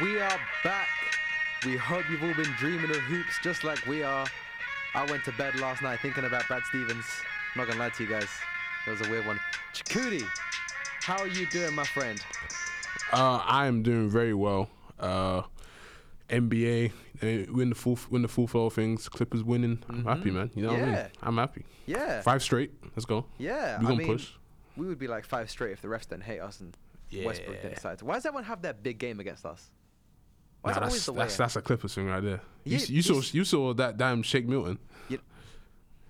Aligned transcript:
We 0.00 0.20
are 0.20 0.40
back. 0.64 0.88
We 1.64 1.76
hope 1.76 2.08
you've 2.10 2.22
all 2.22 2.34
been 2.34 2.52
dreaming 2.58 2.90
of 2.90 2.96
hoops 2.96 3.38
just 3.42 3.62
like 3.62 3.84
we 3.86 4.02
are. 4.02 4.26
I 4.94 5.04
went 5.10 5.24
to 5.24 5.32
bed 5.32 5.58
last 5.60 5.82
night 5.82 6.00
thinking 6.00 6.24
about 6.24 6.46
Brad 6.48 6.62
Stevens. 6.64 7.04
I'm 7.54 7.58
not 7.60 7.68
gonna 7.68 7.78
lie 7.80 7.90
to 7.90 8.02
you 8.02 8.08
guys. 8.08 8.28
It 8.86 8.90
was 8.90 9.00
a 9.06 9.10
weird 9.10 9.26
one. 9.26 9.38
Chakudi, 9.74 10.24
how 11.02 11.18
are 11.18 11.28
you 11.28 11.46
doing, 11.46 11.74
my 11.74 11.84
friend? 11.84 12.20
Uh, 13.12 13.36
I 13.44 13.66
am 13.66 13.82
doing 13.82 14.08
very 14.10 14.34
well. 14.34 14.68
Uh, 14.98 15.42
NBA, 16.30 16.92
win 17.50 17.68
the 17.68 17.74
full 17.74 17.98
win 18.10 18.22
the 18.22 18.28
full 18.28 18.46
flow 18.48 18.66
of 18.66 18.72
things. 18.72 19.08
Clippers 19.08 19.44
winning. 19.44 19.82
I'm 19.88 20.04
happy, 20.04 20.30
man. 20.30 20.50
You 20.54 20.62
know 20.62 20.68
what 20.72 20.78
I 20.78 20.82
Mm-hmm. 20.82 20.92
Mean? 20.94 21.06
I'm 21.22 21.36
happy. 21.36 21.64
Yeah. 21.86 22.22
Five 22.22 22.42
straight. 22.42 22.72
Let's 22.96 23.04
go. 23.04 23.26
Yeah. 23.38 23.78
We 23.78 23.86
I 23.86 23.88
gonna 23.88 23.96
mean, 23.96 24.06
push. 24.06 24.30
We 24.76 24.86
would 24.86 24.98
be 24.98 25.06
like 25.08 25.26
five 25.26 25.50
straight 25.50 25.72
if 25.72 25.82
the 25.82 25.88
refs 25.88 26.08
didn't 26.08 26.24
hate 26.24 26.40
us 26.40 26.60
and 26.60 26.76
Westbrook 27.12 27.56
didn't 27.56 27.70
Yeah. 27.70 27.74
decide 27.74 27.98
to. 27.98 28.04
Why 28.06 28.14
does 28.14 28.26
everyone 28.26 28.44
have 28.44 28.62
that 28.62 28.82
big 28.82 28.98
game 28.98 29.20
against 29.20 29.44
us? 29.46 29.70
Why 30.62 30.72
Nah, 30.72 30.80
that's, 30.80 31.06
the 31.06 31.12
that's 31.12 31.36
that's 31.36 31.56
a 31.56 31.60
Clippers 31.62 31.94
thing 31.94 32.06
right 32.06 32.22
there. 32.22 32.40
You, 32.64 32.76
Yeah, 32.76 32.82
s- 32.82 32.90
you 32.90 33.02
saw 33.02 33.20
you 33.32 33.44
saw 33.44 33.74
that 33.74 33.96
damn 33.96 34.22
Shake 34.22 34.46
Milton. 34.46 34.78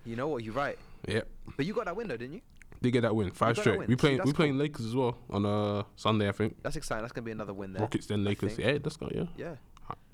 you 0.05 0.15
know 0.15 0.27
what? 0.27 0.43
You're 0.43 0.53
right. 0.53 0.77
Yep. 1.07 1.27
But 1.57 1.65
you 1.65 1.73
got 1.73 1.85
that 1.85 1.95
window, 1.95 2.17
didn't 2.17 2.35
you? 2.35 2.41
Did 2.81 2.91
get 2.91 3.01
that 3.01 3.15
win. 3.15 3.31
Five 3.31 3.57
straight. 3.57 3.79
win. 3.79 3.87
We 3.87 3.93
See, 3.93 3.97
playing 3.97 4.17
that's 4.17 4.27
we 4.27 4.33
playing 4.33 4.53
cool. 4.53 4.59
Lakers 4.61 4.85
as 4.85 4.95
well 4.95 5.17
on 5.29 5.45
uh 5.45 5.83
Sunday, 5.95 6.27
I 6.27 6.33
think. 6.33 6.57
That's 6.61 6.75
exciting. 6.75 7.03
That's 7.03 7.13
gonna 7.13 7.25
be 7.25 7.31
another 7.31 7.53
win 7.53 7.73
there. 7.73 7.81
Rockets 7.81 8.07
then 8.07 8.23
Lakers. 8.23 8.57
Yeah, 8.57 8.77
let's 8.83 8.97
go. 8.97 9.09
Yeah. 9.13 9.25
Yeah. 9.37 9.55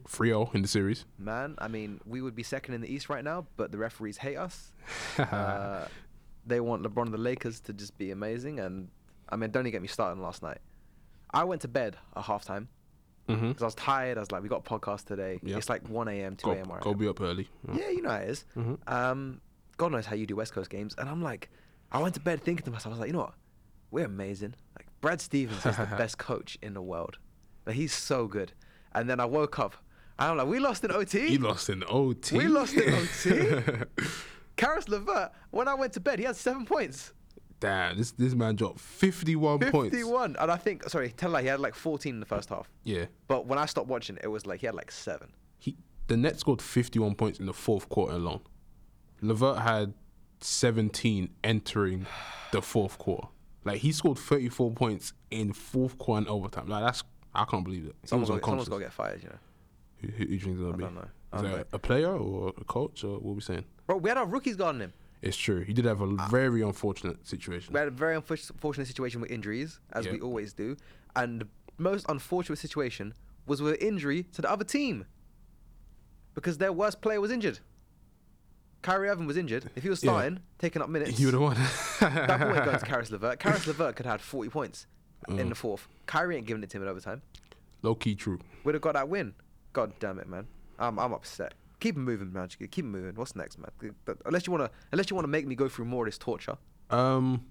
3-0 0.07 0.55
in 0.55 0.61
the 0.63 0.67
series. 0.67 1.05
Man, 1.19 1.55
I 1.59 1.67
mean, 1.67 1.99
we 2.05 2.21
would 2.21 2.33
be 2.33 2.41
second 2.41 2.73
in 2.73 2.81
the 2.81 2.91
East 2.91 3.09
right 3.09 3.23
now, 3.23 3.45
but 3.57 3.71
the 3.71 3.77
referees 3.77 4.17
hate 4.17 4.37
us. 4.37 4.71
uh, 5.19 5.85
they 6.47 6.59
want 6.59 6.81
LeBron 6.81 7.03
and 7.05 7.13
the 7.13 7.17
Lakers 7.19 7.59
to 7.61 7.73
just 7.73 7.95
be 7.97 8.09
amazing, 8.09 8.59
and 8.59 8.89
I 9.29 9.35
mean, 9.35 9.51
don't 9.51 9.63
even 9.63 9.71
get 9.73 9.81
me 9.83 9.87
started 9.87 10.13
on 10.13 10.21
last 10.23 10.41
night. 10.41 10.59
I 11.31 11.43
went 11.43 11.61
to 11.61 11.67
bed 11.67 11.97
at 12.15 12.23
halftime 12.23 12.67
hmm 13.35 13.47
because 13.49 13.61
I 13.61 13.65
was 13.65 13.75
tired. 13.75 14.17
I 14.17 14.21
was 14.21 14.31
like, 14.31 14.41
"We 14.43 14.49
got 14.49 14.65
a 14.67 14.69
podcast 14.69 15.05
today. 15.05 15.39
Yep. 15.43 15.57
It's 15.57 15.69
like 15.69 15.87
1 15.89 16.07
a.m., 16.07 16.35
2 16.35 16.45
Go, 16.45 16.51
a.m. 16.53 16.71
I 16.71 16.79
go 16.79 16.93
be 16.93 17.07
up 17.07 17.21
early. 17.21 17.47
Yeah, 17.73 17.89
you 17.89 18.01
know 18.01 18.09
how 18.09 18.17
it 18.17 18.29
is. 18.29 18.45
Mhm. 18.57 18.77
Um, 18.91 19.41
God 19.77 19.91
knows 19.91 20.05
how 20.05 20.15
you 20.15 20.25
do 20.25 20.35
West 20.35 20.53
Coast 20.53 20.69
games, 20.69 20.95
and 20.97 21.07
I'm 21.09 21.21
like, 21.21 21.49
I 21.91 22.01
went 22.01 22.13
to 22.15 22.19
bed 22.19 22.41
thinking 22.43 22.65
to 22.65 22.71
myself, 22.71 22.87
I 22.87 22.89
was 22.95 22.99
like, 22.99 23.07
you 23.07 23.13
know 23.13 23.19
what? 23.19 23.33
We're 23.91 24.05
amazing. 24.05 24.55
Like 24.77 24.87
Brad 25.01 25.21
Stevens 25.21 25.65
is 25.65 25.77
the 25.77 25.85
best 25.97 26.17
coach 26.17 26.57
in 26.61 26.73
the 26.73 26.81
world. 26.81 27.17
Like 27.65 27.75
he's 27.75 27.93
so 27.93 28.27
good. 28.27 28.51
And 28.93 29.09
then 29.09 29.19
I 29.19 29.25
woke 29.25 29.57
up, 29.59 29.75
and 30.17 30.31
I'm 30.31 30.37
like, 30.37 30.47
we 30.47 30.59
lost 30.59 30.83
in 30.83 30.91
OT. 30.91 31.27
He 31.27 31.37
lost 31.37 31.69
in 31.69 31.83
OT. 31.87 32.37
We 32.37 32.47
lost 32.47 32.73
in 32.73 32.93
OT. 32.93 33.85
Caris 34.57 34.89
LeVert, 34.89 35.31
when 35.51 35.67
I 35.69 35.73
went 35.73 35.93
to 35.93 35.99
bed, 36.01 36.19
he 36.19 36.25
had 36.25 36.35
seven 36.35 36.65
points. 36.65 37.13
Damn, 37.59 37.97
this 37.97 38.11
this 38.11 38.33
man 38.33 38.55
dropped 38.55 38.79
51 38.79 39.59
points. 39.59 39.95
51. 39.95 40.37
And 40.39 40.51
I 40.51 40.55
think, 40.55 40.83
sorry, 40.89 41.09
tell 41.09 41.35
he 41.35 41.47
had 41.47 41.59
like 41.59 41.75
14 41.75 42.13
in 42.13 42.19
the 42.19 42.25
first 42.25 42.49
half. 42.49 42.69
Yeah. 42.83 43.05
But 43.27 43.47
when 43.47 43.59
I 43.59 43.65
stopped 43.65 43.87
watching, 43.87 44.17
it 44.23 44.27
was 44.27 44.45
like 44.45 44.61
he 44.61 44.65
had 44.65 44.75
like 44.75 44.91
seven. 44.91 45.29
He 45.57 45.75
the 46.07 46.17
Nets 46.17 46.39
scored 46.39 46.61
51 46.61 47.15
points 47.15 47.39
in 47.39 47.45
the 47.45 47.53
fourth 47.53 47.89
quarter 47.89 48.13
alone. 48.13 48.41
Levert 49.21 49.59
had 49.59 49.93
17 50.41 51.29
entering 51.43 52.05
the 52.51 52.61
fourth 52.61 52.97
quarter. 52.97 53.27
Like 53.65 53.81
he 53.81 53.91
scored 53.91 54.17
34 54.17 54.71
points 54.71 55.13
in 55.29 55.51
fourth 55.51 55.97
quarter 55.97 56.19
and 56.19 56.27
overtime. 56.27 56.67
Like 56.67 56.83
that's 56.85 57.03
I 57.35 57.45
can't 57.45 57.63
believe 57.63 57.85
it. 57.85 57.95
Someone's 58.05 58.29
got, 58.29 58.43
someone's 58.43 58.69
got 58.69 58.77
to 58.77 58.83
get 58.83 58.93
fired, 58.93 59.21
you 59.21 59.29
know. 59.29 59.35
Who, 60.01 60.07
who, 60.07 60.13
who 60.13 60.25
do 60.25 60.33
you 60.33 60.39
think 60.39 60.53
it's 60.53 60.61
gonna 60.61 60.73
I 60.73 60.77
be? 60.77 60.83
don't 60.83 60.95
know. 60.95 61.07
Is 61.33 61.41
that 61.41 61.43
know. 61.43 61.63
a 61.73 61.79
player 61.79 62.15
or 62.15 62.53
a 62.57 62.63
coach 62.63 63.03
or 63.03 63.19
what 63.19 63.31
are 63.31 63.35
we 63.35 63.41
saying? 63.41 63.65
Bro, 63.85 63.97
we 63.97 64.09
had 64.09 64.17
our 64.17 64.25
rookies 64.25 64.55
guarding 64.55 64.81
him. 64.81 64.93
It's 65.21 65.35
true. 65.35 65.61
He 65.61 65.73
did 65.73 65.85
have 65.85 66.01
a 66.01 66.07
very 66.29 66.61
unfortunate 66.61 67.27
situation. 67.27 67.73
We 67.73 67.79
had 67.79 67.87
a 67.89 67.91
very 67.91 68.15
unfortunate 68.15 68.87
situation 68.87 69.19
with 69.21 69.29
injuries, 69.31 69.79
as 69.91 70.07
we 70.07 70.19
always 70.21 70.53
do. 70.53 70.77
And 71.15 71.41
the 71.41 71.47
most 71.77 72.05
unfortunate 72.07 72.57
situation 72.57 73.13
was 73.45 73.61
with 73.61 73.81
injury 73.81 74.23
to 74.33 74.41
the 74.41 74.49
other 74.49 74.63
team. 74.63 75.05
Because 76.35 76.57
their 76.57 76.71
worst 76.71 77.01
player 77.01 77.19
was 77.19 77.31
injured. 77.31 77.59
Kyrie 78.81 79.09
Irving 79.09 79.25
was 79.27 79.35
injured. 79.35 79.69
If 79.75 79.83
he 79.83 79.89
was 79.89 80.01
Yeah. 80.01 80.11
starting, 80.11 80.39
taking 80.57 80.81
up 80.81 80.87
minutes, 80.89 81.19
You 81.19 81.27
would 81.27 81.33
have 81.33 81.41
won. 81.41 81.55
that 81.99 82.39
ball 82.39 82.55
ain't 82.55 82.63
going 82.65 82.79
to 82.79 82.85
Caris 82.85 83.11
LeVert. 83.11 83.39
Caris 83.39 83.67
LeVert 83.67 83.97
could 83.97 84.05
have 84.05 84.13
had 84.13 84.21
40 84.21 84.49
points 84.49 84.87
in 85.27 85.35
Mm. 85.35 85.49
the 85.49 85.55
fourth. 85.55 85.87
Kyrie 86.05 86.37
ain't 86.37 86.47
giving 86.47 86.63
it 86.63 86.69
to 86.69 86.77
him 86.77 86.83
in 86.83 86.89
overtime. 86.89 87.21
Low 87.81 87.93
key 87.95 88.15
true. 88.15 88.39
Would 88.63 88.75
have 88.75 88.81
got 88.81 88.93
that 88.93 89.09
win. 89.09 89.33
God 89.73 89.91
damn 89.99 90.17
it, 90.19 90.29
man. 90.29 90.47
I'm, 90.77 90.97
I'm 90.97 91.11
upset. 91.11 91.55
Keep 91.79 91.95
it 91.97 91.99
moving, 91.99 92.33
man. 92.33 92.47
Keep 92.49 92.77
it 92.77 92.83
moving. 92.83 93.15
What's 93.15 93.35
next, 93.35 93.57
man? 93.57 93.71
Unless 94.25 94.47
you 94.47 94.51
wanna, 94.51 94.69
unless 94.91 95.09
you 95.09 95.15
wanna 95.15 95.27
make 95.29 95.47
me 95.47 95.55
go 95.55 95.69
through 95.69 95.85
more 95.85 96.05
of 96.05 96.07
this 96.11 96.17
torture, 96.17 96.57
Um, 96.89 97.45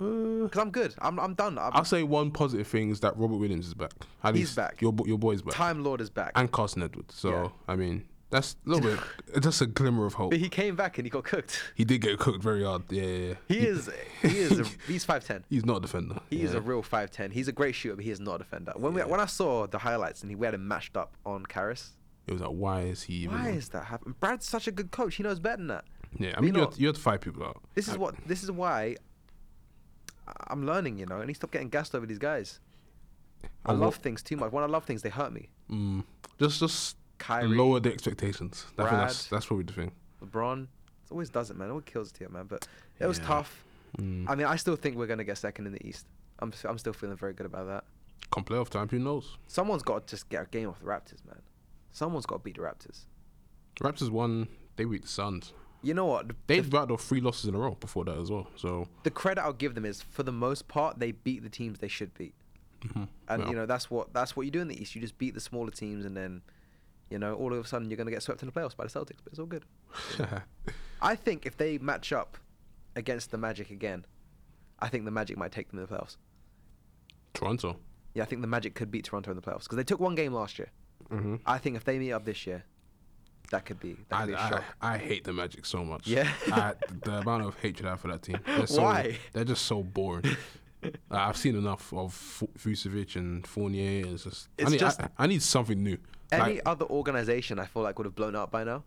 uh, 0.00 0.44
because 0.44 0.60
I'm 0.60 0.70
good. 0.70 0.94
I'm, 1.00 1.18
I'm 1.18 1.34
done. 1.34 1.58
I'm, 1.58 1.72
I'll 1.74 1.84
say 1.84 2.02
one 2.02 2.30
positive 2.30 2.66
thing 2.68 2.90
is 2.90 3.00
that 3.00 3.16
Robert 3.16 3.36
Williams 3.36 3.66
is 3.66 3.74
back. 3.74 3.92
At 4.22 4.34
He's 4.36 4.54
back. 4.54 4.80
Your 4.80 4.94
your 5.06 5.18
boy's 5.18 5.42
back. 5.42 5.54
Time 5.54 5.82
Lord 5.82 6.00
is 6.00 6.08
back. 6.10 6.32
and 6.36 6.50
Carson 6.50 6.82
Edwards. 6.82 7.14
So 7.16 7.30
Yeah. 7.30 7.48
I 7.66 7.74
mean, 7.76 8.04
that's 8.30 8.54
a 8.64 8.70
little 8.70 8.90
bit, 8.90 9.00
just 9.42 9.60
a 9.60 9.66
glimmer 9.66 10.06
of 10.06 10.14
hope. 10.14 10.30
But 10.30 10.38
he 10.38 10.48
came 10.48 10.76
back 10.76 10.98
and 10.98 11.06
he 11.06 11.10
got 11.10 11.24
cooked. 11.24 11.60
He 11.74 11.84
did 11.84 12.00
get 12.00 12.18
cooked 12.18 12.42
very 12.42 12.62
hard. 12.62 12.82
Yeah, 12.90 13.02
yeah. 13.02 13.26
yeah. 13.28 13.34
He 13.48 13.58
is 13.66 13.90
he 14.22 14.28
is 14.38 14.60
a, 14.60 14.64
he's 14.86 15.04
five 15.04 15.24
ten. 15.26 15.44
He's 15.50 15.64
not 15.64 15.78
a 15.78 15.80
defender. 15.80 16.20
He 16.30 16.42
is 16.42 16.54
a 16.54 16.60
real 16.60 16.82
five 16.82 17.10
ten. 17.10 17.30
He's 17.32 17.48
a 17.48 17.52
great 17.52 17.74
shooter, 17.74 17.96
but 17.96 18.04
he 18.04 18.10
is 18.12 18.20
not 18.20 18.36
a 18.36 18.38
defender. 18.38 18.72
When 18.76 18.94
we, 18.94 19.02
when 19.02 19.18
I 19.20 19.26
saw 19.26 19.66
the 19.66 19.78
highlights 19.78 20.22
and 20.22 20.30
he 20.30 20.36
we 20.36 20.46
had 20.46 20.54
him 20.54 20.68
matched 20.68 20.96
up 20.96 21.16
on 21.26 21.44
Caris, 21.46 21.94
It 22.28 22.32
was 22.32 22.40
like, 22.42 22.50
why 22.50 22.82
is 22.82 23.02
he? 23.04 23.14
Even 23.14 23.38
why 23.42 23.48
is 23.50 23.70
that 23.70 23.86
happening? 23.86 24.14
Brad's 24.20 24.46
such 24.46 24.68
a 24.68 24.70
good 24.70 24.90
coach. 24.90 25.14
He 25.16 25.22
knows 25.22 25.38
better 25.40 25.56
than 25.56 25.68
that. 25.68 25.84
Yeah, 26.18 26.34
I 26.36 26.40
mean, 26.40 26.54
you 26.54 26.60
know- 26.60 26.72
you 26.76 26.86
have 26.88 26.96
to 26.96 27.02
fight 27.02 27.20
people 27.22 27.42
out. 27.44 27.62
This 27.74 27.88
is 27.88 27.94
I- 27.94 27.98
what 27.98 28.14
this 28.26 28.42
is 28.42 28.50
why 28.50 28.96
I'm 30.48 30.66
learning. 30.66 30.98
You 30.98 31.06
know, 31.06 31.20
and 31.20 31.30
he 31.30 31.34
stopped 31.34 31.52
getting 31.52 31.68
gassed 31.68 31.94
over 31.94 32.06
these 32.06 32.18
guys. 32.18 32.60
I 33.64 33.72
love 33.72 33.80
wa- 33.96 34.02
things 34.02 34.22
too 34.22 34.36
much. 34.36 34.52
When 34.52 34.64
I 34.64 34.66
love 34.66 34.84
things, 34.84 35.02
they 35.02 35.08
hurt 35.10 35.32
me. 35.32 35.48
Mm, 35.70 36.04
just, 36.40 36.60
just 36.60 36.96
Kyrie, 37.18 37.48
lower 37.48 37.80
the 37.80 37.92
expectations. 37.92 38.64
I 38.78 38.82
think 38.82 38.90
that's 38.90 39.28
Brad. 39.28 39.30
that's 39.38 39.46
probably 39.46 39.64
the 39.64 39.72
thing. 39.72 39.92
LeBron, 40.24 40.62
it 40.64 40.68
always 41.12 41.30
does 41.30 41.50
it, 41.50 41.56
man. 41.56 41.68
It 41.68 41.70
always 41.70 41.84
kills 41.84 42.10
it 42.10 42.18
here, 42.18 42.28
man. 42.28 42.46
But 42.46 42.66
it 42.98 43.06
was 43.06 43.18
Yeah. 43.18 43.26
tough. 43.26 43.64
Mm. 43.98 44.26
I 44.28 44.34
mean, 44.34 44.46
I 44.46 44.56
still 44.56 44.76
think 44.76 44.96
we're 44.96 45.06
gonna 45.06 45.24
get 45.24 45.38
second 45.38 45.66
in 45.66 45.72
the 45.72 45.86
East. 45.86 46.06
I'm 46.40 46.52
s- 46.52 46.64
I'm 46.64 46.78
still 46.78 46.92
feeling 46.92 47.16
very 47.16 47.32
good 47.32 47.46
about 47.46 47.66
that. 47.66 47.84
Come 48.30 48.44
playoff 48.44 48.68
time, 48.68 48.88
who 48.88 48.98
knows? 48.98 49.38
Someone's 49.46 49.82
got 49.82 50.06
to 50.06 50.10
just 50.16 50.28
get 50.28 50.42
a 50.42 50.46
game 50.46 50.68
off 50.68 50.78
the 50.80 50.84
Raptors, 50.86 51.24
man. 51.26 51.40
Someone's 51.92 52.26
got 52.26 52.36
to 52.36 52.42
beat 52.42 52.56
the 52.56 52.62
Raptors. 52.62 53.04
The 53.80 53.88
Raptors 53.88 54.10
won. 54.10 54.48
They 54.76 54.84
beat 54.84 55.02
the 55.02 55.08
Suns. 55.08 55.52
You 55.82 55.94
know 55.94 56.06
what? 56.06 56.28
The, 56.28 56.34
They've 56.48 56.68
the, 56.68 56.78
off 56.78 57.02
three 57.04 57.20
losses 57.20 57.46
in 57.46 57.54
a 57.54 57.58
row 57.58 57.76
before 57.78 58.04
that 58.04 58.18
as 58.18 58.30
well. 58.30 58.48
So 58.56 58.88
the 59.04 59.10
credit 59.10 59.42
I'll 59.42 59.52
give 59.52 59.74
them 59.74 59.84
is, 59.84 60.02
for 60.02 60.22
the 60.24 60.32
most 60.32 60.66
part, 60.68 60.98
they 60.98 61.12
beat 61.12 61.42
the 61.42 61.48
teams 61.48 61.78
they 61.78 61.88
should 61.88 62.12
beat. 62.14 62.34
mhm, 62.82 63.08
And 63.28 63.42
well, 63.42 63.50
you 63.50 63.56
know 63.56 63.66
that's 63.66 63.90
what 63.90 64.12
that's 64.12 64.34
what 64.36 64.44
you 64.44 64.50
do 64.50 64.60
in 64.60 64.68
the 64.68 64.80
East. 64.80 64.94
You 64.94 65.00
just 65.00 65.18
beat 65.18 65.34
the 65.34 65.40
smaller 65.40 65.70
teams, 65.70 66.04
and 66.04 66.16
then, 66.16 66.42
you 67.10 67.18
know, 67.18 67.34
all 67.34 67.52
of 67.52 67.64
a 67.64 67.66
sudden 67.68 67.90
you're 67.90 67.96
gonna 67.96 68.10
get 68.10 68.22
swept 68.22 68.42
in 68.42 68.46
the 68.46 68.52
playoffs 68.52 68.76
by 68.76 68.84
the 68.84 68.90
Celtics. 68.90 69.18
But 69.22 69.32
it's 69.32 69.38
all 69.38 69.46
good. 69.46 69.64
I 71.00 71.14
think 71.14 71.46
if 71.46 71.56
they 71.56 71.78
match 71.78 72.12
up 72.12 72.38
against 72.96 73.30
the 73.30 73.38
Magic 73.38 73.70
again, 73.70 74.04
I 74.80 74.88
think 74.88 75.04
the 75.04 75.10
Magic 75.12 75.36
might 75.38 75.52
take 75.52 75.70
them 75.70 75.78
in 75.78 75.86
the 75.86 75.92
playoffs. 75.94 76.16
Toronto. 77.34 77.76
Yeah, 78.14 78.24
I 78.24 78.26
think 78.26 78.42
the 78.42 78.48
Magic 78.48 78.74
could 78.74 78.90
beat 78.90 79.04
Toronto 79.04 79.30
in 79.30 79.36
the 79.36 79.42
playoffs 79.42 79.64
because 79.64 79.76
they 79.76 79.84
took 79.84 80.00
one 80.00 80.16
game 80.16 80.32
last 80.32 80.58
year. 80.58 80.70
Mm-hmm. 81.12 81.36
I 81.46 81.58
think 81.58 81.76
if 81.76 81.84
they 81.84 81.98
meet 81.98 82.12
up 82.12 82.24
this 82.24 82.46
year, 82.46 82.64
that 83.50 83.64
could 83.64 83.80
be 83.80 83.96
that 84.10 84.16
I, 84.20 84.26
be 84.26 84.32
a 84.34 84.38
I, 84.38 84.48
shock. 84.50 84.64
I 84.82 84.98
hate 84.98 85.24
the 85.24 85.32
Magic 85.32 85.64
so 85.64 85.84
much. 85.84 86.06
Yeah? 86.06 86.30
I, 86.52 86.74
the 87.04 87.18
amount 87.20 87.44
of 87.46 87.58
hatred 87.60 87.86
I 87.86 87.90
have 87.90 88.00
for 88.00 88.08
that 88.08 88.22
team. 88.22 88.38
They're 88.44 88.66
so, 88.66 88.82
Why? 88.82 89.18
They're 89.32 89.44
just 89.44 89.64
so 89.64 89.82
boring. 89.82 90.36
Uh, 90.84 90.88
I've 91.10 91.36
seen 91.36 91.56
enough 91.56 91.92
of 91.94 92.12
Vucevic 92.58 93.16
and 93.16 93.46
Fournier. 93.46 94.06
It's 94.06 94.24
just, 94.24 94.48
It's 94.58 94.68
I, 94.68 94.70
need, 94.70 94.78
just- 94.80 95.00
I, 95.02 95.08
I 95.18 95.26
need 95.26 95.42
something 95.42 95.82
new. 95.82 95.96
Any 96.30 96.56
Like, 96.56 96.62
other 96.66 96.84
organization, 96.84 97.58
I 97.58 97.64
feel 97.64 97.82
like 97.82 97.98
would 97.98 98.04
have 98.04 98.14
blown 98.14 98.36
up 98.36 98.50
by 98.50 98.62
now, 98.64 98.84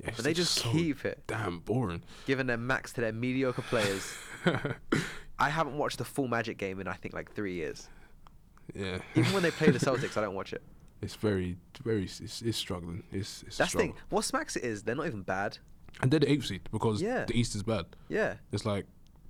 it's 0.00 0.16
but 0.16 0.24
they 0.24 0.34
just 0.34 0.54
so 0.56 0.72
keep 0.72 1.04
it, 1.04 1.22
damn 1.28 1.60
boring. 1.60 2.02
giving 2.26 2.48
their 2.48 2.56
max 2.56 2.92
to 2.94 3.00
their 3.00 3.12
mediocre 3.12 3.62
players. 3.62 4.12
I 5.38 5.48
haven't 5.50 5.78
watched 5.78 5.98
the 5.98 6.04
full 6.04 6.26
Magic 6.26 6.58
game 6.58 6.80
in 6.80 6.88
I 6.88 6.94
think 6.94 7.14
like 7.14 7.32
three 7.32 7.54
years. 7.54 7.88
yeah, 8.74 8.98
Even 9.14 9.32
when 9.32 9.42
they 9.44 9.52
play 9.52 9.70
the 9.70 9.78
Celtics, 9.78 10.16
I 10.16 10.20
don't 10.22 10.34
watch 10.34 10.52
it. 10.52 10.62
It's 11.02 11.14
very, 11.16 11.56
very, 11.84 12.04
it's, 12.04 12.42
it's 12.42 12.58
struggling. 12.58 13.02
It's, 13.12 13.42
it's 13.46 13.56
That's 13.56 13.72
the 13.72 13.78
thing. 13.78 13.94
What 14.10 14.24
smacks 14.24 14.56
it 14.56 14.64
is 14.64 14.82
they're 14.82 14.94
not 14.94 15.06
even 15.06 15.22
bad. 15.22 15.58
And 16.02 16.10
they're 16.10 16.20
the 16.20 16.30
eighth 16.30 16.46
seed 16.46 16.68
because 16.72 17.02
Yeah. 17.02 17.24
the 17.24 17.38
East 17.38 17.54
is 17.54 17.62
bad. 17.62 17.86
Yeah, 18.08 18.34
It's 18.52 18.64
like 18.64 18.86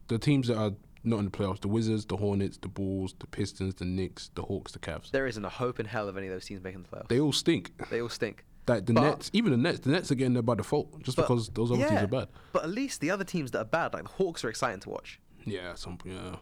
the 0.09 0.19
teams 0.19 0.49
that 0.49 0.57
are 0.59 0.73
not 1.03 1.19
in 1.21 1.25
the 1.25 1.31
playoffs: 1.31 1.61
the 1.61 1.69
Wizards, 1.69 2.05
the 2.05 2.17
Hornets, 2.17 2.59
the 2.59 2.69
Bulls, 2.69 3.15
the 3.19 3.27
Pistons, 3.27 3.75
the 3.77 3.87
Knicks, 3.87 4.31
the 4.35 4.43
Hawks, 4.43 4.73
the 4.73 4.79
Cavs. 4.79 5.11
there 5.11 5.27
isn't 5.27 5.45
a 5.45 5.49
hope 5.49 5.81
in 5.81 5.87
hell 5.87 6.09
of 6.09 6.17
any 6.19 6.27
of 6.27 6.33
those 6.33 6.45
teams 6.45 6.63
making 6.63 6.83
the 6.83 6.89
playoffs. 6.89 7.09
They 7.09 7.19
all 7.21 7.33
stink. 7.33 7.73
They 7.91 8.01
all 8.03 8.09
stink. 8.11 8.45
Like 8.69 8.85
the 8.87 8.93
But- 8.93 9.01
Nets, 9.03 9.31
even 9.33 9.53
the 9.53 9.57
Nets, 9.59 9.81
the 9.81 9.91
Nets 9.91 10.13
are 10.13 10.15
getting 10.15 10.35
there 10.35 10.43
by 10.43 10.55
default 10.57 11.03
just 11.03 11.17
But- 11.17 11.23
because 11.23 11.49
those 11.49 11.71
other 11.71 11.81
teams 11.81 11.93
yeah, 11.93 12.05
are 12.05 12.07
bad. 12.07 12.29
But 12.53 12.65
at 12.65 12.71
least 12.71 13.01
the 13.01 13.11
other 13.11 13.25
teams 13.25 13.51
that 13.53 13.59
are 13.61 13.65
bad, 13.65 13.95
like 13.95 14.03
the 14.05 14.11
Hawks, 14.11 14.45
are 14.45 14.51
exciting 14.51 14.81
to 14.81 14.91
watch. 14.91 15.19
Yeah, 15.47 15.75
some 15.75 15.97
yeah. 16.05 16.37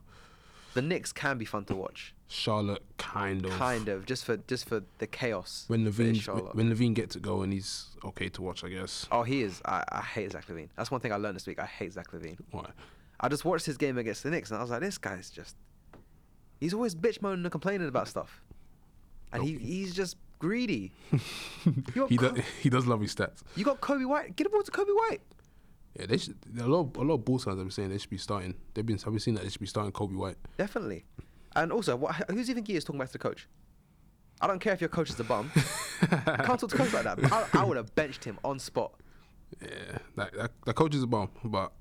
The 0.75 0.83
Knicks 0.83 1.13
can 1.13 1.39
be 1.39 1.45
fun 1.45 1.65
to 1.67 1.77
watch. 1.77 2.15
Charlotte 2.29 2.85
kind 2.99 3.45
of. 3.45 3.53
Kind 3.53 3.89
of, 3.89 4.05
just 4.07 4.25
for 4.25 4.37
just 4.37 4.69
for 4.69 4.83
the 4.99 5.07
chaos. 5.07 5.65
When 5.69 5.85
LaVine 5.85 6.55
when 6.55 6.71
LaVine 6.71 6.95
gets 6.95 7.15
to 7.15 7.21
go 7.21 7.43
and 7.43 7.53
he's 7.53 7.97
okay 8.05 8.29
to 8.29 8.43
watch, 8.43 8.63
I 8.65 8.69
guess. 8.69 9.07
Oh, 9.11 9.23
he 9.23 9.43
is. 9.43 9.63
I, 9.65 9.83
I 9.91 10.03
hate 10.03 10.33
Zach 10.33 10.47
LaVine. 10.47 10.69
That's 10.77 10.91
one 10.91 11.01
thing 11.01 11.13
I 11.13 11.17
learned 11.17 11.37
this 11.37 11.47
week. 11.47 11.59
I 11.59 11.65
hate 11.67 11.93
Zach 11.95 12.11
LaVine. 12.13 12.39
Why? 12.51 12.71
I 13.21 13.29
just 13.29 13.45
watched 13.45 13.67
his 13.67 13.77
game 13.79 13.99
against 13.99 14.23
the 14.23 14.31
Knicks 14.31 14.51
and 14.51 14.59
I 14.59 14.63
was 14.63 14.71
like, 14.71 14.81
this 14.81 14.99
guy's 14.99 15.31
just. 15.31 15.57
He's 16.61 16.75
always 16.75 16.95
bitch 16.95 17.23
moaning 17.23 17.45
and 17.45 17.53
complaining 17.53 17.89
about 17.89 18.09
stuff. 18.09 18.43
And 19.33 19.43
he 19.43 19.57
he's 19.59 19.95
just 19.95 20.17
greedy. 20.39 20.93
He 22.09 22.17
Co- 22.17 22.31
does. 22.31 22.45
He 22.61 22.69
does 22.71 22.87
love 22.87 23.01
his 23.01 23.15
stats. 23.15 23.43
you 23.57 23.65
got 23.65 23.81
Coby 23.81 24.07
White. 24.07 24.37
Get 24.37 24.45
the 24.45 24.51
ball 24.51 24.63
to 24.63 24.71
Coby 24.71 24.95
White. 25.09 25.21
Yeah, 25.99 26.07
they 26.07 26.19
should. 26.19 26.37
A 26.61 26.67
lot. 26.67 26.81
Of, 26.81 26.97
a 26.97 27.03
lot 27.03 27.15
of 27.15 27.27
fans 27.27 27.45
have 27.47 27.57
been 27.57 27.71
saying 27.71 27.89
they 27.91 27.99
should 27.99 28.11
be 28.11 28.19
starting. 28.19 28.55
They've 28.75 28.85
been. 28.87 28.97
I've 28.99 29.05
been 29.13 29.19
seeing 29.19 29.35
that 29.35 29.45
they 29.45 29.51
should 29.51 29.61
be 29.61 29.67
starting 29.67 29.93
Coby 29.93 30.15
White. 30.15 30.37
Definitely. 30.57 31.05
And 31.63 31.73
also, 31.73 31.97
what, 31.97 32.15
who's 32.31 32.49
even 32.51 32.65
is 32.69 32.85
talking 32.85 32.99
back 32.99 33.09
to 33.09 33.13
the 33.15 33.19
coach? 33.19 33.49
I 34.41 34.47
don't 34.47 34.61
care 34.61 34.73
if 34.73 34.81
your 34.81 34.89
coach 34.89 35.11
is 35.11 35.19
a 35.19 35.25
bum. 35.25 35.51
I 36.03 36.43
can't 36.45 36.61
talk 36.61 36.71
to 36.71 36.77
coach 36.77 36.93
like 36.93 37.03
that. 37.05 37.21
But 37.21 37.33
I, 37.33 37.47
I 37.55 37.65
would 37.65 37.77
have 37.77 37.93
benched 37.97 38.23
him 38.25 38.39
on 38.45 38.61
spot. 38.61 38.93
Yeah, 39.61 39.99
that 40.17 40.33
that, 40.35 40.51
that 40.67 40.75
coach 40.75 40.95
is 40.95 41.03
a 41.03 41.07
bum, 41.07 41.31
but 41.45 41.73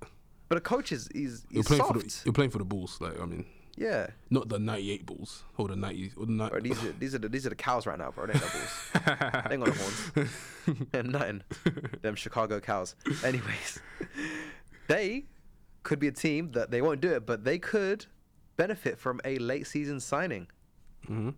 But 0.49 0.57
a 0.57 0.61
coach 0.61 0.91
is 0.91 1.07
he's, 1.13 1.45
you're 1.51 1.63
playing 1.63 1.83
soft. 1.83 1.93
for 1.93 1.99
the 1.99 2.21
you're 2.25 2.33
playing 2.33 2.49
for 2.49 2.57
the 2.57 2.65
Bulls. 2.65 2.97
Like 2.99 3.21
I 3.21 3.25
mean, 3.25 3.45
yeah. 3.75 4.07
not 4.31 4.49
the 4.49 4.57
'98 4.57 5.05
Bulls 5.05 5.43
or 5.57 5.67
the 5.67 5.75
'90s 5.75 6.17
or 6.17 6.25
the 6.25 6.31
ni- 6.31 6.49
Bro, 6.49 6.61
these 6.61 6.83
are 6.83 6.91
these 6.93 7.13
are 7.13 7.19
the, 7.19 7.29
these 7.29 7.45
are 7.45 7.49
the 7.49 7.55
cows 7.55 7.85
right 7.85 7.99
now, 7.99 8.09
bro. 8.09 8.25
They 8.25 8.33
ain't 8.33 8.41
no 8.41 8.49
bulls. 8.49 8.89
they 8.93 9.53
ain't 9.53 9.63
got 9.63 9.67
no 9.67 9.73
horns. 10.65 10.87
and 10.93 11.11
nothing. 11.11 11.43
Them 12.01 12.15
Chicago 12.15 12.59
cows. 12.59 12.95
Anyways, 13.23 13.79
they 14.87 15.25
could 15.83 15.99
be 15.99 16.07
a 16.07 16.11
team 16.11 16.53
that 16.53 16.71
they 16.71 16.81
won't 16.81 17.01
do 17.01 17.11
it, 17.11 17.25
but 17.27 17.43
they 17.43 17.59
could 17.59 18.07
benefit 18.57 18.99
from 18.99 19.21
a 19.23 19.37
late 19.37 19.67
season 19.67 19.99
signing. 19.99 20.47
Mhm. 21.07 21.35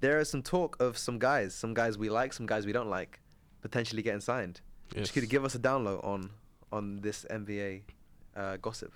There 0.00 0.18
is 0.18 0.28
some 0.28 0.42
talk 0.42 0.76
of 0.80 0.98
some 0.98 1.18
guys, 1.18 1.54
some 1.54 1.72
guys 1.74 1.96
we 1.96 2.10
like, 2.10 2.32
some 2.32 2.46
guys 2.46 2.66
we 2.66 2.72
don't 2.72 2.90
like, 2.90 3.20
potentially 3.62 4.02
getting 4.02 4.20
signed. 4.20 4.60
Yes. 4.90 5.02
Just 5.04 5.12
could 5.14 5.22
you 5.22 5.28
give 5.28 5.44
us 5.44 5.54
a 5.54 5.58
download 5.58 6.04
on 6.04 6.30
on 6.72 7.00
this 7.02 7.24
NBA 7.30 7.82
uh, 8.36 8.56
gossip? 8.56 8.92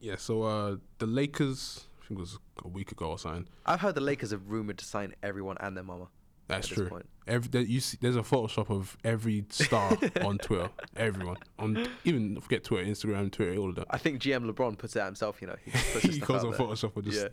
Yeah, 0.00 0.16
so 0.16 0.42
uh, 0.44 0.76
the 0.98 1.06
Lakers, 1.06 1.86
I 2.02 2.06
think 2.06 2.18
it 2.18 2.22
was 2.22 2.38
a 2.64 2.68
week 2.68 2.90
ago 2.92 3.10
or 3.10 3.18
something. 3.18 3.46
I've 3.66 3.80
heard 3.80 3.94
the 3.94 4.00
Lakers 4.00 4.30
have 4.30 4.48
rumored 4.48 4.78
to 4.78 4.84
sign 4.84 5.14
everyone 5.22 5.58
and 5.60 5.76
their 5.76 5.84
mama. 5.84 6.08
That's 6.50 6.68
true. 6.68 6.88
point. 6.88 7.06
Every 7.26 7.48
there, 7.48 7.62
you 7.62 7.80
see, 7.80 7.96
there's 8.00 8.16
a 8.16 8.20
Photoshop 8.22 8.70
of 8.70 8.96
every 9.04 9.44
star 9.50 9.96
on 10.24 10.38
Twitter. 10.38 10.68
Everyone 10.96 11.36
on 11.58 11.86
even 12.04 12.40
forget 12.40 12.64
Twitter, 12.64 12.84
Instagram, 12.90 13.30
Twitter, 13.30 13.56
all 13.60 13.68
of 13.70 13.76
that. 13.76 13.86
I 13.90 13.98
think 13.98 14.20
GM 14.20 14.50
LeBron 14.50 14.76
puts 14.78 14.96
it 14.96 15.00
out 15.00 15.06
himself. 15.06 15.40
You 15.40 15.48
know, 15.48 15.56
he, 15.64 15.70
he 16.08 16.18
goes 16.18 16.42
on 16.44 16.50
there. 16.50 16.58
Photoshop 16.60 16.96
and 16.96 17.04
just. 17.10 17.28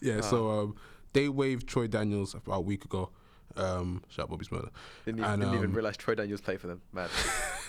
yeah, 0.00 0.20
so 0.30 0.48
Ah. 0.50 0.60
um, 0.62 0.76
they 1.12 1.28
waived 1.28 1.66
Troy 1.68 1.86
Daniels 1.86 2.34
about 2.34 2.56
a 2.56 2.60
week 2.60 2.84
ago. 2.84 3.10
Um, 3.56 4.02
shout 4.08 4.24
out 4.24 4.30
Bobby 4.30 4.44
Smurder. 4.44 4.68
Didn't, 5.06 5.20
even, 5.20 5.30
And, 5.30 5.40
didn't 5.42 5.54
even 5.54 5.66
um, 5.70 5.72
realize 5.72 5.96
Troy 5.96 6.14
Daniels 6.14 6.40
played 6.42 6.60
for 6.60 6.66
them. 6.66 6.82
Mad. 6.92 7.08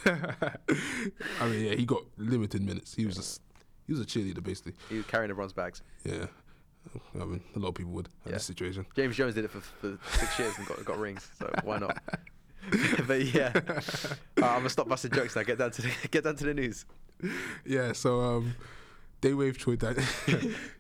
I 0.06 1.48
mean, 1.48 1.66
yeah, 1.66 1.76
he 1.76 1.86
got 1.86 2.04
limited 2.18 2.62
minutes. 2.62 2.94
He 2.96 3.06
was 3.06 3.16
just 3.16 3.42
he 3.86 3.94
was 3.94 4.02
a 4.02 4.06
cheerleader 4.06 4.44
basically. 4.44 4.74
He 4.90 4.98
was 4.98 5.06
carrying 5.06 5.32
LeBron's 5.34 5.54
bags. 5.54 5.82
Yeah, 6.04 6.26
I 7.20 7.26
mean, 7.26 7.42
a 7.56 7.60
lot 7.60 7.70
of 7.70 7.76
people 7.76 7.92
would 7.94 8.08
in 8.26 8.32
Yeah. 8.32 8.34
this 8.34 8.46
situation. 8.46 8.86
James 8.96 9.16
Jones 9.16 9.36
did 9.36 9.46
it 9.46 9.52
for, 9.52 9.62
for 9.62 9.98
six 10.18 10.40
years 10.40 10.58
and 10.58 10.68
got 10.68 10.84
got 10.86 10.98
rings. 11.00 11.30
So 11.38 11.52
why 11.64 11.78
not? 11.80 11.98
but 13.08 13.24
yeah, 13.24 13.52
uh, 13.56 13.82
I'm 14.42 14.58
gonna 14.58 14.70
stop 14.70 14.90
busting 14.90 15.12
jokes 15.12 15.36
now. 15.36 15.44
Get 15.44 15.58
down 15.58 15.72
to 15.72 15.82
the, 15.84 15.92
get 16.12 16.24
down 16.26 16.36
to 16.36 16.44
the 16.46 16.54
news. 16.54 16.86
Yeah, 17.66 17.94
so 17.94 18.20
um, 18.22 18.56
they 19.22 19.34
waived 19.34 19.60
Troy. 19.62 19.76
Dan- 19.78 20.04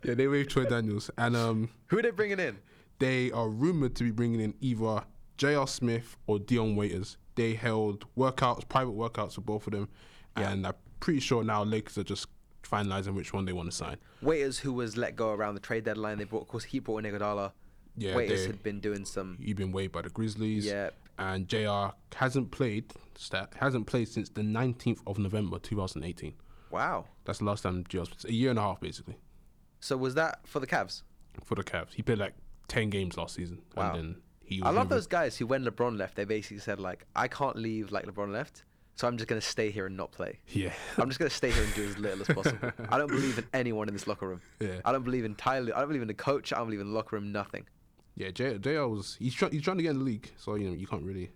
yeah, 0.03 0.13
they 0.15 0.27
waived 0.27 0.49
Troy 0.49 0.65
Daniels, 0.65 1.09
and 1.17 1.35
um, 1.37 1.69
Who 1.87 1.99
are 1.99 2.01
they 2.01 2.11
bringing 2.11 2.39
in? 2.39 2.57
they 2.99 3.31
are 3.31 3.47
rumored 3.47 3.95
to 3.95 4.03
be 4.03 4.11
bringing 4.11 4.41
in 4.41 4.53
either 4.59 5.03
J.R. 5.37 5.67
Smith 5.67 6.17
or 6.25 6.39
Dion 6.39 6.75
Waiters. 6.75 7.15
They 7.35 7.53
held 7.53 8.05
workouts, 8.17 8.67
private 8.67 8.93
workouts 8.97 9.33
for 9.35 9.41
both 9.41 9.67
of 9.67 9.73
them, 9.73 9.87
and 10.35 10.65
I'm 10.67 10.73
pretty 10.99 11.19
sure 11.21 11.43
now 11.43 11.63
Lakers 11.63 11.97
are 11.99 12.03
just 12.03 12.27
finalizing 12.69 13.13
which 13.15 13.33
one 13.33 13.45
they 13.45 13.53
want 13.53 13.69
to 13.69 13.75
sign. 13.75 13.97
Waiters, 14.21 14.59
who 14.59 14.73
was 14.73 14.97
let 14.97 15.15
go 15.15 15.31
around 15.31 15.53
the 15.55 15.59
trade 15.61 15.83
deadline, 15.85 16.17
they 16.17 16.23
brought. 16.25 16.41
Of 16.43 16.47
course, 16.47 16.63
he 16.63 16.79
brought 16.79 17.05
in 17.05 17.11
Iguodala. 17.13 17.51
Yeah, 17.95 18.15
Waiters 18.15 18.41
they- 18.41 18.47
had 18.47 18.63
been 18.63 18.79
doing 18.79 19.05
some. 19.05 19.37
He's 19.41 19.55
been 19.55 19.71
waived 19.71 19.91
by 19.93 20.01
the 20.03 20.09
Grizzlies. 20.09 20.65
Yeah. 20.65 20.89
And 21.19 21.47
Jr. 21.47 21.87
hasn't 22.15 22.51
played. 22.51 22.93
Stat 23.15 23.53
hasn't 23.59 23.87
played 23.87 24.07
since 24.07 24.29
the 24.29 24.41
19th 24.43 24.99
of 25.07 25.17
November 25.17 25.57
2018. 25.57 26.33
Wow. 26.69 27.05
That's 27.25 27.39
the 27.39 27.45
last 27.45 27.63
time 27.63 27.83
Jr. 27.89 28.01
A 28.27 28.31
year 28.31 28.51
and 28.51 28.59
a 28.59 28.61
half 28.61 28.79
basically 28.79 29.17
So 29.79 29.97
was 29.97 30.13
that 30.15 30.45
for 30.45 30.59
the 30.59 30.67
Cavs? 30.67 31.01
for 31.43 31.55
the 31.55 31.63
Cavs. 31.63 31.93
He 31.93 32.03
played 32.03 32.19
like 32.19 32.35
10 32.67 32.89
games 32.91 33.17
last 33.17 33.33
season, 33.35 33.61
Wow. 33.75 33.93
and 33.93 33.95
then 33.97 34.21
he. 34.43 34.61
I 34.61 34.69
love 34.69 34.89
those 34.89 35.07
guys 35.07 35.37
who, 35.37 35.47
when 35.47 35.63
LeBron 35.65 35.97
left, 35.97 36.15
they 36.15 36.25
basically 36.25 36.59
said 36.59 36.79
like, 36.79 37.05
"I 37.15 37.27
can't 37.27 37.55
leave 37.55 37.91
like 37.91 38.05
LeBron 38.05 38.31
left, 38.31 38.63
so 38.97 39.07
I'm 39.07 39.15
just 39.15 39.29
gonna 39.29 39.39
stay 39.39 39.71
here 39.71 39.85
and 39.85 39.95
not 39.95 40.11
play. 40.11 40.39
Yeah. 40.49 40.73
I'm 40.97 41.07
just 41.07 41.19
gonna 41.19 41.29
stay 41.29 41.51
here 41.51 41.63
and 41.63 41.73
do 41.73 41.85
as 41.87 41.97
little 41.97 42.19
as 42.21 42.27
possible. 42.27 42.71
I 42.89 42.97
don't 42.97 43.07
believe 43.07 43.37
in 43.37 43.45
anyone 43.53 43.87
in 43.87 43.93
this 43.93 44.05
locker 44.07 44.27
room. 44.27 44.41
Yeah. 44.59 44.81
I 44.83 44.91
don't 44.91 45.03
believe 45.03 45.23
in 45.23 45.35
Tyler. 45.35 45.71
I 45.75 45.79
don't 45.79 45.87
believe 45.87 46.01
in 46.01 46.07
the 46.09 46.13
coach. 46.13 46.51
I 46.51 46.57
don't 46.57 46.67
believe 46.67 46.81
in 46.81 46.89
the 46.89 46.93
locker 46.95 47.15
room. 47.15 47.31
Nothing. 47.31 47.65
Yeah, 48.15 48.31
J- 48.31 48.57
Jr. 48.57 48.87
was 48.87 49.15
he's 49.19 49.33
trying 49.33 49.51
he's 49.53 49.61
trying 49.61 49.77
to 49.77 49.83
get 49.83 49.91
in 49.91 49.99
the 49.99 50.03
league, 50.03 50.31
so 50.37 50.55
you 50.55 50.67
know 50.69 50.75
you 50.75 50.87
can't 50.87 51.03
really. 51.03 51.29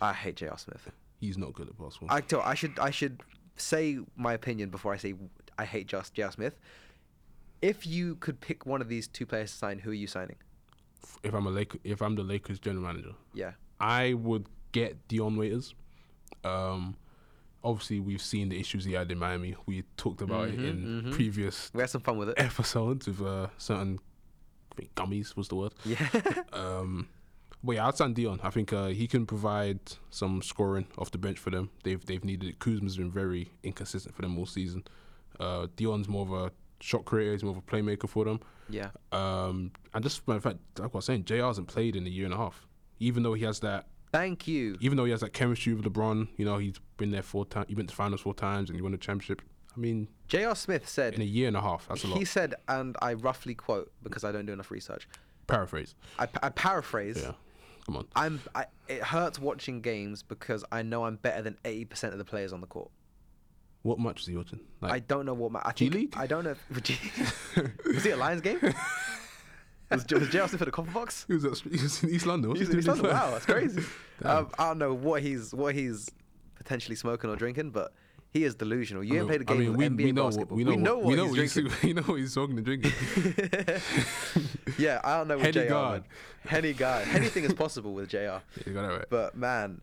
I 0.00 0.12
hate 0.12 0.36
J.R. 0.36 0.58
Smith. 0.58 0.90
He's 1.20 1.38
not 1.38 1.52
good 1.54 1.68
at 1.68 1.78
basketball. 1.78 2.14
I 2.16 2.20
tell, 2.20 2.40
I 2.42 2.54
should 2.54 2.78
I 2.78 2.90
should 2.90 3.22
say 3.56 3.98
my 4.16 4.34
opinion 4.34 4.68
before 4.70 4.92
I 4.92 4.96
say 4.98 5.14
I 5.56 5.64
hate 5.64 5.86
just 5.86 6.14
J.R. 6.14 6.30
Smith. 6.32 6.58
If 7.62 7.86
you 7.86 8.14
could 8.16 8.40
pick 8.40 8.66
one 8.66 8.80
of 8.80 8.88
these 8.88 9.08
two 9.08 9.26
players 9.26 9.50
to 9.52 9.58
sign, 9.58 9.78
who 9.80 9.90
are 9.90 9.94
you 9.94 10.06
signing? 10.06 10.36
if 11.22 11.32
I'm 11.34 11.46
a 11.46 11.50
Laker, 11.50 11.78
if 11.84 12.00
I'm 12.02 12.14
the 12.16 12.22
Lakers 12.22 12.58
general 12.58 12.84
manager, 12.84 13.12
Yeah. 13.34 13.52
I 13.80 14.14
would 14.14 14.46
get 14.72 15.06
Dion 15.08 15.36
Waiters. 15.36 15.74
Um, 16.48 16.96
obviously 17.64 18.00
we've 18.00 18.22
seen 18.22 18.48
the 18.48 18.58
issues 18.58 18.84
he 18.84 18.92
had 18.92 19.10
in 19.10 19.18
Miami. 19.18 19.56
We 19.66 19.82
talked 19.96 20.22
about 20.22 20.48
it 20.48 20.54
in 20.54 21.10
previous 21.12 21.70
We 21.74 21.80
had 21.80 21.90
some 21.90 22.00
fun 22.02 22.16
with 22.18 22.28
it. 22.30 22.34
episodes 22.38 23.06
with 23.06 23.20
uh, 23.22 23.48
certain 23.58 23.98
I 24.72 24.74
think 24.76 24.94
gummies 24.94 25.36
was 25.36 25.48
the 25.48 25.56
word. 25.56 25.72
Yeah. 25.84 26.08
Um, 26.52 27.08
but 27.64 27.72
yeah, 27.74 27.86
outside 27.86 28.14
Dion, 28.14 28.38
I 28.44 28.50
think 28.50 28.72
uh, 28.72 28.86
he 28.86 29.08
can 29.08 29.26
provide 29.26 29.80
some 30.10 30.42
scoring 30.42 30.86
off 30.96 31.10
the 31.10 31.18
bench 31.18 31.38
for 31.40 31.50
them. 31.50 31.70
They've 31.82 32.04
they've 32.06 32.24
needed 32.24 32.48
it. 32.50 32.58
Kuzma's 32.60 32.96
been 32.96 33.10
very 33.10 33.50
inconsistent 33.64 34.14
for 34.14 34.22
them 34.22 34.38
all 34.38 34.46
season. 34.46 34.84
Uh, 35.40 35.66
Dion's 35.74 36.08
more 36.08 36.22
of 36.22 36.32
a 36.32 36.52
shot 36.80 37.04
creator. 37.04 37.32
He's 37.32 37.42
more 37.42 37.50
of 37.52 37.58
a 37.58 37.62
playmaker 37.62 38.08
for 38.08 38.24
them. 38.24 38.38
yeah. 38.70 38.90
Um, 39.10 39.72
and 39.92 40.04
just 40.04 40.26
matter 40.28 40.36
of 40.38 40.44
fact, 40.44 40.58
like 40.78 40.94
I 40.94 40.96
was 40.98 41.04
saying, 41.06 41.24
Jr. 41.24 41.42
hasn't 41.46 41.66
played 41.66 41.96
in 41.96 42.06
a 42.06 42.10
year 42.10 42.24
and 42.26 42.34
a 42.34 42.36
half. 42.36 42.64
Even 43.00 43.24
though 43.24 43.34
he 43.34 43.44
has 43.44 43.58
that, 43.60 43.86
Thank 44.12 44.48
you. 44.48 44.76
even 44.80 44.96
though 44.96 45.04
he 45.04 45.10
has 45.10 45.20
that 45.20 45.32
chemistry 45.32 45.74
with 45.74 45.84
LeBron, 45.84 46.28
you 46.36 46.44
know, 46.44 46.58
he's 46.58 46.76
been 46.96 47.10
there 47.10 47.22
four 47.22 47.44
times. 47.44 47.66
He 47.68 47.74
went 47.74 47.88
to 47.90 47.94
finals 47.94 48.20
four 48.22 48.34
times, 48.34 48.70
and 48.70 48.76
he 48.76 48.82
won 48.82 48.92
the 48.92 48.98
championship. 48.98 49.42
I 49.76 49.80
mean, 49.80 50.08
J.R. 50.28 50.56
Smith 50.56 50.88
said 50.88 51.14
in 51.14 51.20
a 51.20 51.24
year 51.24 51.46
and 51.48 51.56
a 51.56 51.60
half, 51.60 51.86
that's 51.88 52.04
a 52.04 52.08
lot. 52.08 52.18
he 52.18 52.24
said, 52.24 52.54
and 52.68 52.96
I 53.00 53.12
roughly 53.14 53.54
quote 53.54 53.92
because 54.02 54.24
I 54.24 54.32
don't 54.32 54.46
do 54.46 54.52
enough 54.52 54.70
research. 54.70 55.08
Paraphrase. 55.46 55.94
I, 56.18 56.26
I 56.42 56.48
paraphrase. 56.48 57.20
Yeah, 57.22 57.32
come 57.86 57.96
on. 57.98 58.06
I'm. 58.16 58.40
I, 58.54 58.64
it 58.88 59.02
hurts 59.02 59.38
watching 59.38 59.80
games 59.82 60.22
because 60.22 60.64
I 60.72 60.82
know 60.82 61.04
I'm 61.04 61.16
better 61.16 61.42
than 61.42 61.56
eighty 61.64 61.84
percent 61.84 62.12
of 62.12 62.18
the 62.18 62.24
players 62.24 62.52
on 62.52 62.60
the 62.60 62.66
court. 62.66 62.90
What 63.82 64.00
match 64.00 64.22
is 64.22 64.26
he 64.26 64.36
watching? 64.36 64.60
Like, 64.80 64.92
I 64.92 64.98
don't 64.98 65.24
know 65.24 65.34
what. 65.34 65.52
Ma- 65.52 65.62
I 65.64 65.72
G 65.72 65.88
League? 65.90 66.14
I 66.16 66.26
don't 66.26 66.44
know. 66.44 66.54
If, 66.70 67.56
was 67.86 68.04
he 68.04 68.10
a 68.10 68.16
Lions 68.16 68.40
game? 68.40 68.58
was, 69.90 70.06
was 70.10 70.28
J.R. 70.28 70.48
Smith 70.48 70.62
at 70.62 70.66
the 70.66 70.72
Copper 70.72 70.90
Box? 70.90 71.24
he 71.28 71.34
was, 71.34 71.44
at, 71.44 71.58
he 71.58 71.82
was 71.82 72.02
in 72.02 72.10
East 72.10 72.26
London. 72.26 72.50
What's 72.50 72.60
He's 72.60 72.68
he 72.68 72.74
in 72.74 72.78
East 72.80 72.88
London. 72.88 73.10
Wow, 73.10 73.30
that's 73.30 73.46
crazy. 73.54 73.82
Um, 74.24 74.50
I 74.58 74.68
don't 74.68 74.78
know 74.78 74.94
what 74.94 75.22
he's 75.22 75.54
what 75.54 75.74
he's 75.74 76.08
potentially 76.56 76.96
smoking 76.96 77.30
or 77.30 77.36
drinking, 77.36 77.70
but 77.70 77.92
he 78.30 78.44
is 78.44 78.54
delusional. 78.54 79.02
You 79.02 79.14
ain't 79.20 79.28
mean- 79.28 79.28
played 79.28 79.40
a 79.40 79.44
game 79.44 79.56
I 79.56 79.60
mean, 79.60 79.68
of 79.70 79.76
we, 79.76 79.88
NBA 79.88 80.04
we 80.04 80.12
know 80.12 80.24
basketball. 80.24 80.56
What, 80.58 80.66
we 80.66 80.76
know, 80.76 80.96
what, 80.98 81.04
we 81.06 81.14
know 81.14 81.22
what 81.24 81.30
what 81.30 81.38
he's 81.40 81.54
he's, 81.54 81.64
drinking. 81.64 81.78
we 81.88 81.92
know 81.94 82.02
what 82.02 82.14
he's 82.18 82.34
talking 82.34 82.56
and 82.56 82.64
drinking. 82.64 82.92
yeah, 84.78 85.00
I 85.02 85.16
don't 85.18 85.28
know 85.28 85.36
with 85.36 85.54
Henny 85.54 85.66
JR. 85.66 85.70
God. 85.70 86.04
Henny 86.46 86.72
guy. 86.74 87.06
Anything 87.12 87.44
is 87.44 87.54
possible 87.54 87.94
with 87.94 88.08
JR. 88.10 88.16
yeah, 88.18 88.40
you 88.66 88.74
got 88.74 88.84
it 88.84 88.96
right. 88.96 89.06
But 89.08 89.36
man, 89.36 89.80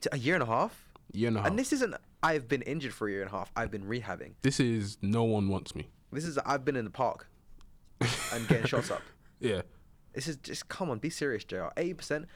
t- 0.00 0.08
a 0.12 0.18
year 0.18 0.34
and 0.34 0.42
a 0.42 0.46
half? 0.46 0.80
year 1.12 1.28
and 1.28 1.36
a 1.36 1.40
half. 1.40 1.48
And 1.50 1.58
this 1.58 1.72
isn't 1.72 1.94
I've 2.22 2.48
been 2.48 2.62
injured 2.62 2.92
for 2.92 3.08
a 3.08 3.10
year 3.10 3.22
and 3.22 3.30
a 3.30 3.32
half. 3.36 3.50
I've 3.56 3.70
been 3.70 3.84
rehabbing. 3.84 4.34
this 4.42 4.60
is 4.60 4.98
no 5.02 5.24
one 5.24 5.48
wants 5.48 5.74
me. 5.74 5.88
This 6.12 6.24
is 6.24 6.38
I've 6.38 6.64
been 6.64 6.76
in 6.76 6.84
the 6.84 6.90
park 6.90 7.28
and 8.32 8.46
getting 8.48 8.66
shots 8.66 8.90
up. 8.90 9.02
Yeah, 9.40 9.62
This 10.14 10.28
is 10.28 10.36
just 10.36 10.68
come 10.68 10.90
on, 10.90 10.98
be 10.98 11.10
serious, 11.10 11.44
JR. 11.44 11.66
Eighty 11.76 11.94
percent. 11.94 12.26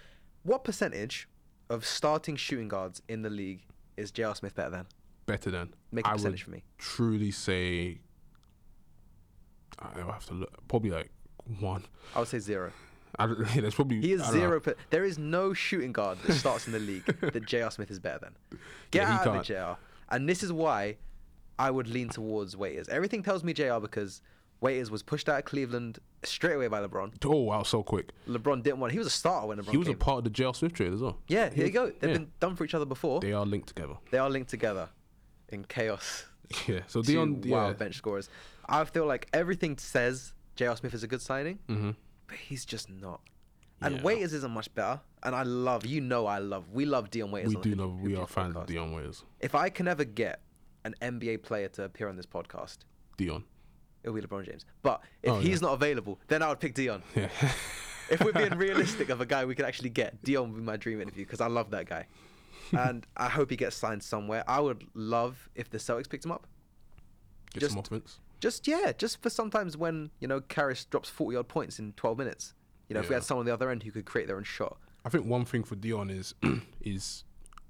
What 0.42 0.64
percentage 0.64 1.28
of 1.68 1.84
starting 1.86 2.36
shooting 2.36 2.68
guards 2.68 3.00
in 3.08 3.22
the 3.22 3.30
league 3.30 3.62
is 3.96 4.10
JR 4.10 4.32
Smith 4.34 4.54
better 4.54 4.70
than? 4.70 4.86
better 5.26 5.50
than. 5.50 5.72
Make 5.92 6.06
a 6.06 6.10
I 6.10 6.12
percentage 6.14 6.42
for 6.42 6.50
me. 6.50 6.64
Truly 6.78 7.30
say, 7.30 8.00
I'll 9.78 10.10
have 10.12 10.26
to 10.26 10.34
look. 10.34 10.66
Probably 10.68 10.90
like 10.90 11.10
one. 11.60 11.84
I 12.14 12.18
would 12.20 12.28
say 12.28 12.38
zero. 12.38 12.72
I, 13.18 13.26
don't- 13.26 13.46
there's 13.54 13.74
probably 13.74 14.00
He 14.00 14.12
is 14.12 14.20
I 14.20 14.24
don't 14.26 14.34
know. 14.34 14.40
zero. 14.40 14.60
Per- 14.60 14.76
there 14.90 15.04
is 15.04 15.18
no 15.18 15.52
shooting 15.52 15.92
guard 15.92 16.18
that 16.26 16.34
starts 16.34 16.66
in 16.66 16.72
the 16.72 16.78
league 16.80 17.04
that 17.20 17.44
JR 17.46 17.70
Smith 17.70 17.90
is 17.90 17.98
better 17.98 18.18
than. 18.20 18.36
Get 18.90 19.02
Yeah, 19.02 19.14
out 19.14 19.26
of 19.26 19.34
it, 19.36 19.46
can't. 19.46 19.78
JR. 19.78 19.80
And 20.14 20.28
this 20.28 20.42
is 20.42 20.52
why 20.52 20.96
I 21.58 21.70
would 21.70 21.88
lean 21.88 22.08
towards 22.08 22.56
Waiters. 22.56 22.88
Everything 22.88 23.22
tells 23.22 23.44
me 23.44 23.52
JR 23.52 23.78
because 23.80 24.20
Waiters 24.60 24.90
was 24.90 25.02
pushed 25.02 25.28
out 25.28 25.38
of 25.38 25.44
Cleveland 25.44 25.98
straight 26.22 26.54
away 26.54 26.68
by 26.68 26.84
LeBron. 26.86 27.12
Oh 27.24 27.40
wow, 27.40 27.62
so 27.62 27.82
quick. 27.82 28.10
LeBron 28.28 28.62
didn't 28.62 28.80
want. 28.80 28.92
He 28.92 28.98
was 28.98 29.06
a 29.06 29.10
starter 29.10 29.46
when 29.48 29.58
LeBron 29.58 29.70
He 29.70 29.76
was 29.76 29.88
a 29.88 29.94
part 29.94 30.18
of 30.18 30.24
the 30.24 30.30
J.R. 30.30 30.54
Smith 30.54 30.72
trade 30.72 30.92
as 30.92 31.00
well. 31.00 31.18
yeah, 31.28 31.50
here 31.50 31.66
you 31.66 31.72
go. 31.72 31.86
They've 31.86 32.10
yeah. 32.10 32.18
been 32.18 32.32
done 32.40 32.56
for 32.56 32.64
each 32.64 32.74
other 32.74 32.84
before. 32.86 33.20
They 33.20 33.32
are 33.32 33.46
linked 33.46 33.68
together. 33.68 33.94
They 34.10 34.18
are 34.18 34.30
linked 34.30 34.50
together 34.50 34.88
in 35.48 35.64
chaos. 35.64 36.26
Yeah. 36.66 36.80
So 36.88 37.00
Dion, 37.02 37.42
wild 37.42 37.46
yeah. 37.46 37.72
bench 37.74 37.94
scorers. 37.94 38.28
I 38.68 38.84
feel 38.84 39.06
like 39.06 39.28
everything 39.32 39.78
says 39.78 40.32
J.R. 40.56 40.76
Smith 40.76 40.94
is 40.94 41.04
a 41.04 41.06
good 41.06 41.22
signing 41.22 41.60
hmm 41.68 41.90
but 42.26 42.38
he's 42.38 42.64
just 42.64 42.88
not. 42.88 43.20
And 43.82 43.96
Yeah. 43.96 44.02
Waiters 44.02 44.32
isn't 44.32 44.50
much 44.52 44.72
better. 44.74 45.00
And 45.22 45.34
I 45.34 45.42
love, 45.42 45.84
you 45.84 46.00
know, 46.00 46.26
I 46.26 46.38
love, 46.38 46.70
we 46.70 46.86
love 46.86 47.10
Dion 47.10 47.30
Waiters. 47.30 47.54
We 47.54 47.60
do 47.60 47.74
love. 47.74 48.00
We 48.00 48.16
are 48.16 48.26
fans 48.26 48.56
of. 48.56 48.66
Dion 48.66 48.92
Waiters. 48.92 49.24
If 49.40 49.54
I 49.54 49.68
can 49.68 49.88
ever 49.88 50.04
get 50.04 50.40
an 50.84 50.94
NBA 51.02 51.42
player 51.42 51.68
to 51.70 51.84
appear 51.84 52.08
on 52.08 52.16
this 52.16 52.26
podcast, 52.26 52.78
Dion. 53.16 53.44
It'll 54.02 54.14
be 54.14 54.22
LeBron 54.22 54.46
James. 54.46 54.64
But 54.82 55.02
if 55.22 55.30
Oh, 55.30 55.40
he's 55.40 55.60
yeah. 55.60 55.68
not 55.68 55.74
available, 55.74 56.18
then 56.28 56.42
I 56.42 56.48
would 56.48 56.60
pick 56.60 56.74
Dion. 56.74 57.02
Yeah. 57.14 57.28
if 58.10 58.22
we're 58.24 58.32
being 58.32 58.54
realistic 58.56 59.08
of 59.10 59.20
a 59.20 59.26
guy 59.26 59.44
we 59.44 59.54
could 59.54 59.64
actually 59.66 59.90
get, 59.90 60.22
Dion 60.22 60.50
would 60.52 60.58
be 60.58 60.62
my 60.64 60.76
dream 60.76 61.00
interview 61.00 61.24
because 61.24 61.40
I 61.40 61.46
love 61.48 61.70
that 61.70 61.86
guy. 61.86 62.06
and 62.72 63.06
I 63.16 63.28
hope 63.28 63.50
he 63.50 63.56
gets 63.56 63.76
signed 63.76 64.02
somewhere. 64.02 64.42
I 64.48 64.60
would 64.60 64.84
love 64.94 65.48
if 65.54 65.68
the 65.70 65.78
Celtics 65.78 66.08
picked 66.08 66.24
him 66.24 66.32
up. 66.32 66.46
Get 67.52 67.60
Just- 67.60 67.72
some 67.72 67.80
offense. 67.80 68.18
Just 68.40 68.66
yeah, 68.66 68.92
just 68.96 69.20
for 69.22 69.28
sometimes 69.28 69.76
when 69.76 70.10
you 70.18 70.26
know 70.26 70.40
Caris 70.40 70.86
drops 70.86 71.10
forty 71.10 71.36
odd 71.36 71.46
points 71.46 71.78
in 71.78 71.92
twelve 71.92 72.16
minutes. 72.16 72.54
You 72.88 72.94
know, 72.94 73.00
if 73.00 73.08
we 73.10 73.14
had 73.14 73.22
someone 73.22 73.42
on 73.42 73.46
the 73.46 73.52
other 73.52 73.68
end 73.68 73.82
who 73.82 73.90
could 73.90 74.06
create 74.06 74.28
their 74.28 74.38
own 74.38 74.44
shot. 74.44 74.78
I 75.04 75.10
think 75.10 75.26
one 75.26 75.44
thing 75.44 75.62
for 75.62 75.76
Dion 75.76 76.08
is 76.08 76.34
is 76.80 77.24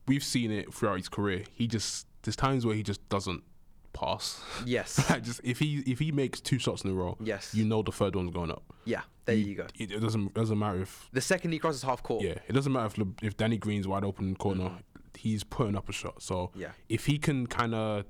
we've 0.07 0.23
seen 0.23 0.53
it 0.53 0.73
throughout 0.73 0.99
his 0.99 1.09
career. 1.09 1.43
He 1.53 1.67
just 1.67 2.07
there's 2.23 2.37
times 2.37 2.65
where 2.65 2.77
he 2.77 2.85
just 2.85 3.07
doesn't 3.09 3.43
pass. 3.93 4.41
Yes. 4.67 4.99
Like, 5.11 5.23
just 5.23 5.41
if 5.45 5.59
he 5.59 5.79
if 5.87 5.99
he 5.99 6.13
makes 6.13 6.41
two 6.41 6.59
shots 6.59 6.83
in 6.85 6.91
a 6.91 6.95
row, 6.95 7.17
Yes. 7.21 7.55
you 7.55 7.65
know 7.65 7.83
the 7.83 7.93
third 7.93 8.15
one's 8.17 8.31
going 8.31 8.51
up. 8.51 8.63
Yeah, 8.85 9.03
there 9.25 9.35
you 9.35 9.55
go. 9.55 9.67
It, 9.79 9.91
it 9.93 10.01
doesn't 10.01 10.35
doesn't 10.35 10.59
matter 10.59 10.83
if 10.83 11.09
The 11.13 11.21
second 11.21 11.53
he 11.53 11.59
crosses 11.59 11.83
half 11.83 12.03
court. 12.03 12.23
yeah, 12.23 12.35
it 12.49 12.53
doesn't 12.53 12.73
matter 12.73 12.87
if 12.87 12.99
Le- 12.99 13.15
if 13.23 13.37
Danny 13.37 13.57
Green's 13.59 13.87
wide 13.89 14.05
open 14.05 14.25
in 14.27 14.31
the 14.33 14.39
corner, 14.39 14.71
he's 15.17 15.43
putting 15.45 15.77
up 15.77 15.89
a 15.89 15.93
shot. 15.93 16.23
So 16.23 16.35
Mm-hmm. 16.49 16.61
Yeah. 16.61 16.71
if 16.89 17.07
he 17.07 17.19
can 17.19 17.47
kind 17.47 17.75
of 17.75 18.05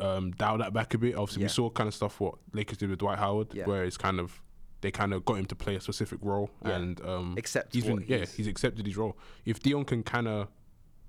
um, 0.00 0.32
dial 0.32 0.58
that 0.58 0.72
back 0.72 0.92
a 0.94 0.98
bit, 0.98 1.14
obviously 1.14 1.42
Yeah. 1.42 1.46
we 1.46 1.50
saw 1.50 1.70
kind 1.70 1.86
of 1.88 1.94
stuff 1.94 2.18
what 2.20 2.34
Lakers 2.52 2.78
did 2.78 2.90
with 2.90 2.98
Dwight 2.98 3.18
Howard, 3.18 3.48
Yeah. 3.54 3.64
where 3.66 3.84
it's 3.84 3.96
kind 3.96 4.18
of 4.20 4.40
they 4.80 4.90
kind 4.90 5.14
of 5.14 5.24
got 5.24 5.34
him 5.38 5.46
to 5.46 5.54
play 5.54 5.76
a 5.76 5.80
specific 5.80 6.18
role 6.20 6.50
Yeah. 6.64 6.72
and 6.76 7.00
um, 7.06 7.34
Accept 7.38 7.72
he's 7.72 7.84
been 7.84 7.94
what 7.96 8.08
yeah 8.08 8.18
he's- 8.18 8.34
he's 8.34 8.46
accepted 8.48 8.84
his 8.86 8.96
role. 8.96 9.16
If 9.46 9.60
Dion 9.60 9.84
can 9.84 10.02
kind 10.02 10.28
of 10.28 10.48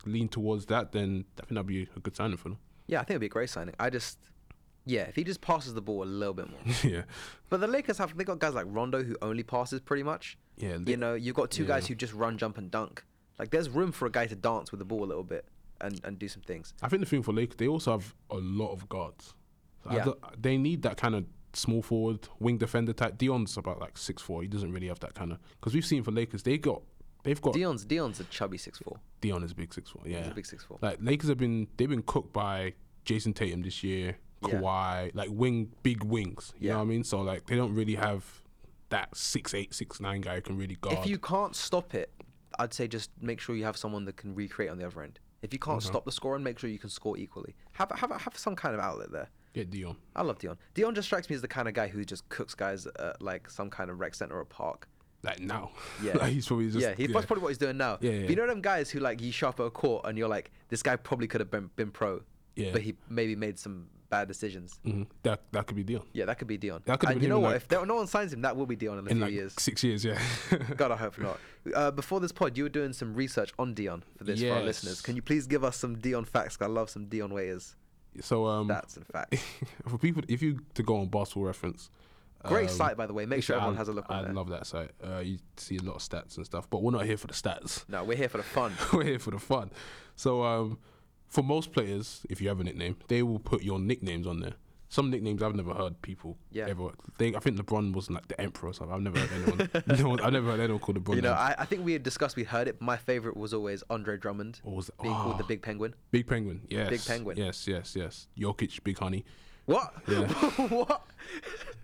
lean 0.05 0.29
towards 0.29 0.67
that, 0.67 0.91
then 0.91 1.25
I 1.37 1.41
think 1.41 1.49
that'd 1.55 1.65
be 1.65 1.89
a 1.95 1.99
good 1.99 2.15
signing 2.15 2.37
for 2.37 2.49
them. 2.49 2.59
Yeah, 2.87 2.97
I 2.99 3.01
think 3.01 3.11
it'd 3.11 3.21
be 3.21 3.25
a 3.27 3.29
great 3.29 3.49
signing. 3.49 3.75
I 3.79 3.89
just, 3.89 4.19
yeah, 4.85 5.01
if 5.03 5.15
he 5.15 5.23
just 5.23 5.41
passes 5.41 5.73
the 5.73 5.81
ball 5.81 6.03
a 6.03 6.05
little 6.05 6.33
bit 6.33 6.49
more. 6.49 6.59
yeah, 6.83 7.01
but 7.49 7.59
the 7.59 7.67
Lakers 7.67 7.97
have 7.97 8.15
they 8.17 8.23
got 8.23 8.39
guys 8.39 8.53
like 8.53 8.65
Rondo 8.69 9.03
who 9.03 9.15
only 9.21 9.43
passes 9.43 9.79
pretty 9.81 10.03
much. 10.03 10.37
yeah. 10.57 10.77
You 10.85 10.97
know, 10.97 11.13
you've 11.15 11.35
got 11.35 11.51
two 11.51 11.65
guys 11.65 11.87
who 11.87 11.95
just 11.95 12.13
run, 12.13 12.37
jump, 12.37 12.57
and 12.57 12.69
dunk. 12.69 13.03
Like, 13.39 13.49
there's 13.51 13.69
room 13.69 13.91
for 13.91 14.05
a 14.05 14.11
guy 14.11 14.27
to 14.27 14.35
dance 14.35 14.71
with 14.71 14.79
the 14.79 14.85
ball 14.85 15.03
a 15.03 15.05
little 15.05 15.23
bit 15.23 15.45
and, 15.81 15.99
and 16.05 16.17
do 16.17 16.27
some 16.27 16.41
things. 16.43 16.73
I 16.81 16.87
think 16.87 17.01
the 17.01 17.05
thing 17.05 17.21
for 17.21 17.33
Lakers, 17.33 17.57
they 17.57 17.67
also 17.67 17.91
have 17.91 18.15
a 18.29 18.37
lot 18.37 18.71
of 18.71 18.87
guards. 18.87 19.33
Yeah. 19.91 20.05
they 20.39 20.57
need 20.57 20.81
that 20.83 20.97
kind 20.97 21.13
of 21.15 21.25
small 21.53 21.81
forward, 21.81 22.27
wing 22.39 22.57
defender 22.57 22.93
type. 22.93 23.17
Dion's 23.17 23.55
about 23.57 23.79
like 23.79 23.97
six 23.97 24.21
four. 24.21 24.41
He 24.41 24.47
doesn't 24.47 24.71
really 24.71 24.87
have 24.87 24.99
that 25.01 25.13
kind 25.13 25.31
of 25.31 25.39
because 25.59 25.73
we've 25.73 25.85
seen 25.85 26.03
for 26.03 26.11
Lakers, 26.11 26.43
they 26.43 26.57
got 26.57 26.81
they've 27.25 27.41
got 27.41 27.53
Dion's 27.53 27.83
Dion's 27.83 28.19
a 28.21 28.23
chubby 28.25 28.57
six 28.57 28.79
four. 28.79 28.97
Dion 29.19 29.43
is 29.43 29.53
big 29.53 29.73
six 29.73 29.89
four. 29.89 30.01
Yeah, 30.05 30.19
He's 30.21 30.31
a 30.31 30.33
big 30.33 30.45
six 30.45 30.63
four. 30.63 30.77
like 30.81 30.99
Lakers 31.01 31.27
have 31.27 31.37
been 31.37 31.67
they've 31.75 31.89
been 31.89 32.03
cooked 32.03 32.31
by 32.31 32.73
Jayson 33.05 33.33
Tatum 33.33 33.61
this 33.63 33.83
year, 33.83 34.15
Yeah. 34.41 34.49
Kawhi, 34.61 35.11
like 35.13 35.29
wing 35.31 35.71
big 35.83 36.03
wings. 36.03 36.53
You 36.59 36.67
Yeah. 36.67 36.73
know 36.73 36.79
what 36.79 36.85
I 36.85 36.87
mean? 36.87 37.03
So 37.03 37.21
like 37.21 37.45
they 37.47 37.55
don't 37.57 37.73
really 37.75 37.95
have 37.95 38.23
that 38.89 39.15
six 39.17 39.53
eight 39.53 39.73
six 39.73 39.99
nine 39.99 40.21
guy 40.21 40.35
who 40.35 40.41
can 40.41 40.57
really 40.57 40.75
guard. 40.75 40.97
If 40.99 41.05
you 41.07 41.17
can't 41.19 41.55
stop 41.55 41.93
it, 41.93 42.11
I'd 42.57 42.73
say 42.73 42.87
just 42.87 43.09
make 43.19 43.39
sure 43.41 43.55
you 43.55 43.65
have 43.65 43.75
someone 43.75 44.05
that 44.05 44.15
can 44.15 44.33
recreate 44.33 44.71
on 44.71 44.77
the 44.77 44.85
other 44.87 45.01
end. 45.01 45.19
If 45.41 45.51
you 45.53 45.59
can't 45.59 45.83
stop 45.83 46.05
the 46.05 46.11
scoring, 46.11 46.41
make 46.43 46.57
sure 46.57 46.69
you 46.69 46.79
can 46.79 46.89
score 46.89 47.17
equally. 47.17 47.55
Have 47.73 47.91
have 47.95 48.09
have 48.11 48.37
some 48.37 48.55
kind 48.55 48.73
of 48.73 48.81
outlet 48.81 49.11
there. 49.11 49.29
get 49.53 49.69
Dion, 49.69 49.95
I 50.15 50.21
love 50.23 50.39
Dion. 50.39 50.57
Dion 50.73 50.95
just 50.95 51.07
strikes 51.07 51.29
me 51.29 51.35
as 51.35 51.41
the 51.41 51.47
kind 51.47 51.67
of 51.67 51.73
guy 51.75 51.87
who 51.87 52.03
just 52.03 52.27
cooks 52.29 52.55
guys 52.55 52.87
at 52.87 53.21
like 53.21 53.49
some 53.49 53.69
kind 53.69 53.89
of 53.91 53.99
rec 53.99 54.15
center 54.15 54.37
or 54.39 54.45
park. 54.45 54.87
Like 55.25 55.39
now, 55.39 55.71
Yeah. 56.01 56.17
like, 56.17 56.31
he's 56.33 56.47
probably 56.47 56.67
just 56.69 56.79
yeah, 56.79 56.93
he, 56.95 57.07
that's 57.07 57.25
probably 57.25 57.41
what 57.43 57.49
he's 57.49 57.57
doing 57.57 57.77
now. 57.77 57.97
Yeah, 58.01 58.11
But 58.11 58.19
yeah. 58.21 58.29
you 58.29 58.35
know 58.35 58.47
them 58.47 58.61
guys 58.61 58.89
who 58.89 58.99
like 58.99 59.21
you 59.21 59.31
show 59.31 59.49
up 59.49 59.59
at 59.59 59.65
a 59.65 59.71
court 59.71 60.05
and 60.05 60.17
you're 60.17 60.29
like, 60.29 60.51
this 60.69 60.81
guy 60.83 60.95
probably 60.95 61.27
could 61.27 61.41
have 61.41 61.51
been 61.51 61.69
been 61.75 61.91
pro, 61.91 62.21
Yeah. 62.55 62.71
but 62.71 62.81
he 62.81 62.95
maybe 63.09 63.35
made 63.35 63.57
some 63.59 63.87
bad 64.09 64.27
decisions. 64.27 64.79
Mhm. 64.85 65.07
that 65.23 65.41
that 65.51 65.65
could 65.65 65.75
be 65.75 65.83
Dion 65.83 66.03
Yeah, 66.13 66.25
that 66.25 66.37
could 66.37 66.47
be 66.47 66.57
Dion. 66.57 66.81
That 66.85 66.99
could 66.99 67.09
and 67.09 67.21
you 67.21 67.27
know 67.27 67.39
what? 67.39 67.49
like- 67.53 67.55
if 67.57 67.67
there, 67.67 67.83
no 67.85 67.95
one 67.95 68.07
signs 68.07 68.31
him, 68.33 68.41
that 68.43 68.55
will 68.55 68.67
be 68.67 68.75
Dion 68.75 68.99
in 68.99 69.07
a 69.07 69.09
in 69.09 69.15
few 69.17 69.25
like 69.25 69.33
years. 69.33 69.53
six 69.57 69.83
years. 69.83 70.05
Yeah. 70.05 70.19
God, 70.77 70.91
I 70.91 70.95
hope 70.95 71.17
not. 71.17 71.39
Uh, 71.73 71.89
before 71.91 72.19
this 72.19 72.31
pod, 72.31 72.55
you 72.55 72.63
were 72.63 72.69
doing 72.69 72.93
some 72.93 73.15
research 73.15 73.51
on 73.57 73.73
Dion 73.73 74.03
for 74.17 74.23
this 74.23 74.39
for 74.41 74.51
our 74.51 74.61
listeners. 74.61 75.01
Can 75.01 75.15
you 75.15 75.23
please 75.23 75.47
give 75.47 75.63
us 75.63 75.75
some 75.75 75.97
Dion 75.97 76.23
facts? 76.23 76.57
I 76.61 76.67
love 76.67 76.89
some 76.91 77.07
Dion 77.07 77.33
waiters. 77.33 77.75
So 78.21 78.45
um, 78.45 78.69
Stats 78.69 78.95
and 78.95 79.05
facts. 79.07 79.43
for 79.89 79.97
people, 79.97 80.21
if 80.29 80.41
you 80.41 80.59
to 80.75 80.83
go 80.83 80.97
on 80.97 81.07
Basketball 81.09 81.43
Reference, 81.45 81.89
Great 82.47 82.69
um, 82.69 82.75
site, 82.75 82.97
by 82.97 83.05
the 83.05 83.13
way. 83.13 83.25
Make 83.25 83.43
sure 83.43 83.55
I- 83.55 83.59
everyone 83.59 83.77
has 83.77 83.87
a 83.87 83.93
look 83.93 84.05
on 84.09 84.25
I 84.25 84.31
love 84.31 84.49
that 84.49 84.65
site. 84.67 84.91
Uh, 85.03 85.19
you 85.19 85.37
see 85.57 85.77
a 85.77 85.81
lot 85.83 85.95
of 85.95 86.01
stats 86.01 86.37
and 86.37 86.45
stuff, 86.45 86.69
but 86.69 86.81
we're 86.81 86.91
not 86.91 87.05
here 87.05 87.17
for 87.17 87.27
the 87.27 87.33
stats. 87.33 87.87
No, 87.89 88.03
we're 88.03 88.17
here 88.17 88.29
for 88.29 88.37
the 88.37 88.43
fun. 88.43 88.73
we're 88.93 89.03
here 89.03 89.19
for 89.19 89.31
the 89.31 89.39
fun. 89.39 89.71
So 90.15 90.43
um, 90.43 90.79
for 91.27 91.43
most 91.43 91.71
players, 91.71 92.25
if 92.29 92.41
you 92.41 92.47
have 92.49 92.59
a 92.59 92.63
nickname, 92.63 92.97
they 93.07 93.23
will 93.23 93.39
put 93.39 93.63
your 93.63 93.79
nicknames 93.79 94.27
on 94.27 94.39
there. 94.39 94.53
Some 94.87 95.09
nicknames 95.09 95.41
I've 95.41 95.55
never 95.55 95.73
heard 95.73 96.01
people 96.01 96.37
Yeah. 96.51 96.67
ever. 96.69 96.89
They, 97.17 97.35
I 97.35 97.39
think 97.39 97.57
LeBron 97.57 97.93
was 97.93 98.09
like 98.09 98.27
the 98.27 98.39
emperor 98.39 98.69
or 98.69 98.73
something. 98.73 98.93
I've 98.95 99.01
never 99.01 99.19
heard 99.19 99.31
anyone. 99.33 100.17
no 100.19 100.25
I've 100.25 100.31
never 100.31 100.51
heard 100.51 100.59
anyone 100.59 100.79
called 100.79 101.03
LeBron. 101.03 101.15
You 101.15 101.21
know. 101.23 101.33
I, 101.33 101.55
I 101.57 101.65
think 101.65 101.83
we 101.83 101.91
had 101.93 102.03
discussed, 102.03 102.35
we 102.35 102.43
heard 102.43 102.67
it. 102.67 102.79
My 102.81 102.95
favorite 102.95 103.35
was 103.35 103.53
always 103.53 103.83
Andre 103.89 104.17
Drummond 104.17 104.61
What 104.63 104.75
was 104.75 104.89
it? 104.89 104.95
being 105.01 105.13
called 105.13 105.39
the 105.39 105.43
Oh, 105.43 105.47
Big 105.47 105.61
Penguin. 105.63 105.95
Big 106.11 106.27
Penguin. 106.27 106.61
Yes. 106.69 106.89
Big 106.89 107.03
Penguin. 107.03 107.35
Yes, 107.35 107.67
yes, 107.67 107.95
yes. 107.95 108.27
Jokic, 108.37 108.83
Big 108.83 108.97
Honey. 108.99 109.25
What? 109.65 109.93
Yeah. 110.07 110.27
what? 110.67 111.01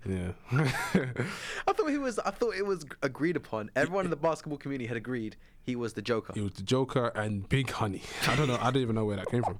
Yeah. 0.08 0.32
I 0.52 1.72
thought 1.72 1.90
he 1.90 1.98
was. 1.98 2.18
I 2.20 2.30
thought 2.30 2.54
it 2.54 2.66
was 2.66 2.84
agreed 3.02 3.36
upon. 3.36 3.70
Everyone 3.76 4.04
in 4.04 4.10
the 4.10 4.16
basketball 4.16 4.58
community 4.58 4.86
had 4.86 4.96
agreed 4.96 5.36
he 5.62 5.76
was 5.76 5.92
the 5.92 6.02
Joker. 6.02 6.32
He 6.34 6.40
was 6.40 6.52
the 6.52 6.62
Joker 6.62 7.08
and 7.14 7.48
Big 7.48 7.70
Honey. 7.70 8.02
I 8.28 8.36
don't 8.36 8.48
know. 8.48 8.58
I 8.60 8.70
don't 8.70 8.82
even 8.82 8.94
know 8.94 9.04
where 9.04 9.16
that 9.16 9.30
came 9.30 9.42
from. 9.42 9.58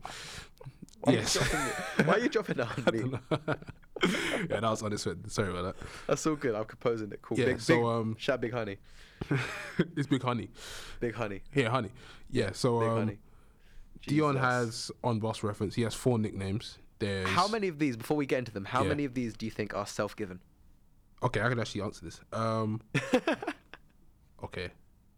Why 1.00 1.14
yes. 1.14 1.36
Are 1.36 1.40
you 1.40 1.48
dropping 1.48 1.66
it? 1.66 2.06
Why 2.06 2.14
are 2.14 2.18
you 2.18 2.28
dropping 2.28 2.56
that 2.56 2.78
on 2.78 3.10
me? 3.10 3.18
yeah, 4.50 4.60
that 4.60 4.62
was 4.62 4.82
unexpected. 4.82 5.32
Sorry 5.32 5.50
about 5.50 5.76
that. 5.76 5.86
That's 6.06 6.24
all 6.26 6.36
good. 6.36 6.54
I'm 6.54 6.64
composing 6.64 7.10
it. 7.10 7.22
Cool. 7.22 7.38
Yeah, 7.38 7.46
big, 7.46 7.60
so, 7.60 7.76
big, 7.76 7.84
um, 7.84 8.16
shout 8.18 8.40
Big 8.40 8.52
Honey. 8.52 8.76
it's 9.96 10.06
Big 10.06 10.22
Honey. 10.22 10.48
Big 11.00 11.14
Honey. 11.14 11.42
Yeah, 11.54 11.70
Honey. 11.70 11.90
Yeah, 12.30 12.50
so 12.52 12.80
Big 12.80 12.88
um, 12.88 12.98
Honey. 12.98 13.18
Dion 14.06 14.36
has 14.36 14.90
on 15.02 15.18
Boss 15.18 15.42
Reference. 15.42 15.74
He 15.74 15.82
has 15.82 15.94
four 15.94 16.18
nicknames. 16.18 16.78
There's 17.02 17.28
How 17.28 17.48
many 17.48 17.66
of 17.66 17.80
these? 17.80 17.96
Before 17.96 18.16
we 18.16 18.26
get 18.26 18.38
into 18.38 18.52
them, 18.52 18.64
how 18.64 18.82
Yeah. 18.82 18.90
many 18.90 19.04
of 19.04 19.14
these 19.14 19.34
do 19.34 19.44
you 19.44 19.50
think 19.50 19.74
are 19.74 19.86
self-given? 19.86 20.38
Okay, 21.20 21.40
I 21.40 21.48
can 21.48 21.58
actually 21.58 21.82
answer 21.82 22.04
this. 22.04 22.20
Um, 22.32 22.80
okay, 24.44 24.70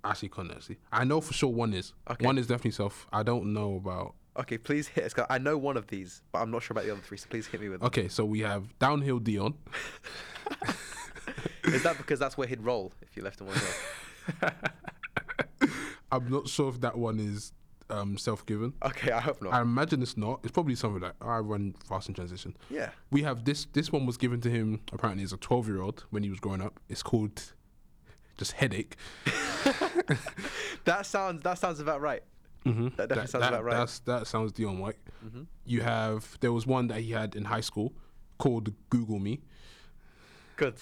actually, 0.02 0.30
can't 0.30 0.50
actually. 0.50 0.78
I 0.90 1.04
know 1.04 1.20
for 1.20 1.34
sure 1.34 1.50
one 1.52 1.74
is. 1.74 1.92
Okay. 2.10 2.24
One 2.24 2.38
is 2.38 2.46
definitely 2.46 2.70
self. 2.70 3.06
I 3.12 3.22
don't 3.22 3.52
know 3.52 3.76
about. 3.76 4.14
Okay, 4.38 4.56
please 4.56 4.88
hit 4.88 5.04
us. 5.04 5.26
I 5.28 5.36
know 5.36 5.58
one 5.58 5.76
of 5.76 5.86
these, 5.88 6.22
but 6.32 6.38
I'm 6.40 6.50
not 6.50 6.62
sure 6.62 6.74
about 6.74 6.86
the 6.86 6.92
other 6.92 7.02
three. 7.02 7.18
So 7.18 7.26
please 7.28 7.46
hit 7.46 7.60
me 7.60 7.68
with 7.68 7.80
them. 7.80 7.86
Okay, 7.88 8.08
so 8.08 8.24
we 8.24 8.40
have 8.40 8.78
downhill 8.78 9.18
Dion. 9.18 9.54
Is 11.64 11.82
that 11.82 11.98
because 11.98 12.18
that's 12.18 12.36
where 12.38 12.48
he'd 12.48 12.62
roll 12.62 12.92
if 13.02 13.14
you 13.16 13.22
left 13.22 13.40
him 13.42 13.48
one 13.48 13.56
go? 14.40 14.48
I'm 16.10 16.30
not 16.30 16.48
sure 16.48 16.70
if 16.70 16.80
that 16.80 16.96
one 16.96 17.18
is 17.20 17.52
um, 17.90 18.16
self-given. 18.18 18.74
Okay, 18.84 19.10
I 19.12 19.20
hope 19.20 19.42
not. 19.42 19.52
I 19.52 19.60
imagine 19.60 20.02
it's 20.02 20.16
not. 20.16 20.40
It's 20.42 20.52
probably 20.52 20.74
something 20.74 21.02
like 21.02 21.14
I 21.20 21.38
run 21.38 21.74
fast 21.86 22.08
in 22.08 22.14
transition. 22.14 22.56
yeah. 22.70 22.90
We 23.10 23.22
have 23.22 23.44
this. 23.44 23.66
This 23.72 23.92
one 23.92 24.06
was 24.06 24.16
given 24.16 24.40
to 24.42 24.50
him 24.50 24.80
apparently 24.92 25.24
as 25.24 25.32
a 25.32 25.36
12 25.36 25.68
year 25.68 25.80
old 25.82 26.04
when 26.10 26.22
he 26.22 26.30
was 26.30 26.40
growing 26.40 26.62
up. 26.62 26.80
It's 26.88 27.02
called 27.02 27.52
just 28.36 28.52
headache. 28.52 28.96
That 30.84 31.06
sounds. 31.06 31.42
That 31.42 31.58
sounds 31.58 31.80
about 31.80 32.00
right. 32.00 32.22
Mm-hmm. 32.66 32.88
That 32.96 33.08
definitely 33.08 33.26
sounds 33.28 33.46
about 33.46 33.64
right. 33.64 33.76
That's, 33.76 33.98
that 34.00 34.26
sounds 34.26 34.52
Dion 34.52 34.78
White. 34.78 34.96
Mm-hmm. 35.24 35.42
You 35.64 35.80
have 35.80 36.38
there 36.40 36.52
was 36.52 36.66
one 36.66 36.88
that 36.88 37.00
he 37.00 37.12
had 37.12 37.34
in 37.34 37.44
high 37.44 37.60
school 37.60 37.94
called 38.38 38.72
Google 38.90 39.18
Me. 39.18 39.40
Good. 40.56 40.74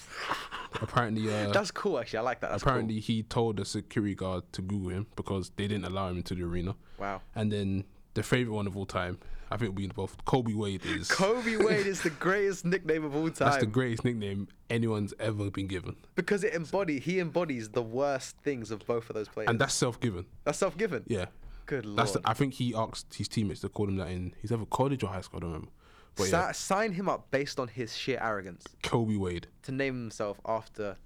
Apparently, 0.81 1.33
uh, 1.33 1.51
That's 1.53 1.71
cool. 1.71 1.99
Actually, 1.99 2.21
I 2.21 2.23
like 2.23 2.41
that. 2.41 2.51
That's 2.51 2.63
apparently 2.63 3.01
he 3.01 3.23
told 3.23 3.57
the 3.59 3.65
security 3.65 4.15
guard 4.15 4.45
to 4.53 4.63
Google 4.63 4.91
him 4.91 5.07
because 5.17 5.51
they 5.57 5.67
didn't 5.69 5.85
allow 5.85 6.09
him 6.09 6.17
into 6.19 6.35
the 6.35 6.43
arena. 6.45 6.75
Wow. 6.99 7.21
And 7.35 7.53
then 7.53 7.85
the 8.15 8.23
favorite 8.23 8.55
one 8.55 8.67
of 8.67 8.77
all 8.77 8.87
time, 8.87 9.19
I 9.51 9.57
think 9.59 9.77
we 9.77 9.87
both 9.89 10.25
Kobe 10.25 10.55
Wade 10.55 10.85
is 10.85 11.11
Kobe 11.11 11.57
Wade 11.65 11.87
is 11.87 12.03
the 12.03 12.11
greatest 12.11 12.65
nickname 12.65 13.05
of 13.05 13.15
all 13.15 13.29
time. 13.31 13.51
that's 13.51 13.59
the 13.59 13.67
greatest 13.67 14.05
nickname 14.05 14.49
anyone's 14.71 15.13
ever 15.21 15.51
been 15.51 15.67
given, 15.67 15.97
because 16.15 16.43
it 16.43 16.55
embody 16.55 16.99
he 16.99 17.21
embodies 17.21 17.69
the 17.71 17.83
worst 17.83 18.37
things 18.39 18.71
of 18.71 18.87
both 18.87 19.11
of 19.11 19.15
those 19.15 19.29
players. 19.29 19.51
and 19.51 19.61
that's 19.61 19.75
self-given. 19.75 20.25
that's 20.45 20.57
self-given. 20.59 21.05
Yeah, 21.07 21.27
Good 21.67 21.85
lord. 21.85 21.99
that's. 21.99 22.13
The, 22.13 22.21
I 22.25 22.33
think 22.33 22.55
he 22.55 22.75
asked 22.75 23.15
his 23.15 23.29
teammates 23.29 23.61
to 23.61 23.69
call 23.69 23.89
him 23.89 23.97
that 23.97 24.09
in. 24.09 24.35
He's 24.41 24.53
either 24.53 24.65
college 24.67 25.03
or 25.05 25.09
high 25.09 25.21
school. 25.21 25.39
I 25.39 25.41
don't 25.41 25.51
remember. 25.51 25.71
But 26.17 26.27
Sa- 26.29 26.41
yeah, 26.47 26.53
sign 26.53 26.93
him 26.93 27.09
up 27.09 27.31
based 27.31 27.59
on 27.59 27.69
his 27.69 27.97
sheer 27.97 28.19
arrogance 28.21 28.65
Kobe 28.83 29.17
Wade, 29.17 29.47
to 29.63 29.73
name 29.73 29.95
himself 29.95 30.41
after. 30.47 30.97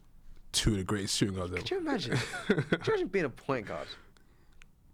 two 0.53 0.73
of 0.73 0.77
the 0.79 0.85
greatest 0.85 1.17
shooting 1.17 1.37
guards 1.37 1.53
ever. 1.53 1.61
Could 1.61 1.71
you 1.71 1.79
imagine? 1.79 2.19
Could 2.47 2.87
you 2.87 2.93
imagine 2.95 3.09
being 3.09 3.25
a 3.25 3.31
point 3.31 3.67
guard 3.67 3.87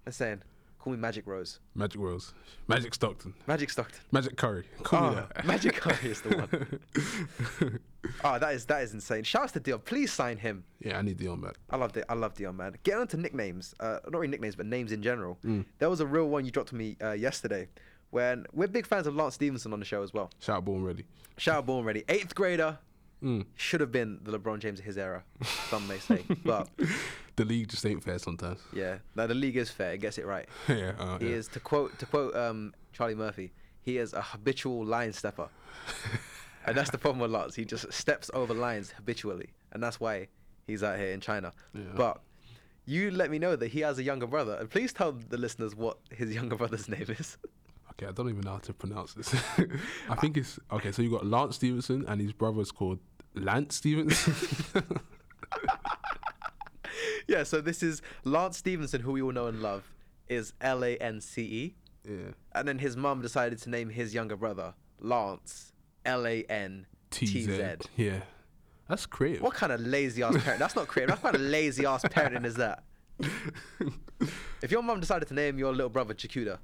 and 0.04 0.14
saying, 0.14 0.42
Call 0.78 0.92
me 0.92 0.98
Magic 0.98 1.26
Rose. 1.28 1.60
Magic 1.76 2.00
Rose, 2.00 2.34
Magic 2.66 2.92
Stockton, 2.92 3.32
Magic 3.46 3.70
Stockton. 3.70 4.00
Magic 4.10 4.36
Curry. 4.36 4.64
Call 4.82 5.00
me 5.02 5.08
Oh, 5.16 5.26
that. 5.34 5.44
Magic 5.46 5.74
Curry 5.76 6.10
is 6.10 6.20
the 6.22 6.36
one. 6.36 7.78
oh, 8.24 8.38
that 8.40 8.52
is 8.54 8.64
that 8.66 8.82
is 8.82 8.92
insane. 8.92 9.22
Shouts 9.22 9.52
to 9.52 9.60
Dion. 9.60 9.78
Please 9.84 10.12
sign 10.12 10.36
him. 10.38 10.64
yeah, 10.80 10.98
I 10.98 11.02
need 11.02 11.18
Dion 11.18 11.40
back. 11.40 11.54
I 11.70 11.76
love 11.76 11.96
it. 11.96 12.04
I 12.08 12.14
love 12.14 12.34
Dion, 12.34 12.56
man. 12.56 12.76
Get 12.82 12.98
on 12.98 13.06
to 13.08 13.16
nicknames. 13.16 13.74
Uh, 13.78 13.98
not 14.04 14.14
really 14.14 14.26
nicknames, 14.28 14.56
but 14.56 14.66
names 14.66 14.90
in 14.92 15.02
general. 15.02 15.38
Mm. 15.44 15.64
There 15.78 15.88
was 15.88 16.00
a 16.00 16.06
real 16.06 16.28
one 16.28 16.44
you 16.44 16.50
dropped 16.50 16.70
to 16.70 16.74
me 16.74 16.96
uh, 17.02 17.12
yesterday. 17.12 17.68
When 18.12 18.46
we're 18.52 18.68
big 18.68 18.86
fans 18.86 19.06
of 19.08 19.16
Lance 19.16 19.34
Stephenson 19.34 19.72
on 19.72 19.78
the 19.80 19.84
show 19.86 20.02
as 20.04 20.12
well. 20.12 20.30
Shout 20.38 20.58
out 20.58 20.64
Born 20.66 20.84
Ready. 20.84 21.04
Shout 21.38 21.56
out 21.56 21.66
Born 21.66 21.84
Ready. 21.84 22.04
Eighth 22.08 22.34
grader 22.34 22.78
Mm. 23.22 23.46
should 23.54 23.80
have 23.80 23.92
been 23.92 24.18
the 24.24 24.36
LeBron 24.36 24.58
James 24.58 24.80
of 24.80 24.84
his 24.84 24.98
era. 24.98 25.22
Some 25.70 25.86
may 25.86 25.98
say, 26.00 26.24
but 26.44 26.68
The 27.36 27.44
league 27.44 27.68
just 27.68 27.86
ain't 27.86 28.02
fair 28.02 28.18
sometimes. 28.18 28.58
yeah, 28.72 28.98
no, 29.14 29.28
the 29.28 29.34
league 29.34 29.56
is 29.56 29.70
fair. 29.70 29.92
It 29.92 29.98
gets 29.98 30.18
it 30.18 30.26
right. 30.26 30.48
yeah, 30.68 30.92
uh, 30.98 31.18
He 31.18 31.26
yeah. 31.30 31.36
is 31.36 31.46
to 31.48 31.60
quote 31.60 31.96
to 32.00 32.06
quote 32.06 32.34
um, 32.34 32.74
Charlie 32.92 33.14
Murphy. 33.14 33.52
He 33.80 33.98
is 33.98 34.12
a 34.12 34.20
habitual 34.22 34.84
line 34.84 35.12
stepper, 35.12 35.48
and 36.66 36.76
that's 36.76 36.90
the 36.90 36.98
problem 36.98 37.20
with 37.20 37.30
Lance. 37.30 37.54
He 37.54 37.64
just 37.64 37.92
steps 37.92 38.28
over 38.34 38.54
lines 38.54 38.90
habitually, 38.90 39.50
and 39.72 39.80
that's 39.82 40.00
why 40.00 40.26
he's 40.66 40.82
out 40.82 40.98
here 40.98 41.12
in 41.12 41.20
China. 41.20 41.52
Yeah. 41.74 41.82
But 41.96 42.20
you 42.86 43.10
let 43.12 43.30
me 43.30 43.38
know 43.38 43.54
that 43.56 43.68
he 43.68 43.80
has 43.80 43.98
a 43.98 44.02
younger 44.02 44.26
brother, 44.26 44.56
and 44.58 44.68
please 44.68 44.92
tell 44.92 45.12
the 45.12 45.38
listeners 45.38 45.74
what 45.76 45.98
his 46.10 46.34
younger 46.34 46.56
brother's 46.56 46.88
name 46.88 47.06
is. 47.08 47.38
Okay, 47.92 48.06
I 48.06 48.12
don't 48.12 48.28
even 48.28 48.40
know 48.42 48.52
how 48.52 48.58
to 48.58 48.72
pronounce 48.72 49.14
this. 49.14 49.34
I 50.08 50.14
think 50.16 50.36
it's 50.36 50.58
okay. 50.70 50.92
So 50.92 51.02
you 51.02 51.10
got 51.10 51.26
Lance 51.26 51.56
Stephenson 51.56 52.04
and 52.08 52.20
his 52.20 52.32
brother's 52.32 52.72
called 52.72 52.98
Lance 53.34 53.76
Stephenson. 53.76 54.34
yeah, 57.28 57.42
so 57.42 57.60
this 57.60 57.82
is 57.82 58.00
Lance 58.24 58.58
Stephenson, 58.58 59.02
who 59.02 59.12
we 59.12 59.22
all 59.22 59.32
know 59.32 59.46
and 59.46 59.60
love, 59.60 59.90
is 60.28 60.54
L 60.60 60.84
A 60.84 60.96
N 60.96 61.20
C 61.20 61.42
E, 61.42 61.74
yeah. 62.08 62.32
and 62.54 62.66
then 62.66 62.78
his 62.78 62.96
mum 62.96 63.20
decided 63.20 63.58
to 63.58 63.70
name 63.70 63.90
his 63.90 64.14
younger 64.14 64.36
brother 64.36 64.74
Lance 64.98 65.72
L 66.04 66.26
A 66.26 66.44
N 66.44 66.86
T. 67.10 67.26
Z. 67.26 67.74
Yeah. 67.96 68.20
That's 68.88 69.06
creative. 69.06 69.42
What 69.42 69.54
kind 69.54 69.72
of 69.72 69.80
lazy 69.80 70.22
ass 70.22 70.36
parent? 70.42 70.58
That's 70.58 70.76
not 70.76 70.86
creative. 70.88 71.10
That's 71.10 71.22
kind 71.22 71.34
of 71.34 71.40
lazy 71.40 71.86
ass 71.86 72.04
parenting 72.04 72.44
is 72.44 72.56
that? 72.56 72.84
If 74.62 74.70
your 74.70 74.82
mum 74.82 75.00
decided 75.00 75.26
to 75.28 75.34
name 75.34 75.58
your 75.58 75.72
little 75.72 75.88
brother 75.88 76.14
Chikuda 76.14 76.58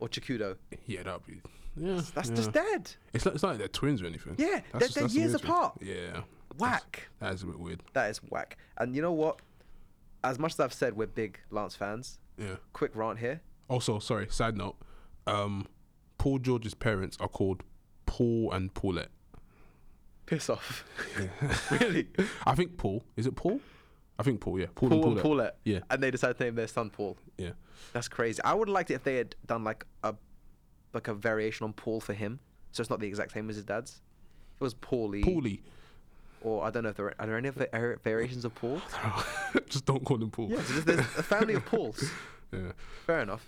or 0.00 0.08
Chikudo, 0.08 0.56
yeah, 0.86 1.02
that'd 1.02 1.26
be. 1.26 1.40
Yeah. 1.76 2.00
that's 2.14 2.28
yeah. 2.30 2.34
just 2.34 2.52
dead. 2.52 2.90
It's 3.12 3.24
not, 3.24 3.34
it's 3.34 3.42
not 3.42 3.50
like 3.50 3.58
they're 3.58 3.68
twins 3.68 4.02
or 4.02 4.06
anything. 4.06 4.34
Yeah, 4.38 4.60
That's 4.72 4.94
they're- 4.94 5.04
just- 5.04 5.14
they're 5.14 5.22
years 5.24 5.40
thing. 5.40 5.50
apart. 5.50 5.78
Yeah. 5.80 6.22
Whack. 6.58 7.08
That 7.20 7.34
is 7.34 7.42
a 7.42 7.46
bit 7.46 7.58
weird. 7.58 7.82
That 7.92 8.10
is 8.10 8.18
whack. 8.30 8.58
And 8.78 8.96
you 8.96 9.02
know 9.02 9.12
what? 9.12 9.40
As 10.24 10.38
much 10.40 10.54
as 10.54 10.60
I've 10.60 10.72
said 10.74 10.96
we're 10.96 11.06
big 11.06 11.38
Lance 11.50 11.76
fans, 11.76 12.18
Yeah. 12.36 12.56
quick 12.72 12.90
rant 12.96 13.20
here. 13.20 13.40
Also, 13.68 13.98
sorry, 14.00 14.26
side 14.30 14.56
note. 14.56 14.76
Um, 15.26 15.66
Paul 16.16 16.38
George's 16.40 16.74
parents 16.74 17.16
are 17.20 17.28
called 17.28 17.62
Paul 18.06 18.50
and 18.50 18.74
Paulette. 18.74 19.10
Piss 20.26 20.50
off. 20.50 20.84
really? 21.70 22.08
I 22.46 22.54
think 22.56 22.76
Paul. 22.76 23.04
Is 23.16 23.26
it 23.26 23.36
Paul? 23.36 23.60
I 24.18 24.22
think 24.24 24.40
Paul, 24.40 24.58
yeah. 24.58 24.66
Paul, 24.74 24.88
Paul 24.88 24.96
and 24.96 25.04
Paulette. 25.04 25.22
Paulette. 25.22 25.56
Yeah. 25.64 25.78
And 25.90 26.02
they 26.02 26.10
decided 26.10 26.38
to 26.38 26.44
name 26.44 26.56
their 26.56 26.66
son 26.66 26.90
Paul. 26.90 27.16
Yeah. 27.36 27.50
That's 27.92 28.08
crazy. 28.08 28.42
I 28.42 28.54
would 28.54 28.68
have 28.68 28.74
liked 28.74 28.90
it 28.90 28.94
if 28.94 29.04
they 29.04 29.16
had 29.16 29.36
done 29.46 29.64
like 29.64 29.84
a 30.02 30.14
like 30.92 31.08
a 31.08 31.14
variation 31.14 31.64
on 31.64 31.72
Paul 31.72 32.00
for 32.00 32.14
him. 32.14 32.40
So 32.72 32.80
it's 32.80 32.90
not 32.90 33.00
the 33.00 33.06
exact 33.06 33.32
same 33.32 33.48
as 33.48 33.56
his 33.56 33.64
dad's. 33.64 34.00
It 34.60 34.64
was 34.64 34.74
Paulie. 34.74 35.24
Paulie. 35.24 35.60
Or 36.40 36.64
I 36.64 36.70
don't 36.70 36.84
know 36.84 36.90
if 36.90 36.96
there 36.96 37.06
are, 37.06 37.14
are 37.18 37.26
there 37.26 37.36
any 37.36 37.48
other 37.48 37.98
variations 38.02 38.44
of 38.44 38.54
Paul? 38.54 38.80
Just 39.68 39.84
don't 39.84 40.04
call 40.04 40.22
him 40.22 40.30
Paul. 40.30 40.48
Yeah, 40.50 40.62
so 40.62 40.72
there's, 40.72 40.84
there's 40.84 41.00
a 41.00 41.22
family 41.22 41.54
of 41.54 41.64
Pauls. 41.64 42.04
Yeah. 42.50 42.72
Fair 43.04 43.20
enough. 43.20 43.46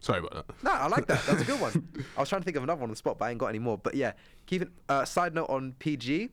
Sorry 0.00 0.18
about 0.18 0.32
that. 0.32 0.64
No, 0.64 0.70
I 0.70 0.86
like 0.86 1.06
that. 1.08 1.22
That's 1.26 1.42
a 1.42 1.44
good 1.44 1.60
one. 1.60 1.86
I 2.16 2.20
was 2.20 2.28
trying 2.30 2.40
to 2.40 2.44
think 2.46 2.56
of 2.56 2.62
another 2.62 2.80
one 2.80 2.84
on 2.84 2.90
the 2.92 2.96
spot, 2.96 3.18
but 3.18 3.26
I 3.26 3.30
ain't 3.32 3.38
got 3.38 3.48
any 3.48 3.58
more. 3.58 3.76
But 3.76 3.94
yeah, 3.94 4.12
keep 4.46 4.62
it. 4.62 4.70
Uh, 4.88 5.04
side 5.04 5.34
note 5.34 5.50
on 5.50 5.74
PG, 5.78 6.30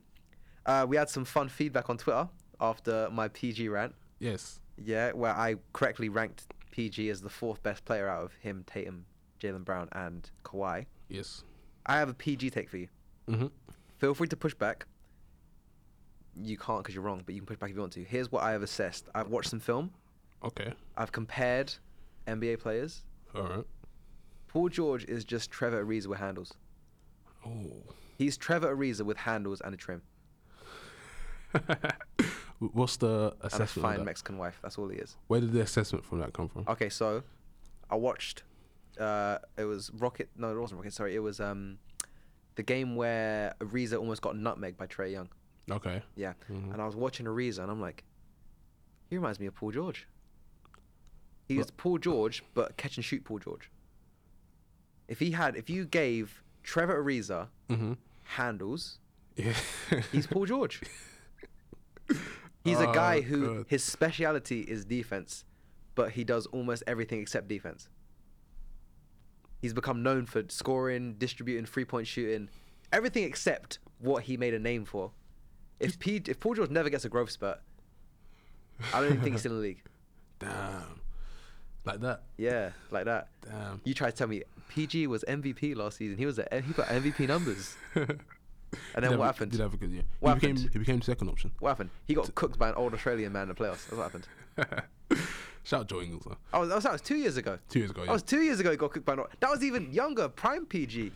uh, 0.66 0.86
we 0.88 0.96
had 0.96 1.10
some 1.10 1.26
fun 1.26 1.50
feedback 1.50 1.90
on 1.90 1.98
Twitter 1.98 2.30
after 2.60 3.10
my 3.12 3.28
PG 3.30 3.70
rant. 3.70 3.94
Yes. 4.20 4.60
Yeah, 4.78 5.12
where 5.12 5.34
I 5.34 5.56
correctly 5.74 6.10
ranked 6.10 6.48
PG 6.72 7.10
as 7.10 7.22
the 7.22 7.30
fourth 7.30 7.62
best 7.64 7.86
player 7.86 8.08
out 8.08 8.24
of 8.24 8.34
him, 8.36 8.64
Tatum, 8.68 9.06
Jaylen 9.42 9.66
Brown, 9.66 9.90
and 9.94 10.30
Kawhi. 10.44 10.86
Yes. 11.10 11.44
I 11.86 11.98
have 11.98 12.10
a 12.10 12.14
PG 12.14 12.50
take 12.52 12.70
for 12.70 12.78
you. 12.78 12.88
Mm-hmm. 13.30 13.48
Feel 13.98 14.14
free 14.14 14.28
to 14.28 14.38
push 14.38 14.54
back. 14.54 14.86
You 16.40 16.58
can't 16.58 16.84
because 16.84 16.94
you're 16.94 17.04
wrong, 17.04 17.24
but 17.26 17.34
you 17.34 17.42
can 17.42 17.48
push 17.48 17.58
back 17.58 17.72
if 17.72 17.76
you 17.76 17.82
want 17.82 17.94
to. 17.94 18.04
Here's 18.04 18.32
what 18.32 18.44
I 18.44 18.52
have 18.52 18.62
assessed. 18.62 19.08
I've 19.16 19.30
watched 19.30 19.50
some 19.50 19.60
film. 19.60 19.92
Okay. 20.44 20.72
I've 20.96 21.12
compared 21.12 21.74
NBA 22.28 22.60
players. 22.60 23.04
All 23.34 23.44
right. 23.44 23.64
Paul 24.48 24.70
George 24.70 25.06
is 25.06 25.26
just 25.26 25.50
Trevor 25.50 25.84
Ariza 25.84 26.08
with 26.08 26.20
handles. 26.20 26.54
Oh. 27.46 27.72
He's 28.18 28.38
Trevor 28.38 28.76
Ariza 28.76 29.02
with 29.02 29.18
handles 29.18 29.62
and 29.62 29.74
a 29.74 29.78
trim 29.78 30.02
What's 32.60 32.98
the 32.98 33.34
and 33.34 33.44
a 33.44 33.46
assessment? 33.48 33.84
fine? 33.98 34.04
Mexican 34.06 34.38
wife. 34.38 34.60
That's 34.62 34.78
all 34.78 34.88
he 34.88 34.98
is. 34.98 35.16
Where 35.28 35.40
did 35.40 35.52
the 35.54 35.62
assessment 35.62 36.04
from 36.06 36.20
that 36.20 36.34
come 36.34 36.48
from? 36.50 36.66
Okay, 36.68 36.90
so 36.90 37.24
I 37.90 37.96
watched. 37.96 38.44
Uh, 39.00 39.38
it 39.58 39.66
was 39.66 39.92
Rocket. 39.92 40.30
No, 40.36 40.56
it 40.56 40.60
wasn't 40.60 40.80
Rocket. 40.80 40.94
Sorry, 40.94 41.16
it 41.16 41.20
was 41.20 41.40
um, 41.40 41.78
the 42.56 42.64
game 42.64 42.96
where 42.96 43.54
Ariza 43.60 44.00
almost 44.00 44.22
got 44.24 44.36
nutmeg 44.36 44.76
by 44.76 44.88
Trae 44.88 45.12
Young. 45.12 45.30
Okay. 45.70 46.02
Yeah, 46.16 46.34
Mhm. 46.50 46.74
and 46.74 46.82
I 46.82 46.86
was 46.86 46.96
watching 46.96 47.26
Ariza, 47.28 47.60
and 47.60 47.70
I'm 47.70 47.80
like, 47.82 48.04
he 49.10 49.18
reminds 49.18 49.40
me 49.40 49.46
of 49.46 49.54
Paul 49.54 49.72
George. 49.72 50.08
He's 51.48 51.60
What? 51.60 51.78
Paul 51.78 51.98
George, 52.00 52.44
but 52.56 52.76
catch 52.78 52.98
and 52.98 53.06
shoot 53.06 53.24
Paul 53.24 53.40
George. 53.40 53.70
If 55.08 55.20
he 55.20 55.32
had, 55.32 55.56
if 55.56 55.70
you 55.70 55.86
gave 55.86 56.42
Trevor 56.64 57.02
Ariza 57.04 57.50
Mm-hmm. 57.70 57.94
handles, 58.24 58.98
Yeah. 59.36 59.54
he's 60.12 60.26
Paul 60.26 60.46
George. 60.46 60.82
He's 62.68 62.80
a 62.80 62.90
oh, 62.90 62.94
guy 62.94 63.18
Oh, 63.18 63.22
who 63.22 63.56
God. 63.58 63.66
his 63.68 63.84
speciality 63.84 64.62
is 64.62 64.86
defense, 64.86 65.46
but 65.96 66.12
he 66.12 66.24
does 66.24 66.46
almost 66.48 66.84
everything 66.88 67.22
except 67.22 67.48
defense. 67.48 67.90
He's 69.62 69.74
become 69.74 70.04
known 70.04 70.26
for 70.26 70.44
scoring, 70.50 71.16
distributing, 71.18 71.66
three 71.66 71.86
point 71.86 72.08
shooting, 72.08 72.50
everything 72.94 73.24
except 73.24 73.80
what 74.00 74.24
he 74.24 74.38
made 74.38 74.54
a 74.54 74.60
name 74.60 74.86
for. 74.86 75.12
If 75.80 76.00
P, 76.00 76.22
if 76.28 76.40
Paul 76.40 76.56
George 76.56 76.70
never 76.70 76.90
gets 76.90 77.06
a 77.06 77.10
growth 77.10 77.32
spurt, 77.32 77.60
I 78.94 79.00
don't 79.00 79.10
even 79.10 79.22
think 79.22 79.36
he's 79.36 79.46
in 79.46 79.54
the 79.54 79.58
league. 79.60 79.82
Damn. 80.40 81.02
Like 81.86 82.02
that. 82.02 82.24
Yeah, 82.38 82.72
like 82.92 83.06
that. 83.06 83.30
Damn. 83.44 83.82
You 83.84 83.94
tried 83.94 84.12
to 84.12 84.16
tell 84.18 84.28
me 84.28 84.44
PG 84.70 85.08
was 85.08 85.24
MVP 85.28 85.76
last 85.76 85.98
season. 85.98 86.18
He 86.18 86.26
was 86.26 86.38
a, 86.38 86.48
he 86.66 86.74
got 86.74 86.88
MVP 86.88 87.28
numbers. 87.28 87.76
And 88.96 89.04
then 89.04 89.12
Did 89.12 89.20
what 89.20 89.26
have- 89.28 89.36
happened? 89.36 89.52
Did 89.52 89.62
have 89.62 89.74
a 89.74 89.78
good 89.78 89.92
year. 89.92 90.04
What 90.20 90.34
he 90.34 90.36
became 90.40 90.56
happened? 90.58 90.74
he 90.74 90.80
became 90.80 91.02
second 91.02 91.30
option. 91.30 91.52
What 91.60 91.70
happened? 91.70 91.90
He 92.06 92.14
got 92.14 92.34
cooked 92.36 92.60
by 92.60 92.70
an 92.70 92.76
old 92.76 92.94
Australian 92.94 93.32
man 93.34 93.44
in 93.44 93.50
the 93.50 93.56
playoffs. 93.56 93.88
That's 93.90 93.94
what 93.94 94.04
happened. 94.04 94.28
Shout 95.64 95.82
out 95.82 95.90
Joe 95.90 96.02
Ingles. 96.02 96.24
though. 96.26 96.38
I 96.54 96.60
was, 96.60 96.70
that 96.70 96.76
was, 96.76 96.84
that 96.86 96.92
was 96.94 97.02
two 97.02 97.16
years 97.18 97.38
ago. 97.38 97.60
Two 97.70 97.80
years 97.80 97.92
ago. 97.92 98.06
That 98.06 98.12
was 98.12 98.24
two 98.24 98.42
years 98.42 98.60
ago. 98.60 98.72
He 98.72 98.78
got 98.78 98.92
cooked 98.92 99.06
by 99.06 99.14
an. 99.14 99.24
That 99.40 99.50
was 99.50 99.64
even 99.64 99.92
younger, 99.92 100.28
prime 100.30 100.66
PG. 100.66 101.12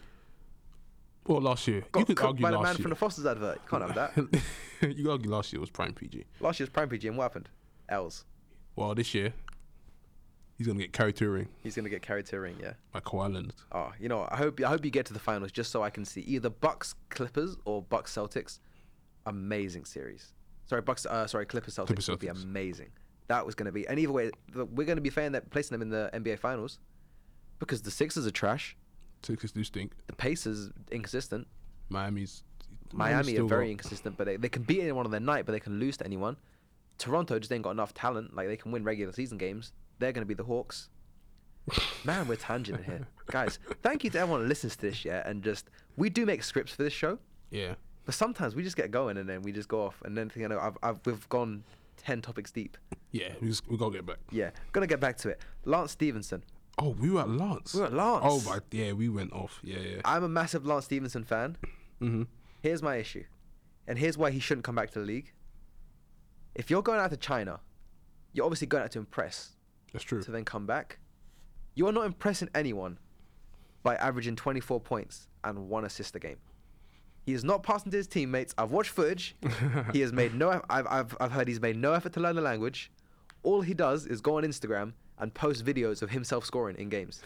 well, 1.28 1.42
last 1.42 1.68
year 1.68 1.84
Got 1.92 2.00
you 2.02 2.06
could 2.08 2.18
cooked 2.18 2.28
argue 2.28 2.44
by 2.44 2.52
the 2.52 2.60
man 2.62 2.76
year. 2.76 2.82
from 2.82 2.90
the 2.90 2.96
Foster's 2.96 3.26
advert. 3.26 3.60
You 3.64 3.70
can't 3.70 3.84
have 3.92 3.96
that. 3.96 4.42
you 4.82 5.04
could 5.04 5.08
argue 5.12 5.30
last 5.32 5.54
year 5.54 5.60
was 5.60 5.70
prime 5.70 5.94
PG. 5.94 6.26
Last 6.40 6.60
year's 6.60 6.70
prime 6.70 6.90
PG, 6.90 7.08
and 7.08 7.18
what 7.18 7.24
happened? 7.24 7.50
L's. 7.90 8.26
Well, 8.76 8.94
this 8.96 9.14
year 9.14 9.34
he's 10.62 10.68
gonna 10.68 10.80
get 10.80 10.94
carried 10.94 11.16
to 11.16 11.26
a 11.26 11.30
ring 11.30 11.48
He's 11.64 11.76
gonna 11.76 11.90
get 11.90 12.02
carried 12.04 12.28
to 12.28 12.38
a 12.38 12.40
ring. 12.40 12.58
Yeah. 12.62 12.74
by 12.92 13.00
Kawhi 13.00 13.34
Leonard. 13.34 13.54
Oh, 13.72 13.92
you 14.00 14.08
know, 14.10 14.28
I 14.30 14.38
hope 14.38 14.60
I 14.62 14.70
hope 14.70 14.86
you 14.86 14.92
get 14.92 15.06
to 15.08 15.14
the 15.14 15.20
finals 15.20 15.52
just 15.52 15.72
so 15.72 15.82
I 15.82 15.90
can 15.90 16.06
see 16.06 16.22
either 16.22 16.50
Bucks 16.50 16.94
Clippers 17.10 17.58
or 17.66 17.82
Bucks 17.82 18.14
Celtics. 18.16 18.60
Amazing 19.26 19.86
series. 19.86 20.34
Sorry, 20.66 20.82
Bucks. 20.82 21.06
Uh, 21.06 21.28
sorry, 21.28 21.46
Clippers 21.46 21.76
Celtics 21.76 21.88
Clippers, 21.88 22.10
would 22.10 22.20
be 22.20 22.28
Celtics. 22.28 22.44
amazing. 22.44 22.90
That 23.28 23.46
was 23.46 23.56
gonna 23.56 23.72
be. 23.72 23.88
And 23.88 24.00
either 24.00 24.12
way, 24.12 24.32
we're 24.54 24.86
gonna 24.88 25.02
be 25.02 25.10
fan 25.10 25.32
that 25.32 25.50
placing 25.50 25.74
them 25.78 25.82
in 25.82 25.90
the 25.90 26.10
NBA 26.14 26.38
finals 26.40 26.80
because 27.60 27.82
the 27.82 27.92
Sixers 27.92 28.28
are 28.28 28.32
trash. 28.32 28.76
Sixers 29.24 29.52
do 29.52 29.64
stink. 29.64 29.94
The 30.08 30.14
Pacers 30.16 30.70
inconsistent. 30.92 31.48
Miami's 31.90 32.44
Miami 32.94 33.38
are 33.38 33.44
very 33.46 33.72
inconsistent, 33.72 34.18
but 34.18 34.26
they, 34.26 34.38
they 34.38 34.50
can 34.50 34.64
beat 34.64 34.82
anyone 34.82 35.06
on 35.06 35.12
their 35.12 35.20
night, 35.20 35.46
but 35.46 35.52
they 35.54 35.60
can 35.60 35.80
lose 35.80 35.98
to 35.98 36.06
anyone. 36.06 36.36
Toronto 36.98 37.40
just 37.40 37.52
ain't 37.52 37.64
got 37.64 37.72
enough 37.72 37.94
talent. 37.94 38.36
Like 38.36 38.48
they 38.48 38.58
can 38.58 38.72
win 38.72 38.84
regular 38.84 39.14
season 39.14 39.38
games. 39.38 39.72
They're 40.02 40.12
going 40.12 40.24
to 40.24 40.28
be 40.28 40.34
the 40.34 40.44
Hawks. 40.44 40.90
Man, 42.04 42.28
we're 42.28 42.36
tangenting 42.38 42.84
here, 42.84 43.08
guys. 43.28 43.60
Thank 43.84 44.04
you 44.04 44.10
to 44.10 44.20
everyone 44.20 44.42
who 44.42 44.48
listens 44.48 44.76
to 44.78 44.82
this, 44.82 45.06
yeah, 45.06 45.22
and 45.30 45.44
just 45.44 45.70
we 45.96 46.10
do 46.10 46.26
make 46.26 46.44
scripts 46.44 46.74
for 46.74 46.82
this 46.84 46.92
show, 46.92 47.20
Yeah. 47.52 47.76
but 48.04 48.16
sometimes 48.16 48.56
we 48.56 48.64
just 48.64 48.76
get 48.76 48.90
going 48.90 49.18
and 49.18 49.30
then 49.30 49.44
we 49.44 49.52
just 49.52 49.70
go 49.70 49.86
off, 49.86 50.02
and 50.04 50.18
then 50.18 50.32
you 50.36 50.48
know 50.48 50.60
I've, 50.60 50.76
I've 50.82 51.00
we've 51.06 51.30
gone 51.30 51.64
ten 51.98 52.20
topics 52.20 52.50
deep. 52.52 52.78
Yeah, 53.12 53.34
we 53.42 53.50
just, 53.50 53.70
we 53.70 53.78
gotta 53.78 53.92
get 53.94 54.06
back. 54.08 54.18
Yeah, 54.32 54.50
gonna 54.72 54.88
get 54.88 55.00
back 55.00 55.18
to 55.18 55.30
it. 55.30 55.40
Lance 55.66 55.92
Stephenson. 55.92 56.44
Oh, 56.80 56.90
we 57.00 57.12
were 57.12 57.22
at 57.22 57.30
Lance. 57.30 57.76
We 57.76 57.82
were 57.82 57.86
at 57.88 57.94
Lance. 57.94 58.24
Oh, 58.28 58.42
my, 58.50 58.58
yeah, 58.72 58.94
we 58.94 59.08
went 59.08 59.32
off. 59.34 59.60
Yeah, 59.64 59.78
yeah. 59.80 60.02
I'm 60.04 60.24
a 60.24 60.30
massive 60.30 60.66
Lance 60.66 60.86
Stephenson 60.86 61.24
fan. 61.26 61.58
mm-hmm. 62.02 62.24
Here's 62.62 62.82
my 62.82 62.96
issue, 62.96 63.26
and 63.88 64.00
here's 64.00 64.18
why 64.18 64.32
he 64.32 64.40
shouldn't 64.40 64.66
come 64.66 64.76
back 64.76 64.90
to 64.92 65.00
the 65.00 65.06
league. 65.06 65.32
If 66.56 66.72
you're 66.72 66.82
going 66.82 67.00
out 67.00 67.12
to 67.12 67.18
China, 67.18 67.60
you're 68.34 68.46
obviously 68.46 68.66
going 68.68 68.84
out 68.84 68.92
to 68.94 69.00
impress. 69.00 69.52
That's 69.94 70.04
true. 70.04 70.22
to 70.24 70.32
then 70.32 70.46
come 70.46 70.66
back. 70.66 71.00
You 71.76 71.88
are 71.88 71.92
not 71.92 72.06
impressing 72.06 72.50
anyone 72.54 72.98
by 73.84 73.96
averaging 73.96 74.36
24 74.36 74.80
points 74.82 75.28
and 75.44 75.70
one 75.70 75.86
assist 75.86 76.16
a 76.16 76.20
game. 76.20 76.38
He 77.24 77.34
is 77.34 77.44
not 77.44 77.64
passing 77.64 77.92
to 77.92 77.98
his 77.98 78.08
teammates. 78.08 78.54
I've 78.58 78.72
watched 78.72 78.90
footage. 78.92 79.36
he 79.94 80.02
has 80.02 80.12
made 80.12 80.34
no. 80.34 80.62
I've, 80.70 80.88
I've 80.88 81.18
I've 81.20 81.32
heard 81.32 81.48
he's 81.48 81.62
made 81.62 81.78
no 81.78 81.94
effort 81.94 82.14
to 82.14 82.20
learn 82.20 82.36
the 82.36 82.42
language. 82.42 82.92
All 83.44 83.62
he 83.62 83.74
does 83.74 84.06
is 84.08 84.22
go 84.22 84.38
on 84.38 84.44
Instagram 84.44 84.94
and 85.20 85.34
post 85.34 85.64
videos 85.64 86.02
of 86.02 86.10
himself 86.10 86.46
scoring 86.46 86.76
in 86.78 86.90
games. 86.90 87.22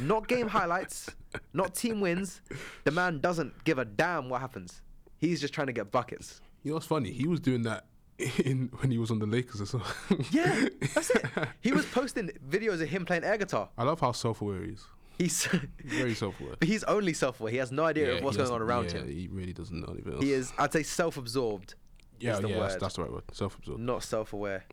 Not 0.00 0.26
game 0.26 0.48
highlights, 0.48 1.08
not 1.52 1.74
team 1.74 2.00
wins. 2.00 2.40
The 2.84 2.90
man 2.90 3.20
doesn't 3.20 3.64
give 3.64 3.78
a 3.78 3.84
damn 3.84 4.28
what 4.28 4.40
happens. 4.40 4.82
He's 5.18 5.40
just 5.40 5.54
trying 5.54 5.68
to 5.68 5.72
get 5.72 5.92
buckets. 5.92 6.40
You 6.62 6.70
know 6.70 6.76
what's 6.76 6.86
funny? 6.86 7.12
He 7.12 7.26
was 7.28 7.40
doing 7.40 7.62
that 7.62 7.86
in 8.18 8.70
when 8.78 8.90
he 8.90 8.98
was 8.98 9.10
on 9.10 9.18
the 9.18 9.26
Lakers 9.26 9.60
as 9.60 9.74
well. 9.74 9.86
Yeah, 10.30 10.68
that's 10.94 11.10
it. 11.10 11.24
He 11.60 11.72
was 11.72 11.84
posting 11.86 12.30
videos 12.48 12.80
of 12.80 12.88
him 12.88 13.04
playing 13.04 13.24
air 13.24 13.36
guitar. 13.36 13.68
I 13.76 13.84
love 13.84 14.00
how 14.00 14.12
self-aware 14.12 14.62
he 14.62 14.72
is. 14.72 14.84
He's 15.18 15.48
very 15.82 16.14
self-aware. 16.14 16.56
but 16.58 16.68
he's 16.68 16.84
only 16.84 17.14
self-aware. 17.14 17.50
He 17.50 17.58
has 17.58 17.72
no 17.72 17.84
idea 17.84 18.16
of 18.16 18.22
what's 18.24 18.36
going 18.36 18.50
on 18.50 18.60
around 18.60 18.86
yeah, 18.92 18.98
him. 19.00 19.08
He 19.08 19.28
really 19.28 19.52
doesn't 19.52 19.78
know 19.78 19.92
anything 19.92 20.14
else. 20.14 20.22
He 20.22 20.32
is, 20.32 20.52
I'd 20.58 20.72
say, 20.72 20.82
self-absorbed. 20.82 21.74
Yeah, 22.20 22.38
yeah, 22.40 22.58
that's, 22.58 22.76
that's 22.76 22.96
the 22.96 23.02
right 23.02 23.12
word. 23.12 23.22
Self-absorbed. 23.32 23.80
not 23.80 24.02
self-aware. 24.02 24.64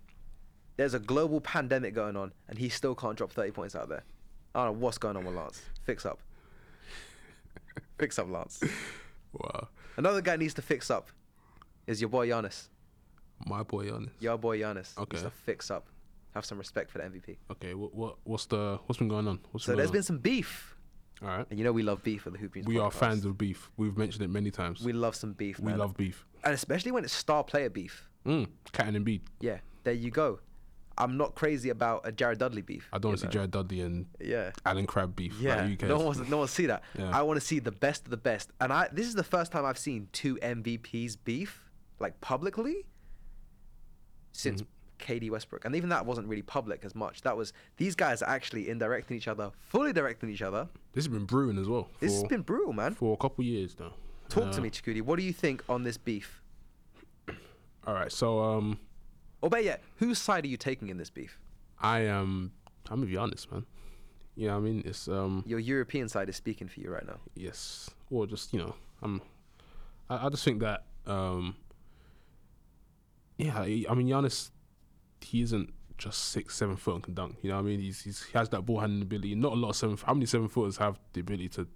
There's 0.76 0.94
a 0.94 1.00
global 1.00 1.40
pandemic 1.40 1.94
going 1.94 2.18
on, 2.18 2.34
and 2.50 2.58
he 2.58 2.70
still 2.70 2.96
can't 2.96 3.18
drop 3.18 3.32
30 3.32 3.52
points 3.52 3.76
out 3.76 3.90
there. 3.90 4.04
I 4.56 4.66
don't 4.66 4.74
know 4.74 4.80
what's 4.80 4.98
going 4.98 5.16
on 5.16 5.26
with 5.26 5.36
Lance. 5.36 5.62
Fix 5.84 6.06
up. 6.06 6.20
fix 7.98 8.20
up, 8.20 8.30
Lance. 8.30 8.62
Wow. 9.34 9.68
Another 9.98 10.22
guy 10.22 10.36
needs 10.36 10.54
to 10.56 10.62
fix 10.62 10.90
up. 10.92 11.10
Is 11.88 12.02
your 12.02 12.10
boy 12.10 12.28
Giannis? 12.28 12.70
My 13.46 13.64
boy 13.64 13.88
Giannis. 13.88 14.10
Your 14.20 14.38
boy 14.38 14.60
Giannis 14.60 14.98
Okay. 14.98 15.18
needs 15.18 15.24
to 15.24 15.32
fix 15.32 15.70
up. 15.72 15.88
Have 16.34 16.46
some 16.46 16.58
respect 16.58 16.90
for 16.90 16.98
the 17.00 17.04
MVP. 17.06 17.38
Okay, 17.52 17.74
what 17.74 17.94
what 17.94 18.16
what's 18.24 18.46
the 18.48 18.80
what's 18.86 18.98
been 19.00 19.08
going 19.08 19.28
on? 19.28 19.40
What's 19.52 19.66
So 19.66 19.76
there's 19.76 19.88
going 19.90 19.94
been 19.98 20.04
some 20.04 20.18
beef. 20.20 20.76
All 21.22 21.28
right. 21.30 21.46
and 21.50 21.60
you 21.60 21.64
know 21.64 21.72
we 21.72 21.84
love 21.84 22.04
beef 22.04 22.26
at 22.28 22.34
the 22.34 22.40
Hoop 22.40 22.54
Dreams 22.54 22.68
We 22.68 22.80
are 22.80 22.90
fans 22.92 23.24
of 23.24 23.38
beef. 23.38 23.70
We've 23.78 23.96
mentioned 23.98 24.24
it 24.24 24.30
many 24.30 24.50
times. 24.52 24.82
We 24.84 24.94
love 24.94 25.16
some 25.16 25.34
beef. 25.34 25.60
We 25.60 25.70
man. 25.72 25.78
love 25.80 25.96
beef. 25.96 26.26
and 26.44 26.54
especially 26.54 26.92
when 26.92 27.04
it's 27.04 27.14
star 27.14 27.44
player 27.44 27.70
beef. 27.70 28.10
Mm, 28.26 28.48
Cat 28.72 28.88
and 28.88 29.06
Embiid. 29.06 29.22
Yeah, 29.42 29.60
there 29.84 29.94
you 29.94 30.10
go. 30.12 30.40
I'm 30.98 31.18
not 31.18 31.34
crazy 31.36 31.70
about 31.70 32.02
a 32.08 32.12
Jared 32.12 32.40
Dudley 32.40 32.62
beef. 32.62 32.88
I 32.94 32.98
don't 33.00 33.12
want 33.12 33.20
to 33.22 33.26
see? 33.28 33.32
Jared 33.32 33.52
Dudley 33.52 33.82
and 33.82 34.06
Yeah. 34.20 34.52
Allen 34.66 34.86
Crabbe 34.86 35.16
beef. 35.16 35.36
Yeah, 35.40 35.66
Like, 35.66 35.82
no 35.84 35.98
one 35.98 36.06
wants 36.06 36.20
to, 36.22 36.30
no 36.30 36.38
one 36.38 36.48
see 36.48 36.68
that. 36.68 36.84
Yeah. 36.98 37.10
I 37.18 37.22
want 37.24 37.40
to 37.40 37.46
see 37.46 37.60
the 37.60 37.72
best 37.72 38.06
of 38.06 38.12
the 38.12 38.18
best, 38.18 38.52
and 38.62 38.72
I 38.74 38.90
this 38.92 39.08
is 39.08 39.14
the 39.16 39.24
first 39.24 39.52
time 39.52 39.66
I've 39.66 39.78
seen 39.78 40.08
two 40.14 40.36
MVPs 40.38 41.18
beef 41.24 41.70
like 42.00 42.20
publicly 42.22 42.86
since 44.34 44.62
Mm-hmm. 44.62 44.70
KD 45.00 45.32
Westbrook, 45.32 45.66
and 45.66 45.76
even 45.76 45.90
that 45.90 46.06
wasn't 46.06 46.28
really 46.30 46.44
public 46.44 46.86
as 46.86 46.96
much. 46.96 47.24
That 47.24 47.36
was 47.36 47.52
these 47.76 47.94
guys 47.94 48.22
are 48.22 48.30
actually 48.30 48.70
indirecting 48.70 49.18
each 49.18 49.28
other, 49.28 49.52
fully 49.60 49.92
directing 49.92 50.30
each 50.30 50.42
other. 50.42 50.70
This 50.94 51.04
has 51.06 51.12
been 51.12 51.26
brewing 51.26 51.58
as 51.58 51.68
well. 51.68 51.90
This 52.00 52.14
has 52.14 52.24
been 52.24 52.42
brutal, 52.42 52.72
man. 52.72 52.94
for 52.94 53.14
a 53.14 53.18
couple 53.18 53.44
years 53.44 53.76
now. 53.78 53.92
Talk 54.30 54.46
Uh, 54.46 54.52
to 54.54 54.62
me, 54.62 54.70
Chikudi. 54.70 55.02
What 55.02 55.18
do 55.20 55.26
you 55.26 55.34
think 55.34 55.62
on 55.68 55.84
this 55.84 55.98
beef? 55.98 56.42
All 57.88 57.94
right, 57.94 58.12
so 58.12 58.40
um, 58.42 58.80
Or 59.42 59.50
better 59.50 59.64
yet, 59.64 59.84
whose 59.98 60.20
side 60.20 60.46
are 60.46 60.48
you 60.48 60.56
taking 60.58 60.88
in 60.90 60.98
this 60.98 61.10
beef? 61.10 61.38
I 61.82 62.02
am. 62.02 62.54
I'm 62.90 63.00
gonna 63.00 63.08
be 63.08 63.18
honest, 63.18 63.52
man. 63.52 63.66
You 64.36 64.48
know, 64.48 64.54
what 64.54 64.60
I 64.60 64.72
mean, 64.72 64.84
it's 64.86 65.08
um, 65.10 65.44
Your 65.46 65.60
European 65.60 66.08
side 66.08 66.30
is 66.30 66.38
speaking 66.38 66.68
for 66.70 66.80
you 66.80 66.90
right 66.90 67.06
now. 67.06 67.18
yes, 67.36 67.90
or 68.10 68.26
just 68.26 68.54
you 68.54 68.60
know, 68.60 68.74
I'm. 69.02 69.22
I, 70.10 70.28
I 70.28 70.30
just 70.30 70.46
think 70.46 70.62
that 70.62 70.86
um, 71.06 71.56
yeah, 73.38 73.60
I 73.60 73.94
mean, 73.94 74.08
Giannis, 74.08 74.52
he 75.22 75.42
isn't 75.42 75.74
just 75.98 76.30
six, 76.30 76.56
seven 76.56 76.76
foot 76.76 76.96
and 76.96 77.04
can 77.04 77.14
dunk. 77.14 77.38
You 77.42 77.50
know, 77.50 77.56
what 77.56 77.62
I 77.62 77.66
mean, 77.66 77.80
he's, 77.80 78.02
he's 78.02 78.24
he 78.24 78.38
has 78.38 78.50
that 78.50 78.62
ball 78.66 78.80
handling 78.80 79.02
ability. 79.04 79.36
Not 79.36 79.54
a 79.54 79.56
lot 79.56 79.70
of 79.70 79.76
seven. 79.76 79.98
How 80.04 80.14
many 80.14 80.26
seven 80.26 80.48
footers 80.48 80.78
have 80.78 81.00
the 81.14 81.22
ability 81.22 81.50
to 81.50 81.68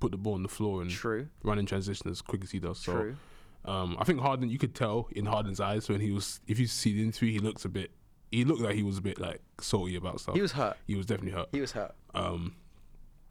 put 0.00 0.12
the 0.12 0.18
ball 0.18 0.34
on 0.34 0.42
the 0.42 0.48
floor 0.48 0.82
and 0.82 0.90
True. 0.90 1.28
run 1.42 1.58
in 1.58 1.66
transition 1.66 2.10
as 2.10 2.20
quick 2.22 2.42
as 2.44 2.50
he 2.50 2.58
does? 2.58 2.78
So, 2.78 2.92
True. 2.92 3.16
Um, 3.64 3.96
I 3.98 4.04
think 4.04 4.20
Harden, 4.20 4.48
you 4.48 4.58
could 4.58 4.74
tell 4.74 5.08
in 5.12 5.26
Harden's 5.26 5.60
eyes 5.60 5.88
when 5.88 6.00
he 6.00 6.10
was, 6.12 6.40
if 6.46 6.58
you 6.58 6.66
see 6.66 6.94
the 6.94 7.02
interview, 7.02 7.30
he 7.32 7.38
looks 7.38 7.64
a 7.64 7.68
bit, 7.68 7.90
he 8.30 8.44
looked 8.44 8.60
like 8.62 8.74
he 8.74 8.82
was 8.82 8.96
a 8.98 9.02
bit 9.02 9.20
like 9.20 9.40
salty 9.60 9.96
about 9.96 10.20
stuff. 10.20 10.34
He 10.34 10.40
was 10.40 10.52
hurt. 10.52 10.76
He 10.86 10.94
was 10.94 11.04
definitely 11.06 11.32
hurt. 11.38 11.48
He 11.52 11.60
was 11.60 11.72
hurt. 11.72 11.94
Um, 12.14 12.54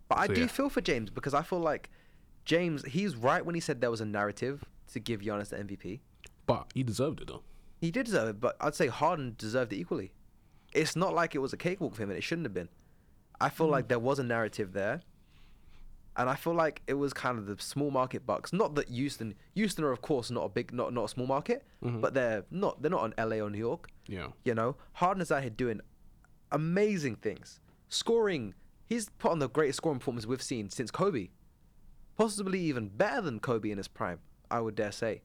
But 0.07 0.19
I 0.19 0.27
do 0.27 0.41
yeah. 0.41 0.47
feel 0.47 0.69
for 0.69 0.81
James 0.81 1.09
because 1.09 1.33
I 1.33 1.41
feel 1.41 1.59
like 1.59 1.89
James, 2.45 2.83
he's 2.85 3.15
right 3.15 3.43
when 3.43 3.55
he 3.55 3.61
said 3.61 3.81
there 3.81 3.89
was 3.91 4.01
a 4.01 4.05
narrative 4.05 4.63
to 4.93 4.99
give 4.99 5.21
Giannis 5.21 5.49
the 5.49 5.57
MVP. 5.57 5.99
but 6.45 6.67
he 6.73 6.83
deserved 6.83 7.21
it 7.21 7.27
though. 7.27 7.41
He 7.79 7.91
did 7.91 8.05
deserve 8.05 8.29
it, 8.29 8.39
but 8.39 8.55
I'd 8.59 8.75
say 8.75 8.87
Harden 8.87 9.35
deserved 9.37 9.73
it 9.73 9.77
equally. 9.77 10.11
It's 10.73 10.95
not 10.95 11.13
like 11.13 11.33
it 11.33 11.39
was 11.39 11.53
a 11.53 11.57
cakewalk 11.57 11.95
for 11.95 12.03
him, 12.03 12.09
and 12.09 12.17
it 12.17 12.21
shouldn't 12.21 12.45
have 12.45 12.53
been. 12.53 12.69
I 13.39 13.49
feel 13.49 13.67
hmm. 13.67 13.73
like 13.73 13.87
there 13.87 13.99
was 13.99 14.19
a 14.19 14.23
narrative 14.23 14.73
there, 14.73 15.01
and 16.17 16.29
I 16.29 16.35
feel 16.35 16.53
like 16.53 16.81
it 16.87 16.95
was 16.95 17.13
kind 17.13 17.37
of 17.37 17.45
the 17.45 17.55
small 17.59 17.91
market 17.91 18.25
Bucks. 18.25 18.51
Not 18.51 18.75
that 18.75 18.89
Houston, 18.89 19.35
Houston 19.55 19.85
are 19.85 19.91
of 19.91 20.01
course 20.01 20.29
not 20.29 20.43
a 20.43 20.49
big, 20.49 20.73
not 20.73 20.93
not 20.93 21.05
a 21.05 21.07
small 21.07 21.25
market, 21.25 21.63
mm-hmm. 21.83 22.01
but 22.01 22.13
they're 22.13 22.43
not 22.51 22.81
they're 22.81 22.91
not 22.91 23.01
on 23.01 23.13
LA 23.17 23.37
or 23.37 23.49
New 23.49 23.57
York. 23.57 23.87
Yeah. 24.07 24.27
You 24.43 24.53
know, 24.53 24.75
Harden 24.93 25.21
is 25.21 25.31
out 25.31 25.41
here 25.41 25.49
doing 25.49 25.79
amazing 26.51 27.15
things, 27.15 27.61
scoring. 27.87 28.53
He's 28.85 29.09
put 29.17 29.31
on 29.31 29.39
the 29.39 29.47
greatest 29.47 29.77
scoring 29.77 29.99
performance 29.99 30.25
we've 30.25 30.41
seen 30.41 30.69
since 30.69 30.91
Kobe, 30.91 31.29
possibly 32.17 32.59
even 32.59 32.89
better 32.89 33.21
than 33.21 33.39
Kobe 33.39 33.71
in 33.71 33.77
his 33.77 33.87
prime. 33.87 34.19
I 34.51 34.59
would 34.59 34.75
dare 34.75 34.91
say, 34.91 35.21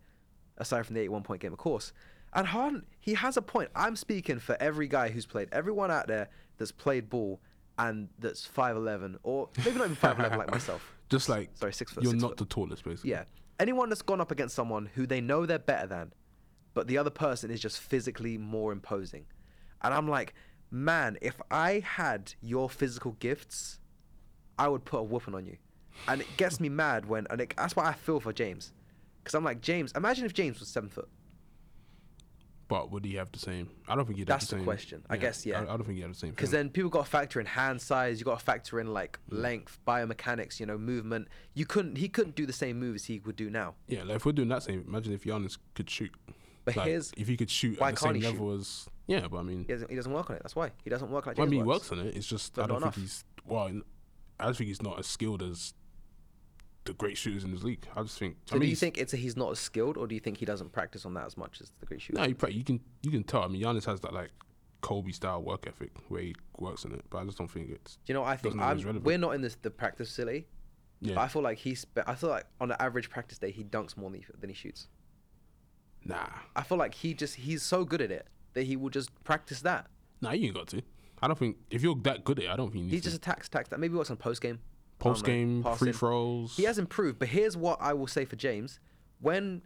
aside 0.58 0.86
from 0.86 0.94
the 0.94 1.00
81 1.00 1.22
point 1.22 1.40
game, 1.40 1.52
of 1.52 1.58
course. 1.58 1.92
And 2.34 2.46
Harden, 2.46 2.84
he 3.00 3.14
has 3.14 3.36
a 3.36 3.42
point. 3.42 3.70
I'm 3.76 3.96
speaking 3.96 4.38
for 4.38 4.56
every 4.60 4.88
guy 4.88 5.08
who's 5.08 5.26
played, 5.26 5.48
everyone 5.52 5.90
out 5.90 6.06
there 6.08 6.28
that's 6.58 6.72
played 6.72 7.08
ball 7.08 7.40
and 7.78 8.08
that's 8.18 8.46
5'11 8.46 9.16
or 9.22 9.48
maybe 9.58 9.78
not 9.78 9.84
even 9.90 9.96
5'11 9.96 10.36
like 10.36 10.50
myself. 10.50 10.92
Just 11.08 11.28
like 11.28 11.50
Sorry, 11.54 11.72
six 11.72 11.92
foot. 11.92 12.02
you're 12.02 12.12
six 12.12 12.22
not 12.22 12.30
foot. 12.32 12.38
the 12.38 12.44
tallest, 12.46 12.84
basically. 12.84 13.10
Yeah. 13.10 13.24
Anyone 13.60 13.88
that's 13.88 14.02
gone 14.02 14.20
up 14.20 14.30
against 14.30 14.54
someone 14.54 14.88
who 14.94 15.06
they 15.06 15.20
know 15.20 15.46
they're 15.46 15.58
better 15.58 15.86
than, 15.86 16.12
but 16.72 16.88
the 16.88 16.98
other 16.98 17.10
person 17.10 17.50
is 17.50 17.60
just 17.60 17.78
physically 17.78 18.36
more 18.36 18.72
imposing. 18.72 19.26
And 19.82 19.94
I'm 19.94 20.08
like, 20.08 20.34
man, 20.70 21.18
if 21.20 21.40
I 21.50 21.80
had 21.84 22.34
your 22.40 22.68
physical 22.68 23.12
gifts, 23.20 23.78
I 24.58 24.66
would 24.68 24.84
put 24.84 24.98
a 24.98 25.02
whooping 25.02 25.34
on 25.34 25.46
you. 25.46 25.56
And 26.08 26.20
it 26.20 26.26
gets 26.36 26.58
me 26.58 26.68
mad 26.68 27.06
when, 27.06 27.28
and 27.30 27.40
it, 27.40 27.54
that's 27.56 27.76
why 27.76 27.86
I 27.86 27.92
feel 27.92 28.18
for 28.18 28.32
James. 28.32 28.72
Because 29.22 29.34
I'm 29.34 29.44
like, 29.44 29.60
James, 29.60 29.92
imagine 29.92 30.24
if 30.24 30.32
James 30.34 30.58
was 30.58 30.68
seven 30.68 30.88
foot. 30.88 31.08
But 32.66 32.90
would 32.90 33.04
he 33.04 33.14
have 33.16 33.30
the 33.30 33.38
same? 33.38 33.68
I 33.86 33.94
don't 33.94 34.06
think 34.06 34.18
he'd 34.18 34.26
That's 34.26 34.44
have 34.44 34.48
the 34.50 34.54
the 34.56 34.60
same. 34.60 34.64
question. 34.64 35.02
I 35.10 35.16
guess, 35.18 35.44
yeah. 35.44 35.60
I, 35.60 35.62
I 35.62 35.76
don't 35.76 35.84
think 35.84 35.96
he'd 35.96 36.02
have 36.02 36.12
the 36.14 36.18
same. 36.18 36.30
Because 36.30 36.50
then 36.50 36.70
people 36.70 36.88
got 36.90 37.04
to 37.04 37.10
factor 37.10 37.38
in 37.38 37.46
hand 37.46 37.82
size. 37.82 38.18
You 38.18 38.24
got 38.24 38.38
to 38.38 38.44
factor 38.44 38.80
in 38.80 38.92
like 38.94 39.18
length, 39.28 39.78
biomechanics, 39.86 40.58
you 40.60 40.66
know, 40.66 40.78
movement. 40.78 41.28
You 41.52 41.66
couldn't. 41.66 41.96
He 41.96 42.08
couldn't 42.08 42.36
do 42.36 42.46
the 42.46 42.52
same 42.54 42.78
moves 42.80 43.04
he 43.04 43.20
would 43.20 43.36
do 43.36 43.50
now. 43.50 43.74
yeah, 43.86 44.02
like 44.02 44.16
if 44.16 44.24
we're 44.26 44.32
doing 44.32 44.48
that 44.48 44.62
same, 44.62 44.84
imagine 44.88 45.12
if 45.12 45.24
Giannis 45.24 45.58
could 45.74 45.90
shoot. 45.90 46.12
But 46.64 46.76
Like, 46.76 46.86
here's 46.86 47.12
if 47.18 47.28
he 47.28 47.36
could 47.36 47.50
shoot 47.50 47.78
at 47.80 47.94
the 47.96 48.00
same 48.00 48.14
he 48.14 48.22
level 48.22 48.52
as 48.54 48.86
yeah, 49.06 49.26
but 49.30 49.36
I 49.36 49.42
mean, 49.42 49.64
he 49.66 49.72
doesn't. 49.74 49.90
He 49.90 49.96
doesn't 49.96 50.12
work 50.12 50.30
on 50.30 50.36
it. 50.36 50.42
That's 50.42 50.56
why 50.56 50.70
he 50.82 50.88
doesn't 50.88 51.10
work 51.10 51.26
like 51.26 51.36
well, 51.36 51.46
I 51.46 51.50
mean, 51.50 51.60
he 51.60 51.64
works. 51.66 51.92
on 51.92 51.98
it. 51.98 52.16
It's 52.16 52.26
just 52.26 52.54
But 52.54 52.62
I 52.62 52.66
don't 52.68 52.76
think 52.80 52.96
enough. 52.96 52.96
he's 52.96 53.24
well. 53.44 53.70
I 54.40 54.44
don't 54.46 54.56
think 54.56 54.68
he's 54.68 54.80
not 54.82 54.98
as 54.98 55.06
skilled 55.06 55.42
as 55.42 55.74
the 56.84 56.92
great 56.94 57.16
shooters 57.16 57.44
in 57.44 57.50
this 57.50 57.62
league. 57.62 57.86
I 57.96 58.02
just 58.02 58.18
think. 58.18 58.36
So 58.46 58.56
I 58.56 58.58
mean, 58.58 58.66
do 58.66 58.70
you 58.70 58.76
think 58.76 58.98
it's 58.98 59.12
a, 59.14 59.16
he's 59.16 59.36
not 59.36 59.50
as 59.52 59.58
skilled, 59.58 59.96
or 59.96 60.06
do 60.06 60.14
you 60.14 60.20
think 60.20 60.38
he 60.38 60.44
doesn't 60.44 60.72
practice 60.72 61.06
on 61.06 61.14
that 61.14 61.26
as 61.26 61.36
much 61.36 61.60
as 61.60 61.72
the 61.80 61.86
great 61.86 62.00
shooter? 62.00 62.20
No, 62.20 62.26
you, 62.26 62.34
pra- 62.34 62.52
you 62.52 62.64
can 62.64 62.80
you 63.02 63.10
can 63.10 63.24
tell. 63.24 63.42
I 63.42 63.48
mean, 63.48 63.62
Giannis 63.62 63.84
has 63.86 64.00
that 64.00 64.12
like 64.12 64.30
Kobe 64.80 65.12
style 65.12 65.42
work 65.42 65.66
ethic 65.66 65.92
where 66.08 66.22
he 66.22 66.34
works 66.58 66.84
on 66.84 66.92
it, 66.92 67.04
but 67.10 67.18
I 67.18 67.24
just 67.24 67.38
don't 67.38 67.50
think 67.50 67.70
it's. 67.70 67.96
Do 67.96 68.00
you 68.06 68.14
know 68.14 68.20
what 68.22 68.28
I 68.28 68.36
think? 68.36 68.54
Doesn't 68.54 68.84
look 68.84 68.90
as 68.90 68.96
I'm, 68.96 69.02
we're 69.02 69.18
not 69.18 69.34
in 69.34 69.40
this 69.40 69.56
the 69.62 69.70
practice 69.70 70.08
facility. 70.08 70.46
Yeah. 71.00 71.14
But 71.16 71.22
I 71.22 71.28
feel 71.28 71.42
like 71.42 71.58
he's. 71.58 71.86
I 72.06 72.14
feel 72.14 72.30
like 72.30 72.44
on 72.60 72.70
an 72.70 72.76
average 72.80 73.10
practice 73.10 73.38
day, 73.38 73.50
he 73.50 73.64
dunks 73.64 73.96
more 73.96 74.10
than 74.10 74.20
he, 74.20 74.26
than 74.38 74.50
he 74.50 74.54
shoots. 74.54 74.88
Nah, 76.04 76.26
I 76.54 76.62
feel 76.62 76.76
like 76.76 76.94
he 76.94 77.14
just 77.14 77.36
he's 77.36 77.62
so 77.62 77.84
good 77.84 78.02
at 78.02 78.10
it 78.10 78.26
that 78.52 78.64
he 78.64 78.76
will 78.76 78.90
just 78.90 79.10
practice 79.24 79.60
that. 79.62 79.86
nah, 80.20 80.32
you 80.32 80.46
ain't 80.46 80.54
got 80.54 80.68
to. 80.68 80.82
I 81.22 81.26
don't 81.26 81.38
think 81.38 81.56
if 81.70 81.82
you're 81.82 81.96
that 82.02 82.24
good 82.24 82.38
at 82.38 82.44
it, 82.44 82.50
I 82.50 82.56
don't 82.56 82.70
think 82.70 82.90
He 82.90 83.00
just 83.00 83.16
attacks, 83.16 83.46
attacks 83.46 83.70
that. 83.70 83.80
Maybe 83.80 83.94
works 83.94 84.10
on 84.10 84.16
post 84.18 84.42
game. 84.42 84.60
Post 85.04 85.24
game, 85.24 85.62
free 85.76 85.92
throws. 85.92 86.56
He 86.56 86.64
has 86.64 86.78
improved, 86.78 87.18
but 87.18 87.28
here's 87.28 87.56
what 87.56 87.78
I 87.80 87.92
will 87.92 88.06
say 88.06 88.24
for 88.24 88.36
James: 88.36 88.80
when 89.20 89.62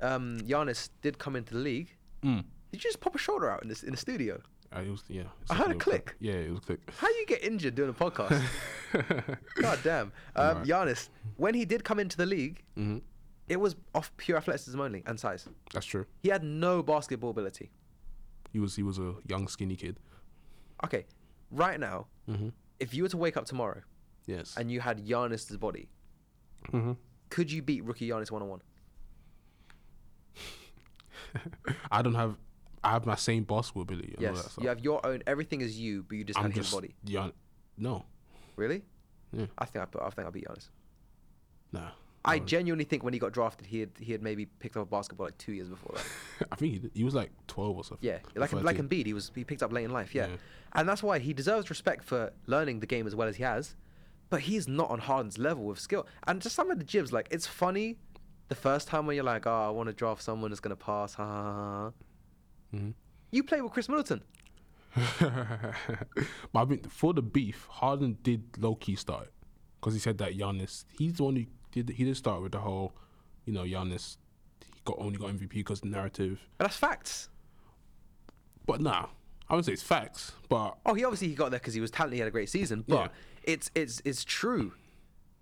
um, 0.00 0.40
Giannis 0.40 0.90
did 1.02 1.18
come 1.18 1.36
into 1.36 1.54
the 1.54 1.60
league, 1.60 1.96
Mm. 2.24 2.44
did 2.70 2.82
you 2.84 2.90
just 2.90 3.00
pop 3.00 3.14
a 3.14 3.18
shoulder 3.18 3.50
out 3.50 3.62
in 3.62 3.68
this 3.68 3.82
in 3.82 3.90
the 3.92 3.96
studio? 3.96 4.40
Uh, 4.74 4.80
it 4.80 4.90
was 4.90 5.02
yeah. 5.08 5.24
I 5.50 5.54
heard 5.54 5.70
a 5.70 5.74
click. 5.74 6.14
Yeah, 6.20 6.34
it 6.34 6.50
was 6.50 6.58
a 6.60 6.62
click. 6.62 6.80
How 6.98 7.08
you 7.08 7.26
get 7.26 7.42
injured 7.44 7.74
doing 7.74 7.90
a 7.90 7.92
podcast? 7.92 8.40
God 9.60 9.78
damn. 9.84 10.12
Um, 10.36 10.58
Right. 10.58 10.66
Giannis, 10.66 11.08
when 11.36 11.54
he 11.54 11.64
did 11.64 11.84
come 11.84 11.98
into 11.98 12.16
the 12.16 12.26
league, 12.26 12.62
hmm 12.76 12.98
it 13.48 13.56
was 13.60 13.74
off 13.94 14.10
pure 14.16 14.38
athleticism 14.38 14.80
only 14.80 15.02
and 15.04 15.18
size. 15.20 15.46
That's 15.74 15.84
true. 15.84 16.06
He 16.22 16.28
had 16.30 16.42
no 16.44 16.82
basketball 16.82 17.30
ability. 17.30 17.70
He 18.52 18.60
was 18.60 18.76
he 18.76 18.82
was 18.82 18.98
a 18.98 19.14
young 19.26 19.48
skinny 19.48 19.76
kid. 19.76 19.98
Okay, 20.84 21.04
right 21.50 21.78
now, 21.78 22.06
Mm-hmm. 22.30 22.48
if 22.78 22.94
you 22.94 23.02
were 23.02 23.08
to 23.08 23.16
wake 23.16 23.36
up 23.36 23.44
tomorrow 23.46 23.80
Yes. 24.26 24.56
and 24.56 24.70
you 24.70 24.80
had 24.80 25.04
Giannis's 25.06 25.56
body, 25.56 25.88
hmm 26.70 26.92
could 27.30 27.50
you 27.50 27.62
beat 27.62 27.82
rookie 27.84 28.08
Giannis 28.08 28.30
one 28.30 28.42
on 28.42 28.48
one? 28.50 28.60
I 31.90 32.02
don't 32.02 32.14
have. 32.14 32.36
I 32.84 32.90
have 32.90 33.06
my 33.06 33.14
same 33.14 33.44
basketball 33.44 33.82
ability. 33.84 34.16
Yes. 34.18 34.56
You 34.60 34.68
have 34.68 34.80
your 34.80 35.04
own. 35.06 35.22
Everything 35.26 35.60
is 35.60 35.78
you, 35.78 36.04
but 36.06 36.16
you 36.16 36.24
just 36.24 36.38
I'm 36.38 36.46
have 36.46 36.54
just 36.54 36.70
his 36.70 36.74
body. 36.74 36.94
No, 37.78 38.04
Really? 38.56 38.82
Yeah. 39.32 39.46
I 39.56 39.64
think 39.64 39.82
I 39.82 39.86
put. 39.86 40.02
I 40.02 40.10
think 40.10 40.26
I'll 40.26 40.32
beat 40.32 40.44
Giannis. 40.46 40.68
Nah. 41.72 41.90
I 42.24 42.38
genuinely 42.38 42.84
think 42.84 43.02
when 43.02 43.12
he 43.14 43.18
got 43.18 43.32
drafted, 43.32 43.66
he 43.66 43.80
had 43.80 43.90
he 43.98 44.12
had 44.12 44.22
maybe 44.22 44.46
picked 44.46 44.76
up 44.76 44.82
a 44.82 44.86
basketball 44.86 45.26
like 45.26 45.38
two 45.38 45.52
years 45.52 45.68
before 45.68 45.96
that. 45.96 46.48
I 46.52 46.56
think 46.56 46.72
he, 46.82 46.90
he 46.94 47.04
was 47.04 47.14
like 47.14 47.30
12 47.48 47.76
or 47.76 47.82
something. 47.84 48.06
Yeah, 48.06 48.18
like 48.36 48.52
like 48.52 48.76
13. 48.76 48.88
Embiid, 48.88 49.06
he 49.06 49.14
was 49.14 49.32
he 49.34 49.42
picked 49.42 49.62
up 49.62 49.72
late 49.72 49.84
in 49.84 49.90
life. 49.90 50.14
Yeah. 50.14 50.26
Yeah. 50.26 50.36
and 50.74 50.88
that's 50.88 51.02
why 51.02 51.18
he 51.18 51.32
deserves 51.32 51.70
respect 51.70 52.04
for 52.04 52.30
learning 52.46 52.80
the 52.80 52.86
game 52.86 53.06
as 53.06 53.16
well 53.16 53.26
as 53.26 53.36
he 53.36 53.42
has. 53.42 53.74
But 54.32 54.40
he's 54.40 54.66
not 54.66 54.88
on 54.90 54.98
Harden's 54.98 55.36
level 55.36 55.64
with 55.64 55.78
skill. 55.78 56.06
And 56.26 56.40
just 56.40 56.54
some 56.56 56.70
of 56.70 56.78
the 56.78 56.84
jibs, 56.84 57.12
like 57.12 57.28
it's 57.30 57.46
funny, 57.46 57.98
the 58.48 58.54
first 58.54 58.88
time 58.88 59.04
when 59.06 59.14
you're 59.14 59.26
like, 59.26 59.46
oh, 59.46 59.66
I 59.66 59.68
want 59.68 59.88
to 59.88 59.92
draft 59.92 60.22
someone 60.22 60.50
that's 60.50 60.58
gonna 60.58 60.74
pass. 60.74 61.12
Ha 61.12 61.22
ha 61.22 61.42
ha. 61.42 61.52
ha. 61.52 61.90
Mhm. 62.74 62.94
You 63.30 63.44
play 63.44 63.60
with 63.60 63.72
Khris 63.72 63.90
Middleton. 63.90 64.22
but 65.20 65.74
I 66.54 66.64
think 66.64 66.90
for 66.90 67.12
the 67.12 67.20
beef, 67.20 67.66
Harden 67.70 68.16
did 68.22 68.42
low 68.58 68.74
key 68.74 68.96
start 68.96 69.30
because 69.78 69.92
he 69.92 70.00
said 70.00 70.16
that 70.18 70.32
Giannis, 70.38 70.86
he's 70.98 71.12
the 71.18 71.24
one 71.24 71.36
who 71.36 71.44
did. 71.72 71.90
He 71.90 72.04
did 72.04 72.16
start 72.16 72.40
with 72.40 72.52
the 72.52 72.60
whole, 72.60 72.94
you 73.44 73.52
know, 73.52 73.64
Giannis, 73.64 74.16
he 74.64 74.70
got 74.86 74.96
only 74.98 75.18
got 75.18 75.28
MVP 75.28 75.50
because 75.50 75.82
the 75.82 75.88
narrative. 75.88 76.40
But 76.56 76.64
that's 76.68 76.76
facts. 76.78 77.28
But 78.64 78.80
nah, 78.80 79.08
I 79.50 79.54
wouldn't 79.54 79.66
say 79.66 79.72
it's 79.74 79.82
facts. 79.82 80.32
But 80.48 80.78
Oh, 80.86 80.94
he 80.94 81.04
obviously 81.04 81.28
he 81.28 81.34
got 81.34 81.50
there 81.50 81.60
because 81.60 81.74
he 81.74 81.82
was 81.82 81.90
talented. 81.90 82.14
He 82.14 82.20
had 82.20 82.28
a 82.28 82.32
great 82.32 82.48
season. 82.48 82.82
But 82.88 82.94
Yeah. 82.96 83.08
It's 83.44 83.70
it's 83.74 84.00
it's 84.04 84.24
true. 84.24 84.72
Oh, 84.74 84.78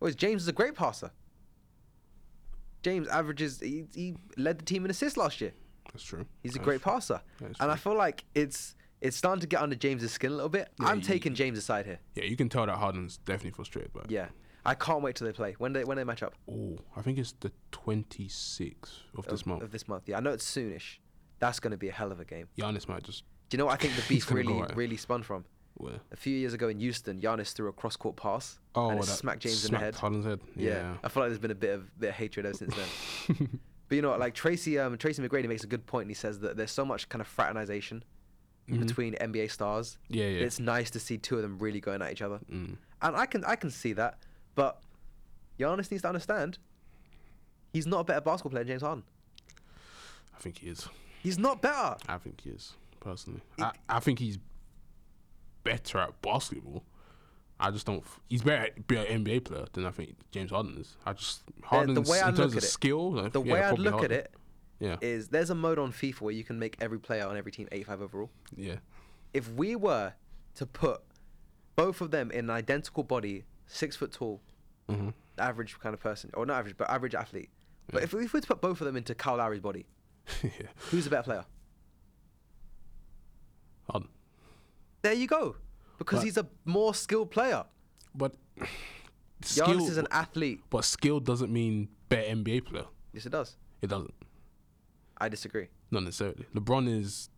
Whereas 0.00 0.14
James 0.16 0.42
is 0.42 0.48
a 0.48 0.52
great 0.52 0.74
passer. 0.74 1.10
James 2.82 3.08
averages. 3.08 3.60
He, 3.60 3.84
he 3.94 4.16
led 4.36 4.58
the 4.58 4.64
team 4.64 4.84
in 4.84 4.90
assists 4.90 5.16
last 5.18 5.40
year. 5.40 5.52
that's 5.92 6.04
true. 6.04 6.24
He's 6.42 6.52
a 6.52 6.58
That's 6.58 6.64
great 6.64 6.82
true. 6.82 6.92
passer, 6.92 7.20
and 7.60 7.70
I 7.70 7.76
feel 7.76 7.94
like 7.94 8.24
it's 8.34 8.74
it's 9.02 9.16
starting 9.16 9.40
to 9.40 9.46
get 9.46 9.60
under 9.62 9.76
James's 9.76 10.12
skin 10.12 10.30
a 10.32 10.34
little 10.34 10.48
bit. 10.48 10.68
Yeah, 10.80 10.86
I'm 10.88 10.98
you- 11.00 11.04
taking 11.04 11.34
James' 11.34 11.58
aside 11.58 11.84
here. 11.86 11.98
Yeah, 12.14 12.24
you 12.24 12.36
can 12.36 12.48
tell 12.48 12.64
that 12.66 12.76
Harden's 12.76 13.18
definitely 13.18 13.50
frustrated. 13.52 13.92
But 13.92 14.10
Yeah, 14.10 14.28
I 14.64 14.74
can't 14.74 15.02
wait 15.02 15.16
till 15.16 15.26
they 15.26 15.32
play 15.34 15.54
when 15.58 15.72
they 15.74 15.84
when 15.84 15.96
they 15.98 16.04
match 16.04 16.22
up 16.22 16.34
oh, 16.50 16.78
I 16.96 17.02
think 17.02 17.18
it's 17.18 17.32
the 17.40 17.52
26th 17.72 18.74
of 19.16 19.26
this 19.26 19.44
month. 19.44 19.62
of 19.62 19.72
this 19.72 19.86
month. 19.88 20.04
Yeah, 20.08 20.16
I 20.16 20.20
know 20.20 20.30
it's 20.32 20.44
soonish. 20.50 20.98
That's 21.38 21.60
going 21.60 21.70
to 21.72 21.76
be 21.78 21.88
a 21.88 21.92
hell 21.92 22.12
of 22.12 22.20
a 22.20 22.24
game. 22.24 22.48
Giannis 22.58 22.88
might 22.88 23.02
just 23.02 23.24
Do 23.50 23.56
you 23.56 23.58
know 23.58 23.66
what 23.66 23.74
I 23.74 23.76
think 23.76 23.94
the 23.96 24.02
beef 24.08 24.30
really 24.30 24.58
it. 24.58 24.74
really 24.76 24.96
spun 24.96 25.22
from? 25.22 25.44
Where. 25.74 26.00
A 26.12 26.16
few 26.16 26.37
years 26.37 26.52
ago 26.52 26.68
in 26.68 26.78
Houston, 26.80 27.20
Giannis 27.20 27.52
threw 27.52 27.68
a 27.68 27.72
cross 27.72 27.96
court 27.96 28.16
pass 28.16 28.59
Oh, 28.74 28.90
and 28.90 29.00
it 29.00 29.04
smacked 29.06 29.40
James 29.40 29.64
in 29.64 29.72
the 29.72 29.78
smacked 29.78 29.85
head. 29.85 29.94
Harden's 29.96 30.24
head. 30.26 30.40
Yeah. 30.56 30.68
Yeah. 30.70 30.94
I 31.04 31.09
feel 31.09 31.22
like 31.22 31.30
there's 31.30 31.38
been 31.38 31.50
a 31.50 31.54
bit 31.54 31.74
of 31.74 31.98
bit 32.00 32.09
of 32.11 32.14
hatred 32.16 32.46
ever 32.46 32.56
since 32.56 32.74
then. 32.74 33.61
but 33.88 33.94
you 33.96 34.02
know, 34.02 34.16
like 34.16 34.35
Tracy 34.35 34.78
um, 34.78 34.96
Tracy 34.98 35.22
McGrady 35.22 35.48
makes 35.48 35.64
a 35.64 35.66
good 35.66 35.87
point. 35.87 36.02
And 36.04 36.11
he 36.11 36.14
says 36.14 36.40
that 36.40 36.56
there's 36.56 36.70
so 36.72 36.85
much 36.85 37.09
kind 37.09 37.20
of 37.20 37.26
fraternization 37.28 38.04
Mhm. 38.68 38.87
between 38.87 39.14
NBA 39.14 39.50
stars. 39.50 39.98
Yeah, 40.09 40.26
yeah. 40.26 40.44
It's 40.44 40.61
nice 40.61 40.90
to 40.90 41.00
see 41.00 41.18
two 41.18 41.35
of 41.37 41.42
them 41.42 41.59
really 41.59 41.80
going 41.80 42.02
at 42.02 42.12
each 42.12 42.22
other, 42.22 42.38
Mm. 42.50 42.76
and 43.02 43.16
I 43.16 43.26
can 43.26 43.44
I 43.44 43.56
can 43.56 43.70
see 43.70 43.92
that. 43.94 44.18
But 44.54 44.80
Giannis 45.59 45.90
needs 45.90 46.02
to 46.02 46.09
understand 46.09 46.59
he's 47.72 47.87
not 47.87 48.00
a 48.00 48.04
better 48.04 48.20
basketball 48.20 48.50
player 48.50 48.64
than 48.64 48.68
James 48.74 48.83
Harden. 48.83 49.02
I 50.37 50.38
think 50.40 50.59
he 50.59 50.68
is. 50.68 50.88
He's 51.22 51.38
not 51.38 51.61
better. 51.61 51.96
I 52.09 52.18
think 52.18 52.40
he 52.42 52.50
is 52.50 52.74
personally. 53.00 53.40
It- 53.59 53.64
I, 53.64 53.72
I 53.88 54.00
think 54.00 54.18
he's 54.20 54.38
better 55.64 55.99
at 55.99 56.20
basketball. 56.23 56.85
I 57.59 57.70
just 57.70 57.85
don't. 57.87 57.99
f- 57.99 58.20
He's 58.29 58.42
better 58.42 58.62
at 58.66 58.87
be 58.87 58.96
an 58.96 59.25
NBA 59.25 59.44
player 59.44 59.66
than 59.73 59.85
I 59.87 59.90
think 59.90 60.16
James 60.31 60.51
Harden 60.51 60.79
is. 60.79 60.96
I 61.05 61.12
just 61.12 61.42
Harden. 61.62 61.94
The 61.94 62.01
way 62.03 62.20
I 62.20 62.29
in 62.31 62.35
look 62.35 62.42
terms 62.44 62.53
at 62.55 62.59
of 62.59 62.64
it- 62.64 62.66
skill. 62.68 63.12
like, 63.12 63.33
The 63.33 63.42
yeah, 63.42 63.53
way 63.53 63.62
I 63.62 63.70
look 63.73 63.94
at 63.94 64.01
Harden. 64.01 64.12
it 64.12 64.35
yeah, 64.79 64.96
is 65.03 65.29
there's 65.29 65.51
a 65.51 65.55
mode 65.55 65.79
on 65.79 65.92
FIFA 65.92 66.20
where 66.23 66.35
you 66.35 66.42
can 66.44 66.59
make 66.59 66.77
every 66.81 66.99
player 66.99 67.27
on 67.27 67.37
every 67.37 67.53
team 67.53 67.68
85 67.70 68.01
overall. 68.03 68.31
yeah, 68.57 68.77
If 69.35 69.53
we 69.53 69.77
were 69.77 70.14
to 70.55 70.64
put 70.66 71.03
both 71.77 72.01
of 72.01 72.11
them 72.11 72.31
in 72.31 72.46
an 72.46 72.51
identical 72.51 73.03
body, 73.05 73.44
six 73.66 73.94
foot 73.96 74.12
tall, 74.12 74.40
hmm 74.88 75.11
average 75.38 75.79
kind 75.81 75.92
of 75.94 76.01
person, 76.01 76.31
or 76.35 76.44
not 76.46 76.59
average, 76.59 76.77
but 76.79 76.88
average 76.90 77.14
athlete. 77.14 77.51
But 77.90 77.99
Yeah. 78.01 78.05
if 78.05 78.12
we 78.14 78.25
if 78.25 78.33
we 78.33 78.38
were 78.38 78.42
to 78.42 78.46
put 78.49 78.61
both 78.62 78.81
of 78.81 78.87
them 78.87 78.96
into 78.96 79.14
Kyle 79.14 79.37
Lowry's 79.37 79.61
body, 79.61 79.87
yeah. 80.42 80.51
who's 80.90 81.05
the 81.05 81.11
better 81.11 81.23
player? 81.25 81.44
Harden. 83.90 84.09
There 85.02 85.12
you 85.12 85.26
go. 85.26 85.56
Because 85.98 86.20
But- 86.20 86.24
he's 86.24 86.36
a 86.36 86.46
more 86.64 86.94
skilled 86.94 87.30
player. 87.30 87.64
But 88.14 88.34
Giannis 88.58 89.46
skill, 89.46 89.86
is 89.88 89.96
an 89.96 90.08
athlete. 90.10 90.62
but 90.70 90.84
skill 90.84 91.20
doesn't 91.20 91.52
mean 91.52 91.88
better 92.08 92.28
NBA 92.28 92.60
player. 92.66 92.86
Yes, 93.12 93.26
it 93.26 93.30
does. 93.30 93.56
It 93.80 93.86
doesn't. 93.88 94.14
I 95.18 95.28
disagree. 95.28 95.68
Not 95.90 96.02
necessarily. 96.04 96.46
LeBron 96.54 96.88
is 97.00 97.30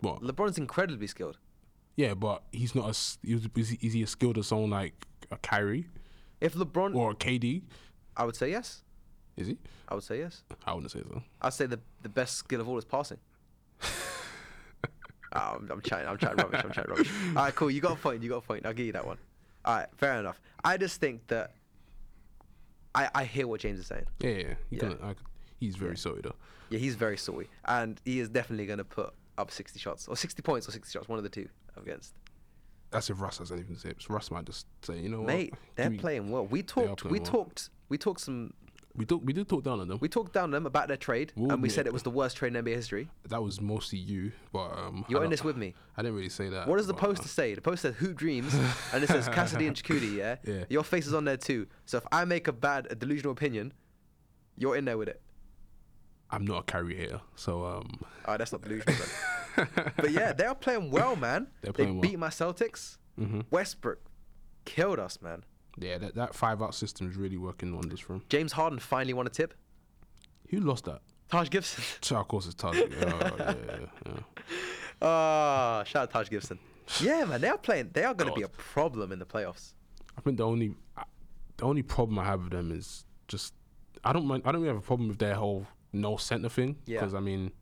what? 0.00 0.20
LeBron's 0.22 0.58
incredibly 0.58 1.06
skilled. 1.06 1.38
yeah, 1.96 2.14
but 2.14 2.42
he's 2.52 2.74
not 2.74 2.88
as. 2.88 3.18
Is, 3.22 3.44
he- 3.70 3.78
is 3.86 3.92
he 3.92 4.02
as 4.02 4.10
skilled 4.10 4.38
as 4.38 4.46
someone 4.46 4.70
like 4.70 5.06
a 5.30 5.36
Kyrie 5.38 5.88
If 6.40 6.54
LeBron, 6.54 6.94
or 6.94 7.10
a 7.10 7.14
KD? 7.14 7.62
I 8.16 8.24
would 8.24 8.36
say 8.36 8.50
yes. 8.50 8.82
Is 9.36 9.46
he? 9.48 9.58
I 9.88 9.94
would 9.94 10.02
say 10.04 10.18
yes. 10.18 10.42
I 10.66 10.74
wouldn't 10.74 10.90
say 10.90 11.00
so. 11.02 11.22
I'd 11.42 11.52
say 11.54 11.66
the 11.66 11.80
the 12.02 12.08
best 12.08 12.36
skill 12.36 12.60
of 12.60 12.68
all 12.68 12.78
is 12.78 12.84
passing. 12.84 13.18
Oh, 15.34 15.38
I'm, 15.56 15.70
I'm 15.70 15.80
chatting. 15.82 16.08
I'm 16.08 16.16
chatting 16.18 16.38
rubbish. 16.38 16.60
I'm 16.64 16.72
chatting 16.72 16.90
rubbish. 16.90 17.10
All 17.28 17.44
right, 17.44 17.54
cool. 17.54 17.70
You 17.70 17.80
got 17.80 17.92
a 17.92 17.96
point. 17.96 18.22
You 18.22 18.28
got 18.28 18.36
a 18.38 18.40
point. 18.42 18.64
I'll 18.66 18.72
give 18.74 18.86
you 18.86 18.92
that 18.92 19.06
one. 19.06 19.18
All 19.64 19.76
right, 19.76 19.86
fair 19.96 20.18
enough. 20.18 20.40
I 20.64 20.76
just 20.76 21.00
think 21.00 21.26
that 21.28 21.52
I 22.94 23.08
I 23.14 23.24
hear 23.24 23.46
what 23.46 23.60
James 23.60 23.78
is 23.80 23.86
saying. 23.86 24.06
Yeah, 24.20 24.30
yeah. 24.30 24.54
Yeah. 24.70 24.78
Gonna, 24.80 24.96
I, 25.02 25.14
he's 25.60 25.76
very 25.76 25.92
Yeah. 25.92 25.96
sorry 25.96 26.20
though. 26.22 26.34
Yeah, 26.70 26.78
he's 26.78 26.94
very 26.96 27.16
salty, 27.16 27.48
and 27.64 28.00
he 28.04 28.20
is 28.20 28.28
definitely 28.28 28.66
going 28.66 28.78
to 28.78 28.84
put 28.84 29.14
up 29.38 29.50
60 29.50 29.78
shots 29.78 30.06
or 30.06 30.16
60 30.16 30.42
points 30.42 30.68
or 30.68 30.72
60 30.72 30.92
shots, 30.92 31.08
one 31.08 31.16
of 31.18 31.22
the 31.22 31.30
two 31.30 31.48
against. 31.80 32.12
That's 32.90 33.08
if 33.08 33.20
Russ 33.20 33.38
has 33.38 33.52
anything 33.52 33.74
to 33.74 33.80
say. 33.80 33.92
Russ 34.08 34.30
might 34.30 34.44
just 34.44 34.66
say, 34.82 34.98
you 34.98 35.08
know 35.08 35.22
Mate, 35.22 35.50
what? 35.52 35.60
they're 35.76 35.90
me- 35.90 35.98
playing 35.98 36.30
well. 36.30 36.46
We 36.46 36.62
talked. 36.62 37.04
We 37.04 37.18
well. 37.20 37.26
talked. 37.26 37.70
We 37.88 37.96
talked 37.98 38.20
some. 38.20 38.52
We 38.98 39.04
talk, 39.06 39.20
we 39.24 39.32
did 39.32 39.48
talk 39.48 39.62
down 39.62 39.78
on 39.80 39.86
them. 39.86 39.98
We 40.00 40.08
talked 40.08 40.32
down 40.32 40.44
on 40.44 40.50
them 40.50 40.66
about 40.66 40.88
their 40.88 40.96
trade, 40.96 41.32
We'll 41.36 41.44
and 41.52 41.62
we 41.62 41.68
admit 41.68 41.72
said 41.72 41.86
it. 41.86 41.90
it 41.90 41.92
was 41.92 42.02
the 42.02 42.10
worst 42.10 42.36
trade 42.36 42.54
in 42.56 42.64
NBA 42.64 42.74
history. 42.74 43.08
that 43.28 43.40
was 43.42 43.60
mostly 43.60 43.98
you, 44.00 44.32
but 44.52 44.70
um, 44.76 45.04
You're 45.08 45.20
I 45.20 45.22
in 45.22 45.24
don't- 45.26 45.30
this 45.30 45.44
with 45.44 45.56
me. 45.56 45.74
I 45.96 46.02
didn't 46.02 46.16
really 46.16 46.28
say 46.28 46.48
that. 46.48 46.66
What 46.66 46.76
does 46.78 46.88
the 46.88 46.92
but, 46.94 47.02
poster 47.02 47.22
uh, 47.24 47.28
say? 47.28 47.54
The 47.54 47.60
poster 47.60 47.88
says 47.92 47.96
"Hoop 47.96 48.16
Dreams," 48.16 48.52
and 48.92 49.02
it 49.04 49.06
says 49.06 49.28
Cassidy 49.28 49.66
and 49.68 49.76
Chakudi. 49.76 50.16
Yeah? 50.16 50.36
Yeah. 50.44 50.64
Your 50.68 50.82
face 50.84 51.06
is 51.06 51.14
on 51.14 51.24
there 51.24 51.36
too. 51.36 51.66
So 51.86 51.98
if 51.98 52.06
I 52.12 52.24
make 52.24 52.48
a 52.48 52.52
bad, 52.52 52.88
a 52.90 52.94
delusional 52.96 53.32
opinion, 53.32 53.72
you're 54.56 54.74
in 54.76 54.84
there 54.84 54.98
with 54.98 55.08
it. 55.08 55.20
I'm 56.30 56.44
not 56.44 56.58
a 56.58 56.62
carry 56.64 56.96
here, 56.96 57.20
so 57.36 57.64
um, 57.64 58.00
Oh, 58.26 58.36
that's 58.36 58.50
not 58.52 58.62
delusional. 58.62 58.96
then. 59.56 59.68
but 59.96 60.10
yeah, 60.10 60.32
they 60.32 60.44
are 60.44 60.54
playing 60.54 60.90
well, 60.90 61.14
man. 61.16 61.46
They're 61.62 61.72
they 61.72 61.84
playing 61.84 61.94
well. 62.00 62.02
beat 62.02 62.18
my 62.18 62.28
Celtics. 62.28 62.98
mhm. 63.18 63.44
Westbrook 63.50 64.00
killed 64.64 64.98
us, 64.98 65.22
man. 65.22 65.44
Yeah, 65.76 65.98
that, 65.98 66.14
that 66.14 66.34
five 66.34 66.62
out 66.62 66.74
system 66.74 67.08
is 67.08 67.16
really 67.16 67.36
working 67.36 67.74
on 67.76 67.88
this 67.88 68.08
room. 68.08 68.22
James 68.28 68.52
Harden 68.52 68.78
finally 68.78 69.14
won 69.14 69.26
a 69.26 69.30
tip. 69.30 69.54
Who 70.50 70.60
lost 70.60 70.84
that? 70.86 71.00
Taj 71.30 71.50
Gibson. 71.50 71.84
So 72.00 72.16
of 72.16 72.26
course 72.28 72.46
it's 72.46 72.54
Taj. 72.54 72.76
oh, 72.78 72.86
yeah, 72.90 73.54
yeah, 73.66 73.86
yeah. 74.06 74.12
Ah, 75.00 75.84
shout 75.86 76.04
out 76.04 76.10
Taj 76.10 76.28
Gibson. 76.30 76.58
Yeah, 77.00 77.24
man, 77.26 77.40
they 77.40 77.48
are 77.48 77.58
playing. 77.58 77.90
They 77.92 78.04
are 78.04 78.14
going 78.14 78.30
to 78.30 78.34
be 78.34 78.42
a 78.42 78.48
problem 78.48 79.12
in 79.12 79.18
the 79.18 79.26
playoffs. 79.26 79.74
I 80.16 80.20
think 80.22 80.38
the 80.38 80.46
only 80.46 80.74
the 81.58 81.64
only 81.64 81.82
problem 81.82 82.18
I 82.18 82.24
have 82.24 82.42
with 82.44 82.52
them 82.52 82.72
is 82.72 83.04
just 83.28 83.54
I 84.02 84.12
don't 84.12 84.26
mind. 84.26 84.42
I 84.46 84.52
don't 84.52 84.62
really 84.62 84.74
have 84.74 84.82
a 84.82 84.86
problem 84.86 85.08
with 85.08 85.18
their 85.18 85.34
whole 85.34 85.66
no 85.92 86.16
center 86.16 86.48
thing. 86.48 86.76
Yeah. 86.86 87.00
Because 87.00 87.14
I 87.14 87.20
mean, 87.20 87.52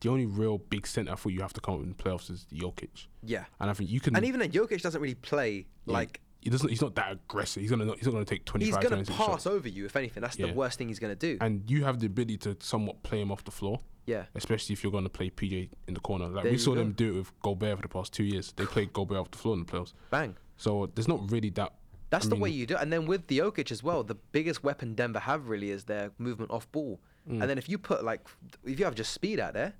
the 0.00 0.08
only 0.10 0.26
real 0.26 0.58
big 0.58 0.86
center 0.86 1.16
for 1.16 1.30
you 1.30 1.40
have 1.40 1.52
to 1.54 1.60
come 1.60 1.74
up 1.74 1.80
in 1.82 1.88
the 1.88 1.94
playoffs 1.94 2.30
is 2.30 2.46
Jokic, 2.52 3.06
Yeah, 3.22 3.44
and 3.60 3.68
I 3.70 3.72
think 3.72 3.90
you 3.90 3.98
can. 4.00 4.14
and 4.14 4.24
even 4.24 4.40
then, 4.40 4.52
Jokic 4.52 4.80
doesn't 4.82 5.00
really 5.00 5.14
play 5.14 5.66
yeah, 5.86 5.92
like 5.92 6.20
he 6.46 6.50
doesn't. 6.50 6.68
He's 6.68 6.80
not 6.80 6.94
that 6.94 7.10
aggressive. 7.10 7.60
He's 7.60 7.70
gonna. 7.70 7.92
He's 7.96 8.04
not 8.04 8.12
gonna 8.12 8.24
take 8.24 8.44
twenty 8.44 8.66
he's 8.66 8.76
going 8.76 9.04
to 9.04 9.12
pass 9.12 9.48
over 9.48 9.68
you. 9.68 9.84
If 9.84 9.96
anything, 9.96 10.20
that's 10.20 10.36
the 10.36 10.52
worst 10.52 10.78
thing 10.78 10.86
he's 10.86 11.00
going 11.00 11.12
to 11.12 11.18
do. 11.18 11.38
And 11.40 11.68
you 11.68 11.82
have 11.82 11.98
the 11.98 12.06
ability 12.06 12.38
to 12.38 12.56
somewhat 12.60 13.02
play 13.02 13.20
him 13.20 13.32
off 13.32 13.42
the 13.42 13.50
floor, 13.50 13.80
yeah, 14.06 14.26
especially 14.36 14.74
if 14.74 14.84
you're 14.84 14.92
going 14.92 15.02
to 15.02 15.10
play 15.10 15.28
PJ 15.28 15.70
in 15.88 15.94
the 15.94 15.98
corner. 15.98 16.28
Like 16.28 16.44
There 16.44 16.52
we 16.52 16.58
saw 16.58 16.74
go. 16.74 16.76
them 16.76 16.92
do 16.92 17.14
it 17.14 17.16
with 17.16 17.40
Gobert 17.40 17.78
for 17.78 17.82
the 17.82 17.88
past 17.88 18.12
two 18.12 18.22
years. 18.22 18.52
They 18.54 18.64
played 18.64 18.92
Gobert 18.92 19.18
off 19.18 19.32
the 19.32 19.38
floor 19.38 19.56
in 19.56 19.66
the 19.66 19.66
playoffs. 19.66 19.92
bang. 20.10 20.36
So 20.56 20.88
there's 20.94 21.08
not 21.08 21.28
really 21.32 21.50
that. 21.50 21.72
That's 22.10 22.26
I 22.26 22.28
the 22.28 22.36
way 22.36 22.50
you 22.50 22.64
do 22.64 22.76
it. 22.76 22.80
And 22.80 22.92
then 22.92 23.06
with 23.06 23.26
the 23.26 23.38
Jokic 23.38 23.72
as 23.72 23.82
well, 23.82 24.04
the 24.04 24.14
biggest 24.14 24.62
weapon 24.62 24.94
Denver 24.94 25.18
have 25.18 25.48
really 25.48 25.72
is 25.72 25.82
their 25.84 26.12
movement 26.18 26.52
off 26.52 26.70
ball. 26.70 27.00
Mm. 27.28 27.40
And 27.40 27.50
then 27.50 27.58
if 27.58 27.68
you 27.68 27.76
put 27.76 28.04
like, 28.04 28.20
if 28.64 28.78
you 28.78 28.84
have 28.84 28.94
just 28.94 29.12
speed 29.12 29.40
out 29.40 29.54
there, 29.54 29.74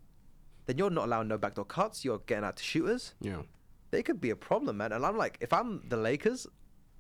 then 0.67 0.79
you're 0.79 0.91
not 0.91 1.05
allowing 1.05 1.29
no 1.29 1.39
backdoor 1.39 1.65
cuts. 1.65 2.05
You're 2.05 2.19
getting 2.19 2.43
out 2.43 2.57
to 2.57 2.65
shooters. 2.65 3.15
Yeah. 3.21 3.43
They 3.91 4.03
could 4.03 4.21
be 4.21 4.31
a 4.31 4.37
problem, 4.37 4.79
man. 4.79 4.93
And 4.93 5.05
I'm 5.07 5.17
like, 5.17 5.39
if 5.41 5.53
I'm 5.53 5.83
the 5.89 5.97
Lakers 5.97 6.47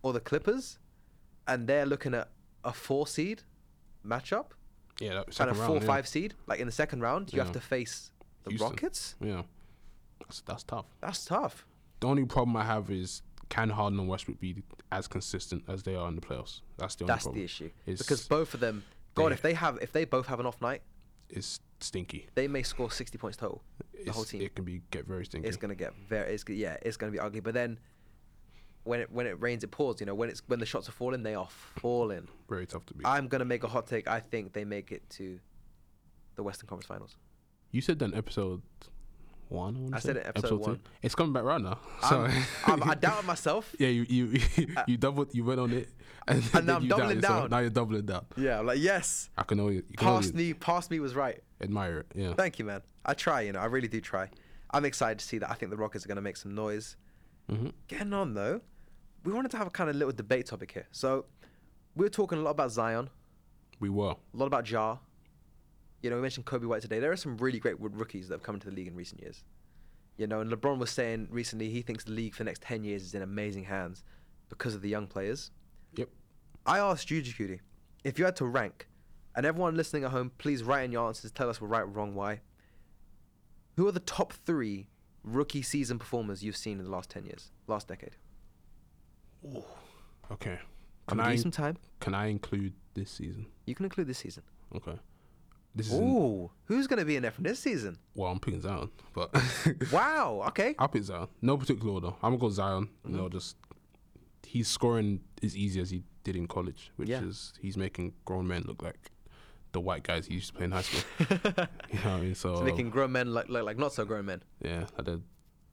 or 0.02 0.12
the 0.12 0.20
Clippers, 0.20 0.78
and 1.48 1.66
they're 1.66 1.86
looking 1.86 2.14
at 2.14 2.28
a 2.64 2.72
four 2.72 3.06
seed 3.06 3.42
matchup 4.04 4.46
Yeah. 5.00 5.22
And 5.38 5.50
a 5.50 5.52
round, 5.54 5.56
four 5.66 5.76
yeah. 5.76 5.84
five 5.86 6.06
seed, 6.08 6.34
like 6.46 6.60
in 6.60 6.66
the 6.66 6.72
second 6.72 7.00
round, 7.00 7.32
you 7.32 7.40
have 7.40 7.52
to 7.52 7.60
face 7.60 8.10
the 8.44 8.50
Houston. 8.50 8.70
Rockets. 8.70 9.14
Yeah. 9.20 9.42
That's 10.20 10.40
that's 10.42 10.62
tough. 10.64 10.86
That's 11.00 11.24
tough. 11.24 11.66
The 12.00 12.06
only 12.08 12.24
problem 12.24 12.56
I 12.56 12.64
have 12.64 12.90
is 12.90 13.22
can 13.48 13.70
Harden 13.70 13.98
and 14.00 14.08
Westbrook 14.08 14.40
be 14.40 14.62
as 14.90 15.06
consistent 15.06 15.64
as 15.68 15.82
they 15.84 15.94
are 15.94 16.08
in 16.08 16.14
the 16.16 16.20
playoffs? 16.20 16.60
That's 16.78 16.94
the 16.96 17.04
only 17.04 17.12
That's 17.12 17.22
problem. 17.24 17.40
the 17.40 17.44
issue. 17.44 17.70
It's- 17.86 17.98
because 17.98 18.26
both 18.26 18.54
of 18.54 18.60
them, 18.60 18.84
God, 19.14 19.28
they- 19.30 19.34
if 19.34 19.42
they 19.42 19.54
have, 19.54 19.78
if 19.80 19.92
they 19.92 20.04
both 20.04 20.26
have 20.26 20.40
an 20.40 20.46
off 20.46 20.60
night, 20.60 20.82
It's 21.28 21.58
stinky. 21.80 22.28
they 22.34 22.48
may 22.48 22.62
score 22.62 22.90
60 22.90 23.18
points 23.18 23.36
total. 23.36 23.62
The 24.04 24.12
whole 24.12 24.24
team. 24.24 24.42
It 24.42 24.54
can 24.54 24.64
be 24.64 24.82
get 24.90 25.06
very 25.06 25.24
stinky. 25.24 25.48
It's 25.48 25.56
gonna 25.56 25.74
get 25.74 25.94
very. 26.08 26.34
It's, 26.34 26.44
yeah, 26.48 26.76
it's 26.82 26.96
gonna 26.96 27.12
be 27.12 27.18
ugly. 27.18 27.40
But 27.40 27.54
then, 27.54 27.78
when 28.84 29.00
it 29.00 29.10
when 29.10 29.26
it 29.26 29.40
rains, 29.40 29.64
it 29.64 29.70
pours. 29.70 30.00
You 30.00 30.06
know, 30.06 30.14
when 30.14 30.28
it's 30.28 30.42
when 30.46 30.60
the 30.60 30.66
shots 30.66 30.88
are 30.88 30.92
falling, 30.92 31.22
they 31.22 31.34
are 31.34 31.48
falling. 31.50 32.28
Very 32.48 32.66
tough 32.66 32.86
to 32.86 32.94
beat. 32.94 33.06
I'm 33.06 33.26
gonna 33.28 33.44
make 33.44 33.64
a 33.64 33.68
hot 33.68 33.86
take. 33.86 34.06
I 34.06 34.20
think 34.20 34.52
they 34.52 34.64
make 34.64 34.92
it 34.92 35.08
to 35.10 35.38
the 36.36 36.42
Western 36.42 36.68
Conference 36.68 36.86
Finals. 36.86 37.16
you 37.72 37.80
said 37.80 37.98
that 37.98 38.06
in 38.06 38.14
episode 38.14 38.62
one. 39.48 39.90
I, 39.92 39.96
I 39.96 40.00
said 40.00 40.16
it 40.16 40.26
episode 40.26 40.48
two. 40.48 40.56
one. 40.58 40.80
It's 41.02 41.14
coming 41.14 41.32
back 41.32 41.44
right 41.44 41.60
now. 41.60 41.78
So 42.08 42.24
I'm, 42.24 42.44
I'm, 42.82 42.90
I 42.90 42.94
doubted 42.94 43.26
myself. 43.26 43.74
yeah, 43.78 43.88
you 43.88 44.04
you 44.08 44.40
you 44.86 44.96
doubled. 44.96 45.34
You 45.34 45.44
went 45.44 45.60
on 45.60 45.72
it, 45.72 45.88
and, 46.28 46.42
And 46.54 46.66
now 46.66 46.76
I'm 46.76 46.88
doubling 46.88 47.20
down. 47.20 47.50
Now 47.50 47.58
you're 47.58 47.70
doubling 47.70 48.06
down. 48.06 48.26
Yeah, 48.36 48.58
I'm 48.58 48.66
like 48.66 48.78
yes, 48.80 49.30
I 49.36 49.42
can 49.42 49.60
only 49.60 49.76
you 49.76 49.82
can 49.96 50.06
past 50.06 50.32
only 50.32 50.44
me, 50.48 50.54
past 50.54 50.90
me 50.90 51.00
was 51.00 51.14
right. 51.14 51.40
admire 51.60 51.98
it. 52.00 52.06
Yeah. 52.14 52.34
Thank 52.34 52.58
you, 52.58 52.64
man. 52.64 52.82
I 53.04 53.14
try, 53.14 53.42
you 53.42 53.52
know, 53.52 53.60
I 53.60 53.66
really 53.66 53.88
do 53.88 54.00
try. 54.00 54.30
I'm 54.72 54.84
excited 54.84 55.18
to 55.20 55.24
see 55.24 55.38
that. 55.38 55.50
I 55.50 55.54
think 55.54 55.70
the 55.70 55.76
Rockets 55.76 56.04
are 56.04 56.08
gonna 56.08 56.20
make 56.20 56.36
some 56.36 56.54
noise. 56.54 56.96
hmm 57.48 57.68
Getting 57.88 58.12
on 58.12 58.34
though, 58.34 58.60
we 59.24 59.32
wanted 59.32 59.50
to 59.52 59.56
have 59.58 59.66
a 59.66 59.70
kind 59.70 59.88
of 59.90 59.96
little 59.96 60.12
debate 60.12 60.46
topic 60.46 60.72
here. 60.72 60.86
So 60.90 61.26
we 61.94 62.04
were 62.04 62.10
talking 62.10 62.38
a 62.38 62.42
lot 62.42 62.50
about 62.50 62.72
Zion, 62.72 63.08
We 63.80 63.88
were. 63.90 64.10
a 64.10 64.36
lot 64.36 64.46
about 64.46 64.68
Ja. 64.70 64.96
You 66.06 66.10
know, 66.10 66.16
we 66.16 66.22
mentioned 66.22 66.46
Coby 66.46 66.66
White 66.66 66.82
today. 66.82 67.00
There 67.00 67.10
are 67.10 67.16
some 67.16 67.36
really 67.36 67.58
great 67.58 67.80
rookies 67.80 68.28
that 68.28 68.34
have 68.34 68.42
come 68.44 68.54
into 68.54 68.70
the 68.70 68.76
league 68.76 68.86
in 68.86 68.94
recent 68.94 69.20
years. 69.20 69.42
You 70.16 70.28
know, 70.28 70.40
and 70.40 70.48
LeBron 70.48 70.78
was 70.78 70.90
saying 70.90 71.26
recently 71.32 71.68
he 71.68 71.82
thinks 71.82 72.04
the 72.04 72.12
league 72.12 72.32
for 72.32 72.44
the 72.44 72.44
next 72.44 72.62
10 72.62 72.84
years 72.84 73.02
is 73.02 73.14
in 73.14 73.22
amazing 73.22 73.64
hands 73.64 74.04
because 74.48 74.76
of 74.76 74.82
the 74.82 74.88
young 74.88 75.08
players. 75.08 75.50
Yep. 75.96 76.08
I 76.64 76.78
asked 76.78 77.08
Juju 77.08 77.32
Cutie, 77.32 77.60
if 78.04 78.20
you 78.20 78.24
had 78.24 78.36
to 78.36 78.46
rank, 78.46 78.86
and 79.34 79.44
everyone 79.44 79.76
listening 79.76 80.04
at 80.04 80.12
home, 80.12 80.30
please 80.38 80.62
write 80.62 80.84
in 80.84 80.92
your 80.92 81.08
answers, 81.08 81.32
tell 81.32 81.50
us 81.50 81.60
we're 81.60 81.66
right 81.66 81.82
or 81.82 81.86
wrong, 81.86 82.14
why. 82.14 82.40
Who 83.74 83.88
are 83.88 83.92
the 83.92 83.98
top 83.98 84.32
three 84.32 84.86
rookie 85.24 85.60
season 85.60 85.98
performers 85.98 86.44
you've 86.44 86.56
seen 86.56 86.78
in 86.78 86.84
the 86.84 86.90
last 86.92 87.10
10 87.10 87.24
years, 87.24 87.50
last 87.66 87.88
decade? 87.88 88.14
Ooh. 89.44 89.64
Okay. 90.30 90.60
Can 91.08 91.18
I 91.18 91.30
give 91.30 91.32
you 91.32 91.42
some 91.42 91.50
time. 91.50 91.78
can 91.98 92.14
I 92.14 92.26
include 92.26 92.74
this 92.94 93.10
season? 93.10 93.46
You 93.64 93.74
can 93.74 93.86
include 93.86 94.06
this 94.06 94.18
season. 94.18 94.44
Okay. 94.72 95.00
This 95.76 95.88
is 95.92 95.92
Ooh, 96.00 96.50
who's 96.64 96.86
going 96.86 96.98
to 97.00 97.04
be 97.04 97.16
in 97.16 97.22
there 97.22 97.30
from 97.30 97.44
this 97.44 97.58
season? 97.60 97.98
well, 98.14 98.32
I'm 98.32 98.40
picking 98.40 98.62
Zion, 98.62 98.90
but 99.14 99.30
Wow, 99.92 100.42
okay. 100.48 100.74
I'll 100.78 100.88
pick 100.88 101.02
Zion. 101.04 101.28
No 101.42 101.56
particular 101.58 101.92
order. 101.92 102.08
I'm 102.22 102.32
gonna 102.32 102.38
go 102.38 102.48
Zion. 102.50 102.84
Mm-hmm. 103.04 103.10
You 103.14 103.16
know, 103.22 103.28
just 103.28 103.56
he's 104.46 104.68
scoring 104.68 105.20
as 105.42 105.54
easy 105.56 105.80
as 105.80 105.90
he 105.90 106.02
did 106.24 106.34
in 106.34 106.46
college, 106.48 106.90
which 106.96 107.10
Yeah. 107.10 107.22
is 107.22 107.52
he's 107.60 107.76
making 107.76 108.14
grown 108.24 108.48
men 108.48 108.64
look 108.66 108.82
like 108.82 109.10
the 109.72 109.80
white 109.80 110.02
guys 110.02 110.26
he 110.26 110.34
used 110.34 110.48
to 110.48 110.54
play 110.54 110.64
in 110.64 110.70
high 110.72 110.80
school. 110.82 111.02
you 111.20 111.26
know 111.36 111.66
what 111.92 112.06
I 112.06 112.20
mean? 112.20 112.34
So 112.34 112.54
It's 112.54 112.62
making 112.62 112.88
grown 112.88 113.12
men 113.12 113.34
look, 113.34 113.50
look 113.50 113.64
like 113.66 113.76
not 113.78 113.92
so 113.92 114.06
grown 114.06 114.24
men. 114.24 114.42
yeah, 114.62 114.86
I 114.98 115.02
did 115.02 115.22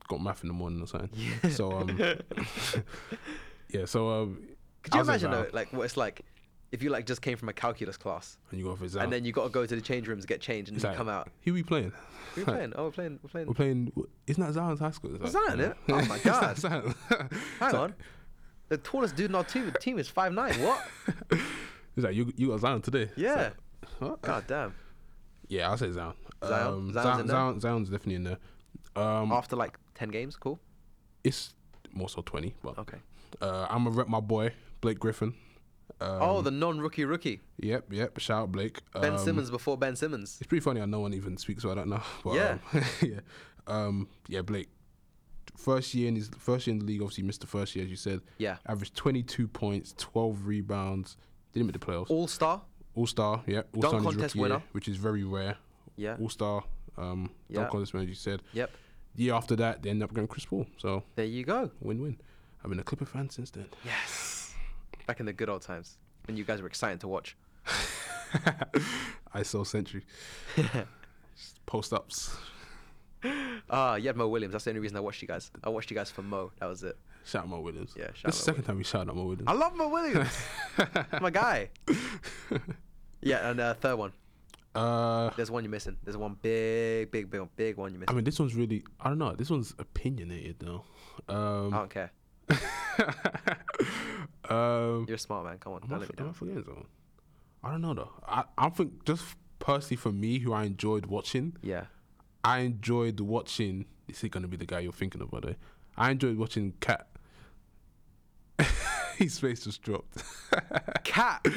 got 0.10 0.22
math 0.22 0.42
in 0.44 0.50
the 0.50 0.54
morning 0.54 0.82
or 0.82 0.88
something. 0.88 1.50
So 1.52 1.72
um, 1.72 1.98
yeah. 3.70 3.86
So 3.86 4.10
um, 4.10 4.42
Could 4.82 4.94
you 4.96 5.00
I'll 5.00 5.06
say 5.06 5.12
imagine 5.14 5.32
though, 5.32 5.48
like 5.54 5.72
what 5.72 5.84
it's 5.84 5.96
like 5.98 6.22
if 6.74 6.84
you 6.84 6.90
like 6.90 7.06
just 7.06 7.22
came 7.22 7.38
from 7.38 7.48
a 7.50 7.54
calculus 7.54 7.96
class 7.98 8.38
And 8.52 8.60
you 8.60 8.66
go 8.66 8.76
for 8.76 8.88
Zion. 8.88 9.06
and 9.06 9.14
then 9.14 9.24
you 9.24 9.32
got 9.32 9.44
to 9.44 9.50
go 9.50 9.66
to 9.66 9.76
the 9.76 9.82
change 9.82 10.08
rooms, 10.08 10.26
get 10.26 10.42
changed, 10.42 10.70
and 10.72 10.78
then 10.80 10.90
like, 10.90 10.96
you 10.96 10.98
come 10.98 11.08
out. 11.10 11.30
Who 11.44 11.54
we 11.54 11.64
playing? 11.64 11.94
Who 12.36 12.42
are 12.42 12.46
we 12.46 12.52
playing? 12.54 12.74
Oh, 12.76 12.84
we're 12.86 12.92
playing. 12.92 13.20
We're 13.24 13.30
playing. 13.30 13.48
We're 13.48 13.54
playing. 13.54 13.92
Isn't 14.28 14.44
that 14.44 14.54
Zion's 14.54 14.80
high 14.80 14.92
school? 14.92 15.16
It's 15.16 15.32
Zion, 15.32 15.60
yeah. 15.60 15.66
innit? 15.66 15.76
Oh 15.90 16.06
my 16.06 16.20
God. 16.24 16.58
Zion. 16.58 16.94
Hang 17.60 17.76
on. 17.76 17.94
The 18.70 18.78
tallest 18.78 19.16
dude 19.16 19.30
in 19.30 19.36
our 19.36 19.44
team, 19.44 19.72
team 19.80 20.00
is 20.00 20.08
five 20.10 20.34
nine. 20.34 20.54
What? 20.62 20.82
It's 21.30 22.04
like 22.06 22.16
you 22.16 22.34
you 22.36 22.48
got 22.50 22.60
Zion 22.62 22.82
today. 22.82 23.10
Yeah. 23.16 23.52
like. 24.02 24.22
God 24.22 24.44
damn. 24.48 24.74
Yeah, 25.48 25.70
I'll 25.70 25.78
say 25.78 25.92
Zion. 25.92 26.14
Zion? 26.44 26.68
Um, 26.68 26.92
Zion's 26.94 27.06
Zion. 27.18 27.28
Zion, 27.28 27.60
Zion's 27.60 27.90
definitely 27.90 28.16
in 28.16 28.24
there. 28.24 28.38
Um, 28.96 29.32
After 29.32 29.56
like 29.56 29.78
ten 29.94 30.10
games, 30.10 30.36
cool. 30.36 30.60
it's 31.24 31.54
more 31.92 32.10
so 32.10 32.22
twenty, 32.24 32.56
but 32.64 32.78
Okay. 32.80 32.98
uh, 33.42 33.68
I'm 33.70 33.84
gonna 33.84 33.96
rep 33.96 34.08
my 34.08 34.20
boy 34.20 34.54
Blake 34.82 34.98
Griffin. 35.00 35.36
Um, 36.02 36.18
oh, 36.22 36.42
the 36.42 36.52
non-rookie 36.52 37.06
rookie, 37.06 37.40
yep, 37.60 37.86
yep. 37.92 38.20
Shout 38.20 38.42
out 38.44 38.52
Blake. 38.52 38.80
Ben 39.00 39.14
Um, 39.14 39.18
Simmons 39.18 39.50
before 39.50 39.78
Ben 39.78 39.96
Simmons. 39.96 40.38
It's 40.42 40.48
pretty 40.48 40.62
funny. 40.64 40.80
how 40.82 40.86
no 40.86 41.00
one 41.00 41.14
even 41.14 41.38
speaks 41.38 41.64
about 41.64 41.76
that 41.78 41.88
now. 41.88 42.04
But, 42.24 42.34
Yeah. 42.36 42.58
um, 42.74 42.84
yeah, 43.02 43.20
um, 43.68 44.08
yeah. 44.28 44.42
Blake. 44.42 44.68
First 45.58 45.94
year 45.94 46.08
in 46.10 46.16
his 46.16 46.30
first 46.40 46.68
year 46.68 46.74
in 46.74 46.80
the 46.80 46.86
league, 46.86 47.02
obviously 47.02 47.24
missed 47.24 47.42
the 47.42 47.48
first 47.48 47.76
year, 47.76 47.86
as 47.86 47.92
you 47.92 47.96
said. 47.96 48.22
Yeah. 48.38 48.58
Averaged 48.68 48.96
22 48.96 49.48
points, 49.48 49.94
12 49.98 50.46
rebounds. 50.46 51.16
Didn't 51.54 51.68
make 51.68 51.80
the 51.80 51.86
playoffs. 51.86 52.10
All 52.10 52.28
star. 52.28 52.64
All 52.96 53.08
star, 53.08 53.44
yeah. 53.46 53.62
All 53.76 53.82
star 53.84 54.02
contest 54.02 54.18
rookie 54.36 54.40
year, 54.40 54.44
winner. 54.50 54.64
which 54.72 54.88
is 54.88 54.98
very 54.98 55.24
rare. 55.24 55.56
Yeah. 55.96 56.18
All 56.20 56.30
star, 56.30 56.64
um, 56.98 57.30
Yeah. 57.50 57.60
dunk 57.60 57.72
contest 57.72 57.94
winner, 57.94 58.04
as 58.04 58.10
you 58.10 58.16
said. 58.16 58.42
Yep. 58.54 58.72
Year 59.16 59.34
after 59.36 59.56
that, 59.58 59.84
they 59.84 59.90
end 59.92 60.02
up 60.04 60.12
going 60.14 60.28
Chris 60.28 60.46
Paul. 60.46 60.66
So 60.80 61.04
There 61.16 61.24
you 61.26 61.44
go. 61.46 61.70
win-win. 61.80 62.20
I've 62.64 62.70
been 62.70 62.80
a 62.80 62.84
Clipper 62.84 63.06
fan 63.06 63.30
since 63.30 63.52
then. 63.52 63.68
Yes. 63.86 64.33
Back 65.06 65.20
in 65.20 65.26
the 65.26 65.34
good 65.34 65.50
old 65.50 65.62
times 65.62 65.98
when 66.26 66.38
you 66.38 66.44
guys 66.44 66.62
were 66.62 66.68
excited 66.68 67.00
to 67.02 67.08
watch. 67.08 67.36
ISO 69.36 69.66
Century. 69.66 70.06
Post 71.66 71.94
ups. 71.94 72.36
Ah, 73.70 73.96
you 73.96 74.08
had 74.08 74.16
Mo 74.18 74.28
Williams. 74.28 74.52
That's 74.54 74.66
the 74.66 74.72
only 74.72 74.80
reason 74.82 74.98
I 74.98 75.00
watched 75.00 75.22
you 75.22 75.28
guys. 75.28 75.50
I 75.64 75.70
watched 75.70 75.90
you 75.92 75.96
guys 75.96 76.10
for 76.12 76.22
Mo. 76.22 76.52
That 76.60 76.68
was 76.68 76.84
it. 76.84 76.98
Shout 77.26 77.44
out 77.44 77.50
Mo 77.50 77.60
Williams. 77.62 77.94
Yeah, 77.98 78.08
shout 78.14 78.14
This 78.14 78.24
out 78.26 78.32
the 78.32 78.34
second 78.44 78.64
time 78.64 78.78
we 78.78 78.84
shout 78.84 79.08
out 79.08 79.16
Mo 79.16 79.24
Williams. 79.24 79.46
I 79.48 79.54
love 79.54 79.76
Mo 79.76 79.88
Williams. 79.88 80.38
My 81.22 81.30
guy. 81.30 81.70
Yeah, 83.22 83.50
and 83.50 83.60
uh, 83.60 83.74
third 83.76 83.96
one. 83.96 84.12
Uh, 84.76 85.30
There's 85.38 85.50
one 85.52 85.64
you're 85.64 85.72
missing. 85.72 85.96
There's 86.04 86.18
one 86.18 86.36
big, 86.42 87.12
big, 87.12 87.30
big, 87.30 87.42
big 87.56 87.78
one 87.78 87.92
you're 87.94 88.00
missing. 88.02 88.12
I 88.14 88.16
mean, 88.16 88.26
this 88.26 88.40
one's 88.40 88.56
really. 88.56 88.84
I 89.00 89.08
don't 89.10 89.20
know. 89.20 89.34
This 89.36 89.50
one's 89.50 89.74
opinionated 89.80 90.58
though. 90.60 90.84
I 91.30 91.34
Um, 91.34 91.70
don't 91.72 91.90
care. 91.90 92.12
Um, 94.50 95.06
You're 95.08 95.16
a 95.16 95.20
smart 95.20 95.46
man. 95.46 95.58
Come 95.60 95.74
on, 95.74 95.82
I, 95.84 95.88
don't 95.88 96.00
let 96.00 96.10
me 96.10 96.16
am 96.18 96.24
I 96.24 96.26
down. 96.26 96.34
forgetting 96.34 96.64
someone? 96.66 96.86
I 97.64 97.72
don't 97.72 97.82
know 97.82 97.94
though. 97.94 98.12
I 98.28 98.44
I 98.58 98.70
think 98.70 99.06
just 99.06 99.24
personally 99.60 99.96
for 99.98 100.12
me, 100.12 100.40
who 100.40 100.52
I 100.54 100.64
enjoyed 100.66 101.06
watching, 101.06 101.56
Yeah. 101.62 101.86
I 102.44 102.60
enjoyed 102.60 103.20
watching. 103.22 103.86
Is 104.10 104.20
he 104.20 104.28
gonna 104.30 104.48
be 104.50 104.58
the 104.58 104.66
guy 104.66 104.80
you're 104.82 104.92
thinking 104.92 105.22
of? 105.22 105.32
By 105.32 105.40
the 105.40 105.48
way, 105.48 105.56
I 105.96 106.12
enjoyed 106.12 106.38
watching 106.38 106.74
KAT. 106.82 107.08
His 109.18 109.40
face 109.40 109.64
just 109.64 109.82
dropped. 109.82 110.22
KAT. 111.04 111.46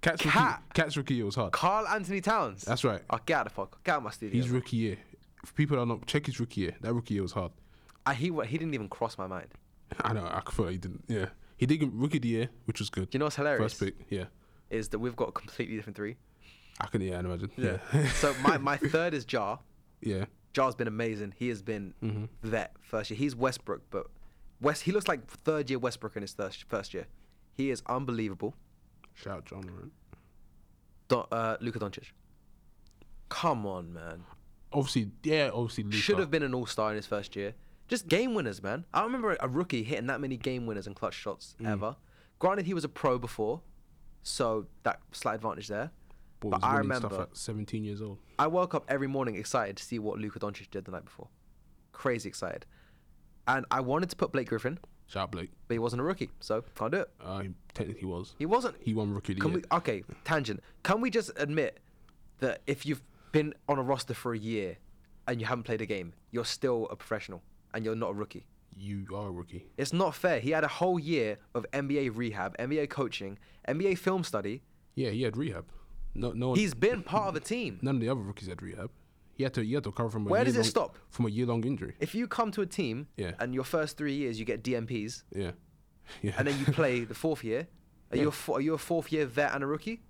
KAT's 0.00 0.22
KAT. 0.22 0.24
rookie. 0.24 0.62
KAT's 0.74 0.96
rookie 0.96 1.14
year 1.14 1.24
was 1.26 1.34
hard. 1.34 1.52
Karl-Anthony 1.52 2.20
Towns. 2.20 2.62
That's 2.64 2.84
right. 2.84 3.02
Oh, 3.10 3.18
get 3.26 3.34
out 3.40 3.46
of 3.46 3.52
the 3.52 3.54
fuck. 3.56 3.82
Get 3.84 3.92
out 3.92 3.98
of 3.98 4.04
my 4.04 4.10
studio. 4.10 4.40
He's 4.40 4.50
rookie 4.50 4.76
year. 4.76 4.98
If 5.42 5.54
people 5.54 5.76
don't 5.76 5.88
know, 5.88 6.00
check 6.06 6.26
his 6.26 6.38
rookie 6.40 6.62
year. 6.62 6.76
That 6.80 6.94
rookie 6.94 7.14
year 7.14 7.22
was 7.22 7.32
hard. 7.32 7.52
I, 8.06 8.14
he, 8.14 8.30
wa- 8.30 8.44
he 8.44 8.56
didn't 8.58 8.74
even 8.74 8.88
cross 8.88 9.18
my 9.18 9.26
mind. 9.26 9.48
I 10.00 10.12
know. 10.12 10.24
I 10.24 10.40
thought 10.50 10.68
he 10.70 10.78
didn't. 10.78 11.04
Yeah, 11.08 11.26
he 11.56 11.66
did 11.66 11.78
get 11.78 11.90
rookie 11.92 12.18
of 12.18 12.22
the 12.22 12.28
year, 12.28 12.48
which 12.64 12.78
was 12.80 12.90
good. 12.90 13.10
Do 13.10 13.16
you 13.16 13.18
know 13.20 13.26
what's 13.26 13.36
hilarious? 13.36 13.72
First 13.74 13.80
pick. 13.80 14.06
Yeah, 14.10 14.24
Is 14.70 14.88
that 14.90 14.98
we've 14.98 15.16
got 15.16 15.28
a 15.28 15.32
completely 15.32 15.76
different 15.76 15.96
three. 15.96 16.16
I 16.80 16.86
can. 16.88 17.00
Yeah, 17.00 17.16
I 17.16 17.20
imagine. 17.20 17.50
Yeah. 17.56 17.78
Yeah. 17.92 18.08
so 18.12 18.34
my, 18.42 18.58
my 18.70 18.76
third 18.76 19.14
is 19.14 19.24
Ja. 19.30 19.58
yeah. 20.00 20.24
Ja's 20.52 20.74
been 20.74 20.88
amazing. 20.88 21.34
He 21.36 21.48
has 21.48 21.62
been 21.62 21.94
Mhm. 22.02 22.28
vet 22.42 22.76
first 22.80 23.10
year. 23.10 23.18
He's 23.18 23.34
Westbrook, 23.36 23.82
but 23.90 24.06
West 24.60 24.82
he 24.82 24.92
looks 24.92 25.08
like 25.08 25.26
third 25.28 25.68
year 25.70 25.78
Westbrook 25.78 26.14
in 26.16 26.22
his 26.22 26.32
first 26.32 26.64
first 26.64 26.94
year. 26.94 27.06
He 27.56 27.70
is 27.70 27.82
unbelievable. 27.86 28.54
Shout 29.14 29.36
out 29.38 29.50
Ja 29.50 29.60
Morant. 29.60 29.92
Don, 31.08 31.26
uh, 31.30 31.56
Luka 31.60 31.78
Doncic. 31.78 32.06
Come 33.28 33.66
on, 33.66 33.92
man. 33.92 34.24
Obviously, 34.72 35.10
yeah. 35.22 35.50
Obviously, 35.52 35.84
Luka. 35.84 35.96
Should 35.96 36.18
have 36.18 36.30
been 36.30 36.42
an 36.42 36.54
all 36.54 36.66
star 36.66 36.90
in 36.90 36.96
his 36.96 37.06
first 37.06 37.36
year. 37.36 37.54
Just 37.88 38.08
game 38.08 38.34
winners, 38.34 38.62
man. 38.62 38.84
I 38.94 39.02
remember 39.04 39.36
a 39.40 39.48
rookie 39.48 39.82
hitting 39.82 40.06
that 40.06 40.20
many 40.20 40.36
game 40.36 40.66
winners 40.66 40.86
and 40.86 40.96
clutch 40.96 41.14
shots 41.14 41.54
Mm. 41.60 41.68
ever. 41.68 41.96
Granted, 42.38 42.66
he 42.66 42.74
was 42.74 42.84
a 42.84 42.88
pro 42.88 43.18
before, 43.18 43.60
so 44.22 44.66
that 44.82 45.00
slight 45.12 45.34
advantage 45.36 45.68
there. 45.68 45.90
But, 46.40 46.50
but 46.50 46.64
I 46.64 46.78
remember- 46.78 47.08
stuff 47.08 47.20
at 47.20 47.36
17 47.36 47.84
years 47.84 48.02
old. 48.02 48.18
I 48.38 48.46
woke 48.46 48.74
up 48.74 48.84
every 48.88 49.06
morning 49.06 49.36
excited 49.36 49.76
to 49.76 49.82
see 49.84 49.98
what 49.98 50.18
Luka 50.18 50.38
Doncic 50.38 50.70
did 50.70 50.84
the 50.84 50.92
night 50.92 51.04
before. 51.04 51.28
Crazy 51.92 52.28
excited. 52.28 52.66
And 53.46 53.64
I 53.70 53.80
wanted 53.80 54.10
to 54.10 54.16
put 54.16 54.32
Blake 54.32 54.48
Griffin, 54.48 54.78
Shout 55.06 55.24
out 55.24 55.32
Blake. 55.32 55.50
but 55.68 55.74
he 55.74 55.78
wasn't 55.78 56.00
a 56.00 56.04
rookie, 56.04 56.30
so 56.40 56.62
can't 56.74 56.92
do 56.92 56.98
it. 57.00 57.10
Uh, 57.20 57.40
he 57.40 57.50
technically 57.74 58.06
was. 58.08 58.34
He 58.38 58.46
wasn't. 58.46 58.76
He 58.80 58.94
won 58.94 59.12
rookie 59.12 59.32
of 59.34 59.38
the 59.38 59.42
Can 59.42 59.52
we? 59.52 59.62
Okay, 59.72 60.02
tangent. 60.24 60.62
Can 60.82 61.00
we 61.02 61.10
just 61.10 61.30
admit 61.36 61.80
that 62.38 62.62
if 62.66 62.84
you've 62.86 63.02
been 63.32 63.54
on 63.68 63.78
a 63.78 63.82
roster 63.82 64.14
for 64.14 64.32
a 64.32 64.38
year 64.38 64.78
and 65.28 65.40
you 65.40 65.46
haven't 65.46 65.64
played 65.64 65.80
a 65.82 65.86
game, 65.86 66.14
you're 66.30 66.44
still 66.44 66.88
a 66.90 66.96
professional 66.96 67.42
and 67.74 67.84
you're 67.84 67.94
not 67.96 68.10
a 68.10 68.14
rookie? 68.14 68.46
You 68.76 69.06
are 69.14 69.28
a 69.28 69.30
rookie. 69.30 69.66
It's 69.76 69.92
not 69.92 70.14
fair. 70.14 70.40
He 70.40 70.50
had 70.50 70.64
a 70.64 70.68
whole 70.68 70.98
year 70.98 71.38
of 71.54 71.64
NBA 71.72 72.16
rehab, 72.16 72.56
NBA 72.58 72.90
coaching, 72.90 73.38
NBA 73.68 73.98
film 73.98 74.24
study. 74.24 74.62
Yeah, 74.94 75.10
he 75.10 75.22
had 75.22 75.36
rehab. 75.36 75.66
No, 76.14 76.32
no. 76.32 76.48
One, 76.50 76.58
He's 76.58 76.74
been 76.74 77.02
part 77.02 77.28
of 77.28 77.36
a 77.36 77.40
team. 77.40 77.78
none 77.82 77.96
of 77.96 78.00
the 78.00 78.08
other 78.08 78.20
rookies 78.20 78.48
had 78.48 78.62
rehab. 78.62 78.90
He 79.34 79.42
had 79.42 79.52
to. 79.54 79.62
He 79.64 79.74
had 79.74 79.82
to 79.84 79.90
recover 79.90 80.10
from 80.10 80.26
a 80.26 80.30
Where 80.30 80.44
does 80.44 80.54
it 80.54 80.58
year-long- 80.58 80.70
stop? 80.70 80.98
From 81.10 81.26
a 81.26 81.28
year-long 81.28 81.64
injury. 81.64 81.94
If 82.00 82.14
you 82.14 82.26
come 82.28 82.50
to 82.52 82.62
a 82.62 82.66
team 82.66 83.08
Yeah. 83.16 83.32
and 83.40 83.52
your 83.54 83.64
first 83.64 83.96
three 83.96 84.14
years 84.14 84.38
you 84.38 84.44
get 84.44 84.62
DNPs, 84.62 85.24
Yeah. 85.34 85.52
Yeah. 86.22 86.34
and 86.38 86.46
then 86.46 86.58
you 86.58 86.66
play 86.66 87.04
the 87.04 87.14
fourth 87.14 87.42
year, 87.42 87.66
are 88.12 88.16
you 88.16 88.30
a 88.48 88.52
are 88.52 88.60
you 88.60 88.74
a 88.74 88.78
fourth 88.78 89.10
year 89.10 89.26
vet 89.26 89.52
and 89.54 89.64
a 89.64 89.66
rookie? 89.66 90.02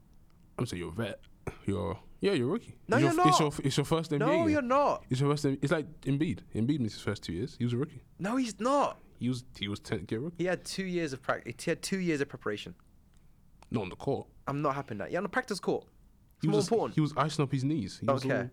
I'm 0.59 0.67
saying 0.67 0.81
you're 0.83 0.91
a 0.91 0.93
vet. 0.93 1.21
You're 1.67 1.99
yeah, 2.25 2.33
you're 2.33 2.49
a 2.49 2.53
rookie. 2.53 2.75
No, 2.89 2.97
it's 2.97 3.05
you're 3.05 3.13
your, 3.15 3.29
It's 3.29 3.41
not. 3.41 3.59
your, 3.59 3.67
it's 3.67 3.77
your 3.77 3.85
first 3.85 4.11
NBA. 4.11 4.19
No, 4.19 4.27
game. 4.29 4.49
you're 4.49 4.63
not. 4.63 5.05
It's 5.11 5.21
your 5.21 5.31
first. 5.31 5.45
It's 5.45 5.71
like 5.73 5.87
Embiid. 6.03 6.39
Embiid 6.55 6.81
missed 6.81 6.95
his 6.97 7.03
first 7.03 7.23
two 7.23 7.33
years. 7.33 7.55
He 7.59 7.65
was 7.65 7.73
a 7.75 7.77
rookie. 7.77 8.03
No, 8.19 8.37
he's 8.37 8.59
not. 8.59 8.99
He 9.19 9.29
was 9.29 9.45
he 9.59 9.69
was 9.69 9.79
gear 9.81 10.21
rookie. 10.21 10.37
He 10.39 10.45
had 10.47 10.65
two 10.65 10.85
years 10.85 11.13
of 11.13 11.23
practice. 11.23 11.55
He 11.65 11.71
had 11.71 11.83
two 11.83 11.99
years 11.99 12.21
of 12.21 12.29
preparation. 12.29 12.75
Not 13.71 13.83
on 13.85 13.89
the 13.91 13.97
court. 13.97 14.27
I'm 14.49 14.61
not 14.63 14.75
happy 14.75 14.95
that. 14.97 15.11
Yeah, 15.11 15.19
on 15.19 15.23
the 15.23 15.29
practice 15.29 15.61
court. 15.61 15.85
It's 16.37 16.43
He 16.43 16.49
more 16.49 16.57
was 16.57 16.67
important. 16.67 16.95
he 16.97 17.01
was 17.01 17.13
icing 17.17 17.43
up 17.45 17.53
his 17.53 17.65
knees. 17.65 17.99
He 18.01 18.07
Don't 18.07 18.15
was 18.15 18.25
all- 18.25 18.51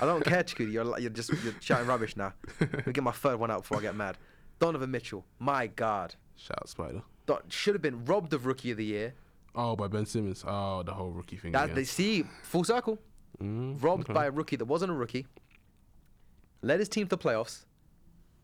I 0.00 0.04
don't 0.04 0.24
care, 0.24 0.42
Chikudi. 0.48 0.72
You're, 0.72 0.98
you're 1.00 1.10
just 1.10 1.30
you're 1.42 1.54
shouting 1.60 1.86
rubbish 1.86 2.16
now. 2.16 2.34
Let 2.60 2.86
me 2.86 2.92
get 2.92 3.02
my 3.04 3.12
third 3.12 3.38
one 3.40 3.50
out 3.50 3.62
before 3.62 3.78
I 3.78 3.80
get 3.82 3.94
mad. 3.96 4.18
Donovan 4.60 4.90
Mitchell. 4.90 5.24
My 5.38 5.66
God. 5.68 6.14
Shout 6.36 6.58
out 6.60 6.68
Spider. 6.68 7.02
Don- 7.26 7.42
should 7.48 7.74
have 7.74 7.82
been 7.82 8.04
robbed 8.04 8.32
of 8.34 8.44
Rookie 8.46 8.70
of 8.70 8.76
the 8.76 8.84
Year. 8.84 9.14
Oh, 9.60 9.74
by 9.74 9.88
Ben 9.88 10.06
Simmons. 10.06 10.44
Oh, 10.46 10.84
the 10.84 10.92
whole 10.92 11.10
rookie 11.10 11.36
thing. 11.36 11.50
That 11.52 11.64
again. 11.64 11.74
they 11.76 11.84
see 11.84 12.24
full 12.44 12.62
circle. 12.62 12.98
Mm, 13.42 13.82
Robbed 13.82 14.04
okay. 14.04 14.12
by 14.12 14.26
a 14.26 14.30
rookie 14.30 14.54
that 14.56 14.64
wasn't 14.64 14.92
a 14.92 14.94
rookie. 14.94 15.26
Led 16.62 16.78
his 16.78 16.88
team 16.88 17.06
to 17.06 17.16
the 17.16 17.18
playoffs. 17.18 17.64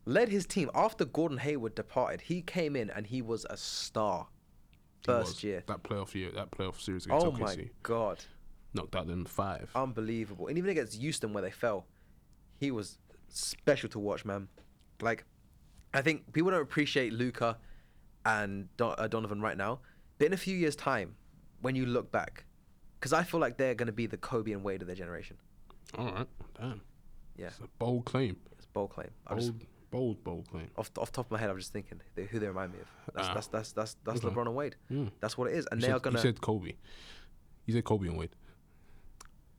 Led 0.06 0.28
his 0.28 0.44
team 0.44 0.70
after 0.74 1.04
Gordon 1.04 1.38
Hayward 1.38 1.74
departed. 1.76 2.20
He 2.22 2.42
came 2.42 2.74
in 2.76 2.90
and 2.90 3.06
he 3.06 3.22
was 3.22 3.46
a 3.48 3.56
star. 3.56 4.26
First 5.04 5.44
year. 5.44 5.62
That 5.66 5.82
playoff 5.82 6.14
year, 6.14 6.30
that 6.32 6.50
playoff 6.50 6.80
series 6.80 7.06
against 7.06 7.26
Oh 7.26 7.30
OKC, 7.30 7.38
my 7.40 7.68
God. 7.82 8.24
knocked 8.72 8.96
out 8.96 9.06
them 9.06 9.24
five. 9.24 9.70
unbelievable. 9.74 10.48
And 10.48 10.58
even 10.58 10.70
against 10.70 10.98
Houston, 11.00 11.32
where 11.32 11.42
they 11.42 11.50
fell, 11.50 11.86
he 12.58 12.70
was 12.70 12.98
special 13.28 13.88
to 13.90 13.98
watch, 13.98 14.24
man. 14.24 14.48
Like, 15.00 15.24
I 15.92 16.02
think 16.02 16.32
people 16.32 16.50
don't 16.50 16.62
appreciate 16.62 17.12
Luka 17.12 17.58
and 18.26 18.68
Don- 18.78 18.94
uh, 18.98 19.06
Donovan 19.06 19.40
right 19.42 19.56
now, 19.56 19.80
but 20.18 20.26
in 20.26 20.32
a 20.32 20.36
few 20.36 20.56
years' 20.56 20.76
time, 20.76 21.14
when 21.60 21.74
you 21.74 21.86
look 21.86 22.10
back, 22.12 22.44
because 22.98 23.12
I 23.12 23.22
feel 23.22 23.40
like 23.40 23.56
they're 23.56 23.74
going 23.74 23.86
to 23.86 23.92
be 23.92 24.06
the 24.06 24.16
Kobe 24.16 24.52
and 24.52 24.62
Wade 24.62 24.80
of 24.82 24.86
their 24.86 24.96
generation. 24.96 25.36
All 25.98 26.06
right, 26.12 26.26
damn. 26.58 26.80
Yeah, 27.36 27.46
It's 27.48 27.58
a 27.58 27.68
bold 27.78 28.04
claim. 28.04 28.36
it's 28.56 28.66
a 28.66 28.68
bold 28.68 28.90
claim. 28.90 29.10
Bold, 29.28 29.40
just, 29.40 29.52
bold, 29.90 30.24
bold 30.24 30.48
claim. 30.50 30.70
off 30.76 30.90
off 30.98 31.10
the 31.10 31.16
top 31.16 31.26
of 31.26 31.30
my 31.32 31.38
head, 31.38 31.50
I'm 31.50 31.58
just 31.58 31.72
thinking 31.72 32.00
they, 32.14 32.24
who 32.24 32.38
they 32.38 32.46
remind 32.48 32.72
me 32.72 32.78
of. 32.80 33.14
That's 33.14 33.28
Ah. 33.28 33.34
that's 33.34 33.46
that's 33.48 33.72
that's, 33.72 33.96
that's 34.04 34.24
Okay. 34.24 34.34
LeBron 34.34 34.46
and 34.46 34.54
Wade. 34.54 34.76
Mm. 34.90 35.10
That's 35.20 35.36
what 35.36 35.48
it 35.50 35.54
is, 35.56 35.66
and 35.70 35.80
you 35.80 35.86
they 35.86 35.88
said, 35.92 35.96
are 35.96 36.00
gonna. 36.00 36.18
You 36.18 36.22
said 36.22 36.40
Kobe. 36.40 36.72
You 37.66 37.74
said 37.74 37.84
Kobe 37.84 38.06
and 38.08 38.16
Wade. 38.16 38.30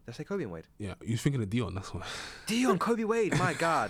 Did 0.05 0.11
I 0.11 0.17
say 0.17 0.23
Kobe 0.23 0.43
and 0.43 0.51
Wade? 0.51 0.65
Yeah, 0.77 0.93
you 1.03 1.13
was 1.13 1.21
thinking 1.21 1.41
of 1.41 1.49
Dion. 1.49 1.73
That's 1.73 1.91
why. 1.93 2.03
Dion, 2.45 2.77
Kobe, 2.77 3.03
Wade. 3.05 3.37
My 3.39 3.53
God, 3.57 3.89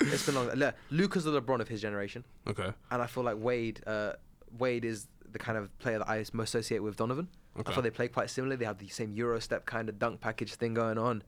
it's 0.00 0.24
been 0.24 0.36
long. 0.36 0.72
Luka's 0.90 1.24
the 1.24 1.40
LeBron 1.40 1.60
of 1.60 1.66
his 1.68 1.80
generation. 1.82 2.24
okay. 2.46 2.72
and 2.90 3.02
I 3.02 3.06
feel 3.06 3.24
like 3.24 3.36
Wade, 3.38 3.82
uh, 3.86 4.12
Wade 4.56 4.84
is 4.84 5.08
the 5.32 5.38
kind 5.38 5.58
of 5.58 5.76
player 5.78 5.98
that 5.98 6.08
I 6.08 6.24
most 6.32 6.54
associate 6.54 6.82
with 6.82 6.96
Donovan. 6.96 7.28
I 7.56 7.60
Okay. 7.60 7.72
feel 7.72 7.82
they 7.82 7.90
play 7.90 8.08
quite 8.08 8.30
similarly. 8.30 8.56
They 8.56 8.64
have 8.64 8.78
the 8.78 8.88
same 8.88 9.12
Euro 9.12 9.40
step 9.40 9.66
kind 9.66 9.88
of 9.88 9.98
dunk 9.98 10.20
package 10.20 10.54
thing 10.54 10.74
going 10.74 10.98
on, 10.98 11.22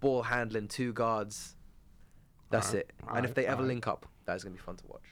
ball 0.00 0.22
handling, 0.22 0.68
two 0.68 0.92
guards. 0.92 1.54
That's 2.50 2.68
Alright, 2.68 2.80
it. 2.86 2.92
and 3.14 3.24
if 3.26 3.34
they 3.34 3.44
ever 3.46 3.56
alright. 3.56 3.68
link 3.68 3.86
up, 3.86 4.06
that 4.24 4.36
is 4.36 4.44
gonna 4.44 4.54
be 4.54 4.60
fun 4.60 4.76
to 4.76 4.86
watch. 4.86 5.02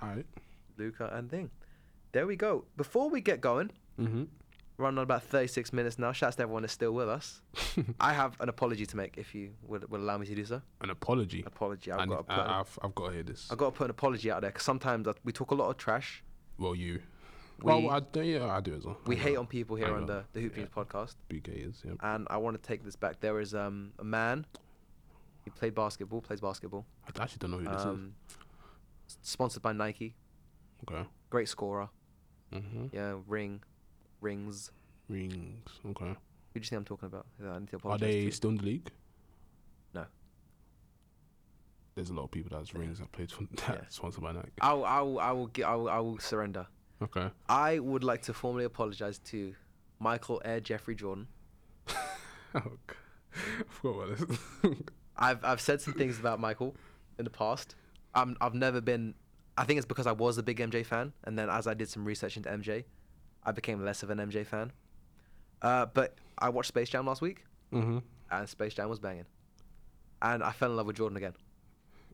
All 0.00 0.08
right. 0.10 0.26
Luka 0.78 1.10
and 1.14 1.30
Thing. 1.30 1.50
There 2.12 2.26
we 2.26 2.36
go. 2.36 2.64
Before 2.76 3.08
we 3.08 3.20
get 3.20 3.40
going, 3.40 3.70
Mm-hmm. 4.00 4.24
we're 4.78 4.86
on 4.86 4.96
about 4.98 5.22
36 5.22 5.72
minutes 5.72 5.98
now. 5.98 6.12
Shouts 6.12 6.36
to 6.36 6.42
everyone 6.42 6.62
that's 6.62 6.72
still 6.72 6.92
with 6.92 7.08
us. 7.08 7.42
I 8.00 8.12
have 8.14 8.40
an 8.40 8.48
apology 8.48 8.86
to 8.86 8.96
make, 8.96 9.16
if 9.18 9.34
you 9.34 9.50
would, 9.66 9.88
would 9.90 10.00
allow 10.00 10.18
me 10.18 10.26
to 10.26 10.34
do 10.34 10.44
so. 10.44 10.62
An 10.80 10.90
apology. 10.90 11.42
Apology. 11.46 11.92
I've 11.92 12.00
I 12.00 12.06
got 12.06 12.16
to 12.18 12.22
put. 12.24 12.32
I, 12.38 12.56
have 12.58 12.78
I've 12.82 12.94
got 12.94 13.06
to 13.08 13.12
hear 13.12 13.22
this. 13.22 13.48
I've 13.50 13.58
got 13.58 13.66
to 13.66 13.78
put 13.78 13.84
an 13.84 13.90
apology 13.90 14.30
out 14.30 14.40
there 14.40 14.50
because 14.50 14.64
sometimes 14.64 15.06
we 15.24 15.32
talk 15.32 15.50
a 15.50 15.54
lot 15.54 15.68
of 15.70 15.76
trash. 15.76 16.22
Well, 16.58 16.74
you. 16.74 17.00
We- 17.62 17.72
well, 17.72 17.90
I, 17.90 18.00
do- 18.00 18.22
yeah, 18.22 18.46
I 18.46 18.60
do 18.60 18.74
as 18.74 18.84
well. 18.84 18.98
We 19.06 19.16
hate 19.16 19.36
on 19.36 19.46
people 19.46 19.76
here 19.76 19.94
on 19.94 20.06
the, 20.06 20.24
the 20.32 20.40
Hoop 20.40 20.56
Yeah. 20.56 20.64
Podcast. 20.74 21.14
BK 21.30 21.68
is. 21.68 21.82
Yep. 21.84 21.96
and 22.02 22.26
I 22.30 22.36
want 22.38 22.60
to 22.60 22.66
take 22.66 22.84
this 22.84 22.96
back. 22.96 23.20
There 23.20 23.40
is 23.40 23.54
um, 23.54 23.92
a 23.98 24.04
man. 24.04 24.46
He 25.44 25.50
played 25.50 25.74
basketball. 25.74 26.20
Plays 26.20 26.40
basketball. 26.40 26.86
I 27.06 27.22
actually 27.22 27.38
don't 27.38 27.50
know 27.52 27.58
who 27.58 27.64
this 27.64 27.82
Um, 27.84 28.14
s- 29.08 29.18
sponsored 29.22 29.62
by 29.62 29.72
Nike. 29.72 30.14
Okay. 30.88 31.06
Great 31.30 31.48
scorer. 31.48 31.88
Mm-hmm. 32.52 32.86
Yeah, 32.92 33.16
ring, 33.26 33.62
rings. 34.20 34.70
Rings. 35.08 35.68
Okay. 35.90 36.04
Who 36.06 36.14
do 36.14 36.60
you 36.60 36.62
think 36.62 36.78
I'm 36.78 36.84
talking 36.84 37.06
about? 37.06 37.26
Yeah, 37.42 37.52
I 37.52 37.58
need 37.60 37.70
to 37.70 37.80
Are 37.84 37.98
they 37.98 38.26
to 38.26 38.30
still 38.32 38.50
in 38.50 38.56
the 38.56 38.62
league? 38.64 38.90
No. 39.94 40.04
There's 41.94 42.10
a 42.10 42.14
lot 42.14 42.24
of 42.24 42.30
people 42.30 42.56
that's 42.56 42.74
rings 42.74 42.98
that 42.98 43.10
played 43.12 43.30
for 43.30 43.44
that 43.56 43.68
Yeah. 43.68 43.80
sponsored 43.88 44.22
by 44.22 44.32
Nike. 44.32 44.50
I 44.60 44.72
will, 44.72 44.84
I 44.84 45.00
will, 45.00 45.18
I 45.20 45.30
will, 45.32 45.50
I 45.66 45.74
will, 45.74 45.88
I 45.90 45.98
will 46.00 46.18
surrender. 46.18 46.66
Okay. 47.02 47.28
I 47.48 47.78
would 47.78 48.04
like 48.04 48.22
to 48.22 48.34
formally 48.34 48.64
apologize 48.64 49.18
to 49.26 49.54
Michael 49.98 50.40
Air 50.44 50.60
Jeffrey 50.60 50.94
Jordan. 50.94 51.28
Oh. 52.54 52.60
I 53.34 53.64
forgot 53.66 54.10
about 54.10 54.28
this. 54.28 54.38
I've 55.16 55.42
I've 55.42 55.60
said 55.62 55.80
some 55.80 55.94
things 55.94 56.18
about 56.18 56.38
Michael 56.38 56.76
in 57.18 57.24
the 57.24 57.30
past. 57.30 57.76
I'm 58.14 58.36
I've 58.42 58.52
never 58.52 58.82
been. 58.82 59.14
I 59.56 59.64
think 59.64 59.78
it's 59.78 59.86
because 59.86 60.06
I 60.06 60.12
was 60.12 60.36
a 60.36 60.42
big 60.42 60.58
MJ 60.58 60.84
fan, 60.84 61.14
and 61.24 61.38
then 61.38 61.48
as 61.48 61.66
I 61.66 61.72
did 61.72 61.88
some 61.88 62.04
research 62.04 62.36
into 62.36 62.50
MJ, 62.50 62.84
I 63.42 63.52
became 63.52 63.82
less 63.82 64.02
of 64.02 64.10
an 64.10 64.18
MJ 64.18 64.46
fan. 64.46 64.70
Uh, 65.62 65.86
but 65.86 66.16
I 66.38 66.50
watched 66.50 66.68
Space 66.68 66.90
Jam 66.90 67.06
last 67.06 67.22
week, 67.22 67.44
mm-hmm. 67.72 68.00
and 68.30 68.48
Space 68.48 68.74
Jam 68.74 68.90
was 68.90 68.98
banging, 68.98 69.24
and 70.20 70.42
I 70.42 70.52
fell 70.52 70.70
in 70.70 70.76
love 70.76 70.86
with 70.86 70.96
Jordan 70.96 71.16
again. 71.16 71.34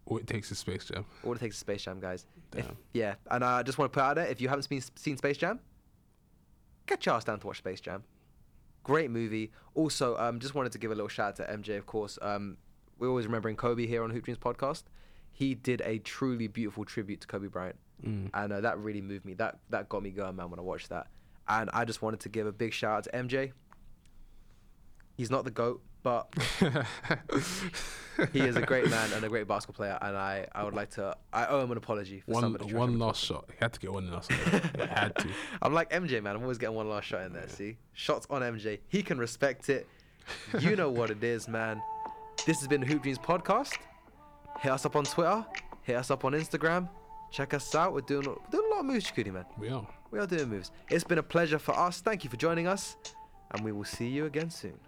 All 0.09 0.17
it 0.19 0.27
takes 0.27 0.51
is 0.51 0.59
Space 0.59 0.87
Jam. 0.87 1.05
All 1.23 1.33
it 1.35 1.39
takes 1.41 1.55
is 1.57 1.61
Space 1.61 1.83
Jam, 1.83 2.01
guys. 2.01 2.27
If, 2.57 2.67
yeah, 2.95 3.15
and 3.31 3.45
I 3.45 3.63
just 3.63 3.77
want 3.79 3.93
to 3.93 3.95
put 3.97 4.03
out 4.03 4.15
there: 4.17 4.27
if 4.27 4.41
you 4.41 4.49
haven't 4.49 4.63
seen 4.65 4.83
seen 4.97 5.17
Space 5.19 5.37
Jam, 5.37 5.61
get 6.87 7.05
your 7.07 7.15
ass 7.15 7.25
down 7.25 7.39
to 7.41 7.47
watch 7.47 7.59
Space 7.59 7.81
Jam. 7.81 8.03
Great 8.85 9.11
movie. 9.11 9.51
Also, 9.75 10.17
um, 10.17 10.39
just 10.41 10.55
wanted 10.55 10.73
to 10.73 10.79
give 10.79 10.91
a 10.91 10.95
little 10.95 11.09
shout 11.09 11.39
out 11.41 11.47
to 11.49 11.53
MJ, 11.57 11.77
of 11.77 11.85
course. 11.87 12.19
Um, 12.23 12.57
we're 12.99 13.09
always 13.09 13.27
remembering 13.27 13.57
Kobe 13.57 13.87
here 13.87 14.03
on 14.03 14.11
Hoop 14.11 14.25
Dreams 14.25 14.39
podcast. 14.39 14.85
He 15.31 15.55
did 15.55 15.83
a 15.85 15.99
truly 15.99 16.47
beautiful 16.49 16.85
tribute 16.85 17.21
to 17.21 17.27
Kobe 17.27 17.47
Bryant, 17.49 17.77
Mm. 18.05 18.31
and 18.33 18.53
uh, 18.53 18.61
that 18.61 18.79
really 18.79 19.01
moved 19.03 19.25
me. 19.25 19.35
That 19.35 19.59
that 19.71 19.89
got 19.89 20.03
me 20.03 20.11
going, 20.11 20.37
man, 20.37 20.51
when 20.51 20.59
I 20.59 20.63
watched 20.63 20.89
that. 20.89 21.09
And 21.49 21.69
I 21.73 21.85
just 21.85 22.01
wanted 22.03 22.21
to 22.21 22.29
give 22.29 22.47
a 22.47 22.53
big 22.53 22.73
shout 22.73 22.97
out 22.99 23.05
to 23.05 23.11
MJ. 23.11 23.53
He's 25.19 25.31
not 25.33 25.45
the 25.45 25.51
goat, 25.51 25.83
but 26.05 26.33
he 28.33 28.41
is 28.41 28.55
a 28.55 28.63
great 28.63 28.89
man 28.91 29.13
and 29.13 29.25
a 29.25 29.29
great 29.29 29.49
basketball 29.49 29.75
player. 29.85 29.99
And 30.01 30.17
I, 30.17 30.47
I 30.55 30.63
would 30.63 30.75
like 30.75 30.91
to 30.91 31.17
I 31.33 31.47
owe 31.47 31.61
him 31.61 31.73
an 31.73 31.77
apology 31.77 32.21
for 32.21 32.31
one 32.33 32.53
one 32.73 32.99
last 33.01 33.25
shot. 33.25 33.47
He 33.49 33.57
had 33.61 33.73
to 33.73 33.81
get 33.81 33.93
one 33.93 34.09
last 34.13 34.31
shot. 34.31 34.53
he 34.77 34.83
had 34.87 35.17
to. 35.17 35.29
I'm 35.61 35.75
like 35.75 35.91
MJ, 35.91 36.23
man. 36.23 36.37
I'm 36.37 36.43
always 36.43 36.57
getting 36.57 36.77
one 36.77 36.89
last 36.89 37.07
shot 37.09 37.23
in 37.23 37.33
there. 37.33 37.49
See, 37.49 37.79
shots 37.95 38.29
on 38.31 38.43
MJ. 38.43 38.79
He 38.87 39.03
can 39.03 39.19
respect 39.19 39.69
it. 39.69 39.89
You 40.61 40.77
know 40.77 40.89
what 40.89 41.11
it 41.11 41.25
is, 41.25 41.49
man. 41.49 41.83
This 42.47 42.61
has 42.61 42.69
been 42.69 42.83
the 42.83 42.87
Hoop 42.87 43.03
Dreams 43.03 43.19
podcast. 43.19 43.73
Hit 44.61 44.71
us 44.71 44.87
up 44.87 44.95
on 44.95 45.03
Twitter. 45.03 45.45
Hit 45.83 45.97
us 45.97 46.13
up 46.13 46.25
on 46.25 46.33
Instagram. 46.33 46.89
Check 47.33 47.55
us 47.55 47.75
out. 47.75 47.93
We're 47.93 48.03
doing 48.03 48.25
we're 48.25 48.37
doing 48.53 48.71
a 48.71 48.75
lot 48.75 48.81
of 48.81 48.87
moves, 48.87 49.11
Chikudi, 49.11 49.33
man. 49.33 49.47
We 49.59 49.69
are. 49.71 49.87
We 50.13 50.21
are 50.21 50.29
doing 50.29 50.49
moves. 50.49 50.71
It's 50.91 51.03
been 51.03 51.19
a 51.19 51.25
pleasure 51.25 51.59
for 51.59 51.77
us. 51.77 52.01
Thank 52.01 52.23
you 52.23 52.31
for 52.31 52.37
joining 52.37 52.69
us, 52.69 52.97
and 53.51 53.65
we 53.65 53.73
will 53.73 53.85
see 53.85 54.07
you 54.07 54.27
again 54.27 54.49
soon. 54.49 54.79